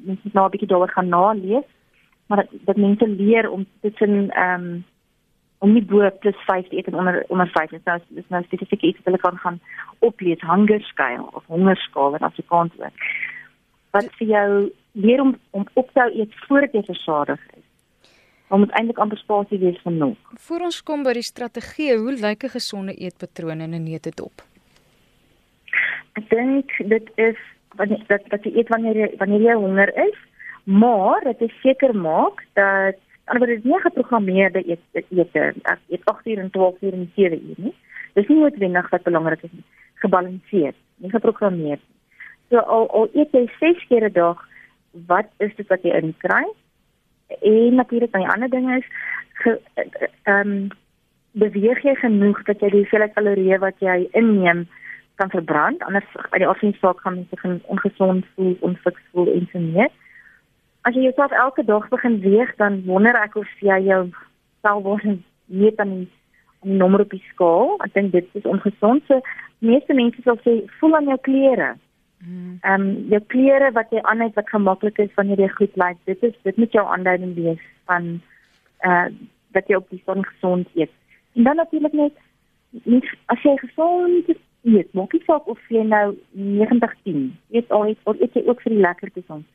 mense 0.06 0.30
nou 0.32 0.46
'n 0.46 0.50
bietjie 0.50 0.68
daaroor 0.68 0.90
gaan 0.90 1.10
nalees 1.10 1.68
maar 2.26 2.38
dat, 2.38 2.48
dat 2.52 2.76
mense 2.76 3.08
leer 3.08 3.50
om 3.50 3.66
tussen 3.82 4.30
ehm 4.30 4.64
um, 4.64 4.86
om 5.58 5.74
nie 5.74 5.86
bo 5.86 6.10
plus 6.20 6.36
5 6.46 6.68
te 6.68 6.78
eet 6.78 6.86
en 6.86 6.96
onder 6.96 7.26
onder 7.28 7.48
5 7.48 7.72
is 7.72 7.84
nou 7.84 8.00
is 8.16 8.24
nou 8.28 8.44
spesifiek 8.44 8.82
iets 8.82 8.98
wat 8.98 9.06
hulle 9.06 9.18
kan 9.18 9.38
gaan 9.38 9.60
oplees 10.00 10.42
hungerskaal 10.42 11.30
of 11.32 11.46
hongerskaal 11.46 12.16
in 12.16 12.28
Afrikaans 12.28 12.72
ook. 12.78 13.06
Wat 13.92 14.10
vir 14.18 14.28
jou 14.28 14.72
leer 14.96 15.22
om 15.22 15.36
om 15.52 15.68
op 15.74 15.92
te 15.94 16.10
eet 16.16 16.34
voordat 16.48 16.74
jy 16.74 16.84
versadig 16.88 17.46
is 17.54 17.64
om 18.54 18.68
eintlik 18.78 19.00
amper 19.02 19.18
spasie 19.18 19.60
wees 19.60 19.80
vir 19.84 19.96
nog 20.02 20.36
voor 20.48 20.68
ons 20.72 20.82
kom 20.84 21.04
by 21.04 21.14
die 21.14 21.30
strategie 21.32 21.94
hoe 21.94 22.18
lyk 22.26 22.44
'n 22.44 22.56
gesonde 22.58 22.94
eetpatroon 22.96 23.62
in 23.62 23.74
'n 23.76 23.84
neutedop 23.84 24.46
Ek 26.16 26.30
dink 26.32 26.72
dit 26.88 27.10
is 27.20 27.40
wanneer 27.76 28.04
dat 28.08 28.24
dat 28.32 28.46
jy 28.48 28.54
eet 28.56 28.70
wanneer 28.72 28.96
jy 28.96 29.10
wanneer 29.20 29.42
jy 29.50 29.56
honger 29.60 29.92
is, 30.06 30.20
maar 30.64 31.24
dit 31.28 31.42
is 31.50 31.58
seker 31.64 31.96
maak 31.96 32.44
dat 32.60 33.02
anders 33.34 33.58
is 33.58 33.66
nie 33.68 33.80
geprogrammeerde 33.84 34.64
eet 34.70 35.04
eet 35.12 35.36
ek 35.36 35.82
eet 35.92 36.06
8 36.12 36.32
uur 36.32 36.44
en 36.46 36.52
12 36.54 36.82
uur 36.82 36.94
en 36.94 37.12
7 37.16 37.42
uur 37.50 37.60
nie. 37.68 37.74
Dis 38.16 38.32
nie 38.32 38.40
noodwendig 38.40 38.90
wat 38.90 39.04
belangrik 39.04 39.44
is 39.44 39.52
nie. 39.52 39.66
Gebalanseer, 40.04 40.76
nie 41.04 41.12
geprogrammeer. 41.12 41.82
So 42.50 42.64
al 42.64 42.88
al 42.96 43.10
eet 43.14 43.36
jy 43.36 43.44
6 43.60 43.88
keer 43.90 44.08
'n 44.08 44.16
dag, 44.16 44.40
wat 45.08 45.28
is 45.38 45.56
dit 45.56 45.68
wat 45.68 45.84
jy 45.84 45.94
inkry? 46.00 46.46
En 47.42 47.76
natuurlik 47.76 48.16
'n 48.16 48.30
ander 48.30 48.50
ding 48.50 48.72
is 48.76 48.88
ehm 49.44 50.48
um, 50.48 50.68
beweeg 51.32 51.82
jy 51.84 51.96
genoeg 51.96 52.44
dat 52.44 52.60
jy 52.60 52.70
die 52.70 52.82
hoeveelheid 52.84 53.14
kalorieë 53.14 53.60
wat 53.60 53.80
jy 53.80 54.08
inneem 54.12 54.68
kan 55.16 55.30
verbrand 55.30 55.84
anders 55.84 56.08
uit 56.30 56.40
die 56.40 56.48
afsien 56.48 56.76
saak 56.80 57.00
gaan 57.00 57.16
mense 57.16 57.60
ongesond 57.66 58.26
voel, 58.36 58.58
onfiks 58.60 59.02
voel 59.12 59.32
en 59.34 59.48
so 59.52 59.60
meer. 59.60 59.90
As 60.82 60.94
jy 60.94 61.02
jouself 61.02 61.32
elke 61.32 61.64
dag 61.66 61.88
begin 61.90 62.20
weeg, 62.20 62.56
dan 62.56 62.84
wonder 62.86 63.16
ek 63.16 63.36
of 63.36 63.48
jy 63.60 63.80
jou 63.88 64.02
selfword 64.62 65.04
net 65.46 65.80
aan 65.80 65.94
die, 65.96 66.10
aan 66.62 66.72
die 66.72 66.78
nommer 66.78 67.02
op 67.02 67.10
die 67.10 67.24
skaal. 67.32 67.76
Ek 67.86 67.94
dink 67.94 68.12
dit 68.12 68.28
is 68.34 68.46
ongesond. 68.46 69.04
So 69.08 69.20
meeste 69.66 69.94
mense 69.98 70.22
sal 70.22 70.38
sê 70.44 70.60
voel 70.80 71.00
aan 71.00 71.10
jou 71.10 71.18
klere. 71.28 71.74
Ehm 72.26 72.82
um, 72.82 73.06
jou 73.10 73.22
klere 73.28 73.72
wat 73.72 73.92
jy 73.94 74.02
aan 74.02 74.20
het 74.20 74.34
wat 74.34 74.50
gemaklik 74.50 74.98
is 74.98 75.14
wanneer 75.16 75.40
jy 75.40 75.50
goed 75.54 75.76
lyk. 75.76 75.98
Dit 76.10 76.24
is 76.24 76.34
dit 76.42 76.58
moet 76.58 76.72
jou 76.72 76.86
aanduiding 76.88 77.36
wees 77.36 77.62
van 77.86 78.22
eh 78.78 78.92
uh, 78.92 79.08
dat 79.52 79.68
jy 79.68 79.76
op 79.76 79.90
die 79.90 80.02
son 80.06 80.26
gesond 80.26 80.68
eet. 80.76 80.92
En 81.34 81.44
dan 81.44 81.56
natuurlik 81.56 81.94
net 81.94 82.14
nie 82.84 83.04
as 83.26 83.42
jy 83.42 83.58
gesond 83.58 84.32
eet. 84.64 84.94
Maak 84.94 85.14
nie 85.14 85.24
saak 85.26 85.48
of 85.48 85.60
jy 85.70 85.84
nou 85.84 86.18
90-10 86.32 87.32
eet 87.52 87.72
al 87.72 87.88
iets 87.88 88.04
of 88.04 88.20
eet 88.20 88.34
jy 88.34 88.44
ook 88.48 88.62
vir 88.62 88.74
die 88.74 88.82
lekkertes 88.88 89.28
ons. 89.28 89.46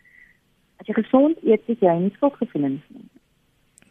As 0.77 0.87
jy 0.87 0.95
gesond 0.95 1.43
eet, 1.43 1.67
het 1.67 1.81
jy 1.81 1.97
nie 1.99 2.15
skuldgevoelens 2.15 2.83
nie. 2.89 3.09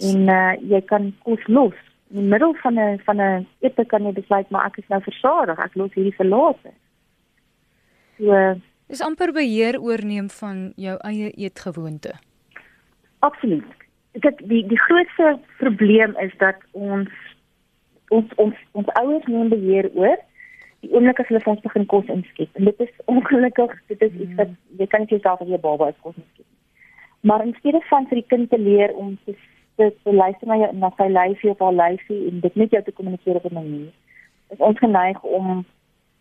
En 0.10 0.30
uh, 0.32 0.54
jy 0.72 0.82
kan 0.82 1.12
kos 1.24 1.44
los. 1.48 1.76
In 2.10 2.24
die 2.24 2.30
middel 2.32 2.56
van 2.64 2.80
'n 2.80 3.00
van 3.06 3.22
'n 3.22 3.48
ete 3.60 3.86
kan 3.86 4.04
jy 4.04 4.12
besluit 4.12 4.50
maar 4.50 4.66
ek 4.66 4.78
is 4.78 4.88
nou 4.88 5.02
versadig, 5.02 5.60
ek 5.60 5.76
los 5.76 5.94
hierdie 5.94 6.16
verlate. 6.16 6.72
So 8.18 8.56
is 8.90 9.02
amper 9.06 9.32
beheer 9.34 9.78
oorneem 9.82 10.30
van 10.30 10.72
jou 10.76 10.96
eie 11.06 11.30
eetgewoonte. 11.32 12.16
Absoluut. 13.20 13.66
Dit 14.12 14.42
die 14.50 14.64
die 14.68 14.80
grootste 14.80 15.38
probleem 15.58 16.16
is 16.18 16.34
dat 16.38 16.58
ons 16.72 17.10
ons 18.10 18.34
ons 18.36 18.56
ons 18.72 18.90
ouers 19.02 19.28
neem 19.30 19.52
beheer 19.54 19.90
oor 19.94 20.18
die 20.80 20.90
oomblik 20.96 21.20
as 21.20 21.28
hulle 21.30 21.42
vir 21.44 21.54
ons 21.54 21.66
begin 21.68 21.86
kos 21.92 22.10
inskep. 22.16 22.50
En 22.56 22.66
dit 22.70 22.82
is 22.86 22.92
ongelukkig, 23.14 23.76
dit 23.94 24.08
is 24.08 24.18
iets 24.26 24.36
wat 24.42 24.56
jy 24.82 24.88
kan 24.88 25.06
nie 25.06 25.22
self 25.22 25.44
as 25.44 25.52
jy 25.54 25.62
baba 25.62 25.92
is 25.94 26.02
kos 26.06 26.18
inskep. 26.18 26.48
Maar 27.22 27.46
in 27.46 27.56
steede 27.60 27.82
van 27.90 28.08
vir 28.10 28.22
die 28.22 28.30
kind 28.34 28.50
te 28.50 28.60
leer 28.60 28.96
om 28.96 29.18
te 29.26 29.36
te, 29.80 29.94
te 30.04 30.14
luister 30.14 30.48
na 30.48 30.58
jou 30.60 30.72
na 30.76 30.90
sy 30.98 31.08
lyfie 31.12 31.52
of 31.54 31.62
haar 31.64 31.76
lyfie 31.76 32.24
en 32.28 32.42
dit 32.44 32.56
net 32.60 32.74
jou 32.76 32.82
te 32.84 32.96
kommunikeer 32.96 33.38
op 33.40 33.46
'n 33.48 33.54
manier, 33.60 33.92
is 34.56 34.66
ons 34.70 34.80
geneig 34.80 35.22
om 35.24 35.66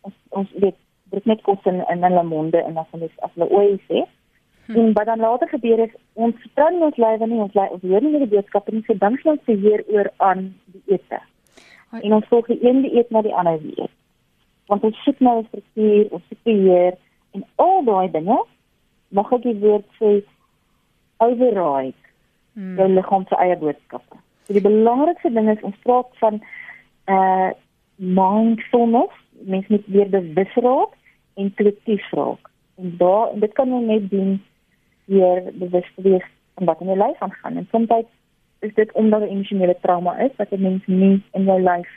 ons 0.07 0.15
ons 0.29 0.53
weet 0.63 0.77
dit 1.09 1.25
net 1.25 1.41
kos 1.41 1.65
in 1.71 1.83
in 1.89 2.03
hulle 2.03 2.23
monde 2.23 2.61
en 2.63 2.77
as 2.77 2.89
hulle 2.91 3.09
as 3.25 3.33
hulle 3.35 3.49
ooit 3.49 3.81
sê. 3.87 4.05
Hm. 4.69 4.75
En 4.75 4.93
wat 4.93 5.05
dan 5.05 5.19
later 5.19 5.49
gebeur 5.49 5.79
is 5.79 5.93
ons 6.13 6.35
vertrou 6.43 6.69
nie 6.71 6.85
ons 6.85 6.97
lywe 6.97 7.27
nie, 7.27 7.41
ons 7.41 7.55
ons 7.65 7.85
hoor 7.91 8.05
nie 8.05 8.19
die 8.21 8.31
boodskappe 8.35 8.73
nie, 8.73 8.83
so 8.87 8.93
dan 8.93 9.17
sien 9.17 9.31
ons 9.31 9.47
verheer 9.49 9.83
oor 9.89 10.11
aan 10.17 10.43
die 10.73 10.83
ete. 10.97 11.21
En 12.01 12.13
ons 12.19 12.27
volg 12.29 12.51
die 12.51 12.59
een 12.61 12.83
dieet 12.85 13.09
na 13.09 13.23
die 13.25 13.33
ander 13.33 13.57
dieet. 13.61 13.93
Want 14.69 14.83
ons 14.85 14.99
soek 15.03 15.19
nou 15.25 15.39
'n 15.39 15.47
struktuur, 15.47 16.11
ons 16.11 16.27
soek 16.29 16.43
beheer 16.43 16.93
en 17.33 17.45
al 17.55 17.83
daai 17.83 18.11
dinge 18.11 18.37
mag 19.09 19.31
ek 19.33 19.41
die 19.41 19.57
woord 19.63 19.87
sê 19.97 20.11
override 21.17 21.97
hmm. 22.53 22.77
jou 22.77 22.87
liggaam 22.87 23.25
se 23.27 23.35
eie 23.35 23.57
boodskappe. 23.57 24.21
So 24.45 24.53
die 24.53 24.65
belangrikste 24.65 25.33
ding 25.33 25.49
is 25.49 25.65
ons 25.65 25.81
praat 25.83 26.13
van 26.21 26.41
uh 27.05 27.49
mindfulness, 27.99 29.15
mens 29.43 29.67
moet 29.67 29.83
weer 29.91 30.09
bewus 30.09 30.53
raak 30.63 30.93
en 31.39 31.53
kreatief 31.53 32.11
raak. 32.11 32.51
En 32.81 32.93
daar 33.01 33.31
en 33.33 33.39
dit 33.39 33.53
kan 33.57 33.71
jy 33.73 33.81
net 33.85 34.09
doen 34.09 34.35
deur 35.09 35.49
bewus 35.63 35.87
te 35.95 36.05
wees 36.05 36.27
van 36.55 36.69
wat 36.69 36.81
in 36.83 36.91
jou 36.91 36.97
lyf 36.99 37.21
aangaan. 37.25 37.57
En 37.57 37.67
soms 37.71 38.05
is 38.59 38.73
dit 38.73 38.91
omdat 38.91 39.21
'n 39.21 39.33
emosionele 39.33 39.77
trauma 39.81 40.17
is 40.19 40.35
wat 40.35 40.51
'n 40.51 40.61
mens 40.61 40.83
nie 40.85 41.23
in 41.31 41.43
jou 41.43 41.61
lyf 41.61 41.89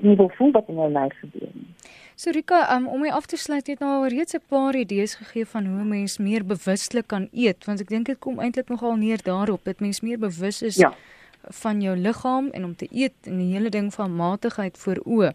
nie 0.00 0.16
wil 0.16 0.30
voel 0.36 0.52
wat 0.54 0.68
in 0.68 0.74
jou 0.74 0.90
lyf 0.92 1.14
gebeur 1.20 1.50
nie. 1.52 1.66
So 2.14 2.30
Rika, 2.30 2.60
um, 2.76 2.86
om 2.86 3.00
my 3.02 3.10
af 3.10 3.26
te 3.26 3.36
sluit 3.36 3.66
het 3.66 3.80
nou 3.82 3.90
al 3.90 4.06
reeds 4.08 4.34
'n 4.34 4.42
paar 4.48 4.76
idees 4.76 5.14
gegee 5.14 5.46
van 5.46 5.66
hoe 5.66 5.84
mens 5.84 6.18
meer 6.18 6.44
bewuslik 6.46 7.06
kan 7.06 7.28
eet, 7.32 7.64
want 7.64 7.80
ek 7.80 7.88
dink 7.88 8.06
dit 8.06 8.18
kom 8.18 8.38
eintlik 8.38 8.68
nogal 8.68 8.96
neer 8.96 9.22
daarop 9.22 9.64
dat 9.64 9.80
mens 9.80 10.00
meer 10.00 10.18
bewus 10.18 10.62
is 10.62 10.76
ja. 10.76 10.94
van 11.42 11.80
jou 11.80 11.96
liggaam 11.96 12.48
en 12.50 12.64
om 12.64 12.76
te 12.76 12.88
eet 12.90 13.14
en 13.22 13.38
die 13.38 13.52
hele 13.52 13.68
ding 13.68 13.94
van 13.94 14.16
matigheid 14.16 14.78
voor 14.78 15.02
oë. 15.04 15.32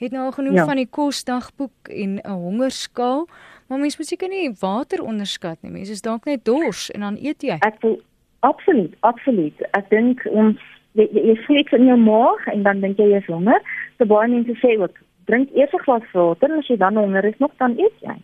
Het 0.00 0.12
nou 0.12 0.24
al 0.24 0.32
genoem 0.32 0.54
ja. 0.54 0.64
van 0.64 0.78
die 0.80 0.88
kosdagboek 0.88 1.88
en 1.92 2.12
'n 2.16 2.30
hongerskaal, 2.44 3.26
maar 3.68 3.78
mens 3.78 3.96
moet 3.96 4.06
seker 4.06 4.28
nie 4.28 4.54
water 4.60 5.02
onderskat 5.02 5.56
nie. 5.60 5.70
Mens 5.70 5.90
is 5.90 6.00
dalk 6.00 6.24
net 6.24 6.44
dors 6.44 6.90
en 6.90 7.00
dan 7.00 7.16
eet 7.20 7.42
jy. 7.42 7.56
Ek 7.60 7.76
wil 7.80 8.00
absoluut, 8.38 8.94
absoluut. 9.00 9.60
Ek 9.70 9.90
dink 9.90 10.24
ons 10.24 10.58
jy 10.92 11.08
jy 11.12 11.36
voel 11.44 11.56
iets 11.56 11.72
in 11.72 11.86
jou 11.86 11.98
maag 11.98 12.46
en 12.46 12.62
dan 12.62 12.80
dink 12.80 12.96
jy 12.98 13.10
jy 13.10 13.20
is 13.20 13.26
honger. 13.26 13.60
So 13.98 14.04
baie 14.04 14.28
mense 14.28 14.56
sê 14.62 14.78
ook 14.80 14.96
drink 15.24 15.52
eers 15.54 15.72
'n 15.72 15.84
glas 15.84 16.12
water 16.12 16.50
en 16.50 16.58
as 16.58 16.68
jy 16.68 16.76
dan 16.76 16.96
honger 16.96 17.24
is 17.24 17.38
nog 17.38 17.52
dan 17.56 17.78
eet 17.78 18.00
jy. 18.00 18.16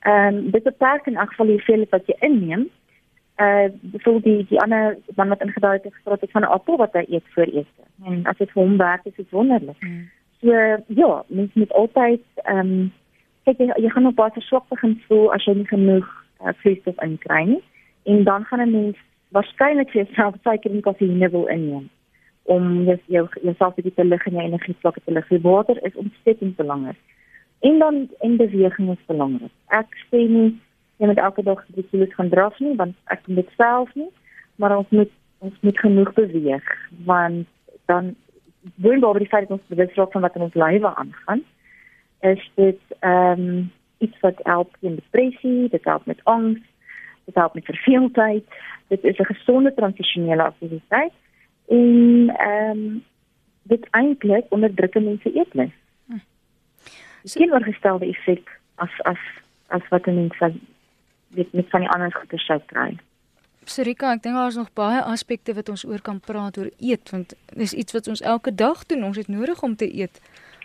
Ehm 0.00 0.34
um, 0.34 0.50
dit 0.50 0.62
beperk 0.62 1.06
in 1.06 1.16
elk 1.16 1.28
geval 1.28 1.46
die 1.46 1.56
hoeveelheid 1.58 1.90
wat 1.90 2.06
jy 2.06 2.16
inneem. 2.20 2.70
Uh 3.40 3.68
so 4.04 4.20
die 4.20 4.46
die 4.48 4.60
ander 4.60 4.96
man 5.16 5.28
wat 5.28 5.42
ingedaai 5.42 5.78
het 5.82 5.92
gespreek 5.92 6.20
het 6.20 6.30
van 6.30 6.42
'n 6.42 6.54
appel 6.56 6.76
wat 6.76 6.92
hy 6.92 7.04
eet 7.08 7.26
voor 7.34 7.50
ete. 7.50 7.84
En 8.06 8.24
as 8.24 8.36
dit 8.36 8.50
vir 8.50 8.62
hom 8.62 8.76
werk 8.76 9.04
is 9.04 9.16
dit 9.16 9.30
wonderlik. 9.30 9.76
Hmm. 9.80 10.08
So 10.40 10.52
ja, 10.86 11.24
mens 11.26 11.52
moet 11.54 11.72
altyd 11.72 12.22
ehm 12.34 12.58
um, 12.58 12.92
kyk 13.44 13.58
jy, 13.58 13.72
jy 13.82 13.90
gaan 13.92 14.06
op 14.06 14.16
baie 14.16 14.42
swak 14.44 14.68
begin 14.68 14.96
voel 15.08 15.32
as 15.34 15.44
jy 15.44 15.54
nie 15.58 15.68
genoeg 15.68 16.08
uh, 16.40 16.52
vloeistof 16.62 17.00
inkry 17.04 17.44
nie. 17.44 17.62
En 18.08 18.24
dan 18.24 18.44
gaan 18.44 18.62
'n 18.64 18.70
mens 18.70 18.96
waarskynlik 19.28 19.92
jouself 19.92 20.34
suiker 20.42 20.70
en 20.70 20.80
koffie 20.80 21.28
wil 21.28 21.46
inneem 21.46 21.88
om 22.42 22.84
jou 22.84 22.98
jou 23.06 23.28
jouself 23.42 23.74
bietjie 23.74 23.94
te 23.94 24.04
lig 24.04 24.26
en 24.26 24.32
jou 24.32 24.44
energie 24.44 24.76
vlakke 24.80 25.00
te 25.04 25.12
lig. 25.12 25.28
Die 25.28 25.40
water 25.40 25.84
is 25.84 25.94
ontsettend 25.94 26.56
belangrik. 26.56 26.98
En 27.60 27.78
dan 27.78 28.08
en 28.18 28.36
beweging 28.36 28.90
is 28.90 29.06
belangrik. 29.06 29.52
Ek 29.66 29.94
sê 30.10 30.24
nie 30.28 30.58
jy 30.96 31.06
moet 31.06 31.18
elke 31.18 31.42
dag 31.42 31.64
die 31.76 31.86
kilos 31.90 32.14
gaan 32.14 32.28
draf 32.28 32.58
nie 32.58 32.74
want 32.76 32.96
ek 33.04 33.24
doen 33.26 33.38
dit 33.40 33.52
self 33.56 33.94
nie, 33.94 34.10
maar 34.56 34.76
ons 34.76 34.90
moet 34.90 35.12
ons 35.38 35.54
moet 35.60 35.78
genoeg 35.78 36.12
beweeg 36.12 36.66
want 37.04 37.46
dan 37.86 38.14
boonop 38.60 39.18
die 39.18 39.28
feit 39.28 39.48
dat 39.48 39.58
ons 39.58 39.66
bewus 39.66 39.94
raak 39.94 40.12
van 40.12 40.20
wat 40.20 40.34
in 40.34 40.42
ons 40.42 40.54
lywe 40.54 40.94
aangaan 40.94 41.44
is 42.20 42.50
dit 42.54 42.80
ehm 42.98 43.40
um, 43.40 43.72
iets 43.98 44.20
wat 44.20 44.40
help 44.42 44.76
in 44.80 44.94
depressie, 44.94 45.68
dit 45.68 45.84
help 45.84 46.06
met 46.06 46.20
angs, 46.24 46.60
dit 47.24 47.34
help 47.34 47.54
met 47.54 47.64
verveeldheid. 47.64 48.44
Dit 48.88 49.04
is 49.04 49.18
'n 49.18 49.24
gesonde 49.24 49.74
transisionele 49.74 50.42
aktiwiteit 50.42 51.12
en 51.68 52.32
ehm 52.36 52.70
um, 52.70 53.04
dit 53.62 53.86
eintlik 53.90 54.46
onderdruk 54.48 54.94
mense 54.94 55.32
eetlus. 55.32 55.74
Hm. 56.06 56.18
Dis 57.22 57.34
geen 57.34 57.52
oorgestelde 57.52 58.06
effek 58.06 58.60
as 58.74 59.00
as 59.02 59.18
as 59.66 59.88
wat 59.88 60.06
mense 60.06 60.52
weet 61.28 61.52
met 61.52 61.68
van 61.68 61.80
die 61.80 61.88
ander 61.88 62.12
goeie 62.12 62.38
sou 62.38 62.60
kry. 62.66 62.96
Serika, 63.70 64.10
ek 64.16 64.24
dink 64.24 64.34
daar 64.34 64.48
is 64.50 64.56
nog 64.58 64.72
baie 64.74 64.98
aspekte 65.06 65.54
wat 65.54 65.68
ons 65.70 65.84
oor 65.86 66.00
kan 66.02 66.18
praat 66.20 66.56
oor 66.58 66.70
eet 66.82 67.10
want 67.14 67.34
dis 67.54 67.72
iets 67.72 67.94
wat 67.94 68.08
ons 68.10 68.22
elke 68.26 68.50
dag 68.54 68.82
doen. 68.90 69.04
Ons 69.06 69.20
het 69.20 69.28
nodig 69.30 69.62
om 69.62 69.76
te 69.78 69.86
eet. 69.86 70.18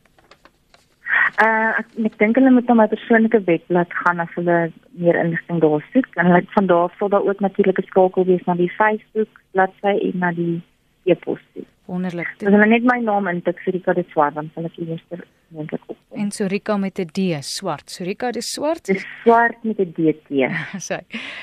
Uh 1.42 1.74
ek, 1.80 1.88
ek 2.08 2.16
dink 2.20 2.38
hulle 2.38 2.52
moet 2.54 2.68
na 2.70 2.76
my 2.78 2.86
persoonlike 2.90 3.40
webblad 3.48 3.94
gaan 4.02 4.22
as 4.22 4.34
hulle 4.38 4.58
meer 5.02 5.16
inligting 5.18 5.60
daar 5.64 5.82
soek. 5.92 6.06
En 6.14 6.30
hulle 6.30 6.42
van 6.54 6.68
daar 6.70 6.94
sal 6.98 7.10
daar 7.14 7.26
ook 7.26 7.40
natuurlik 7.40 7.78
'n 7.78 7.90
skakel 7.90 8.24
wees 8.24 8.44
na 8.46 8.54
die 8.54 8.74
Facebook 8.78 9.30
bladsy 9.52 9.94
en 10.08 10.18
na 10.18 10.32
die 10.32 10.62
e-pos. 11.04 11.42
Wonderlik. 11.86 12.30
Dis 12.38 12.48
hulle 12.48 12.66
net 12.66 12.84
my 12.84 13.00
naam 13.00 13.28
in 13.28 13.42
Rika 13.44 13.92
de 13.92 14.04
Swart 14.10 14.34
want 14.34 14.54
hulle 14.54 14.70
kies 14.70 14.88
eers 14.88 15.26
moontlik 15.48 15.82
op. 15.86 15.96
En 16.12 16.30
Sorika 16.30 16.76
met 16.76 16.98
'n 16.98 17.10
D, 17.12 17.44
swart. 17.44 17.90
Sorika 17.90 18.30
de 18.30 18.40
Swart. 18.40 18.84
Dis 18.84 19.06
swart 19.22 19.62
met 19.62 19.78
'n 19.78 19.92
DT. 19.92 20.50
Sy. 20.88 21.00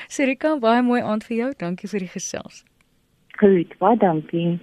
Sorika, 0.08 0.58
baie 0.58 0.82
mooi 0.82 1.00
aand 1.00 1.24
vir 1.24 1.36
jou. 1.36 1.52
Dankie 1.56 1.88
vir 1.88 1.98
die 1.98 2.08
gesels. 2.08 2.64
Goed, 3.38 3.78
baie 3.78 3.96
dankie. 3.96 4.60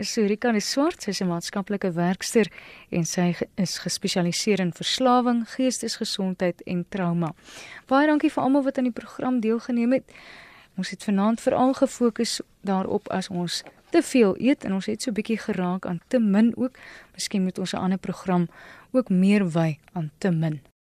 Surika 0.00 0.52
is 0.54 0.70
swart, 0.70 1.02
sy 1.02 1.10
is 1.10 1.20
'n 1.20 1.26
maatskaplike 1.26 1.90
werkster 1.92 2.46
en 2.90 3.04
sy 3.04 3.34
is 3.56 3.78
gespesialiseer 3.78 4.60
in 4.60 4.72
verslawing, 4.72 5.44
geestesgesondheid 5.56 6.62
en 6.66 6.84
trauma. 6.88 7.34
Baie 7.86 8.06
dankie 8.06 8.30
vir 8.30 8.42
almal 8.42 8.62
wat 8.62 8.78
aan 8.78 8.84
die 8.84 8.92
program 8.92 9.40
deelgeneem 9.40 9.92
het. 9.92 10.04
Ons 10.76 10.90
het 10.90 11.02
vanaand 11.02 11.40
veral 11.40 11.74
gefokus 11.74 12.40
daarop 12.62 13.08
as 13.08 13.28
ons 13.28 13.64
te 13.90 14.02
veel 14.02 14.34
eet 14.38 14.64
en 14.64 14.72
ons 14.72 14.86
het 14.86 15.02
so 15.02 15.12
bietjie 15.12 15.38
geraak 15.38 15.86
aan 15.86 16.00
te 16.08 16.18
min 16.18 16.52
ook. 16.56 16.78
Miskien 17.14 17.42
moet 17.42 17.58
ons 17.58 17.72
'n 17.72 17.76
ander 17.76 17.98
program 17.98 18.48
ook 18.90 19.08
meer 19.08 19.50
wy 19.50 19.78
aan 19.92 20.10
te 20.18 20.30
min. 20.30 20.60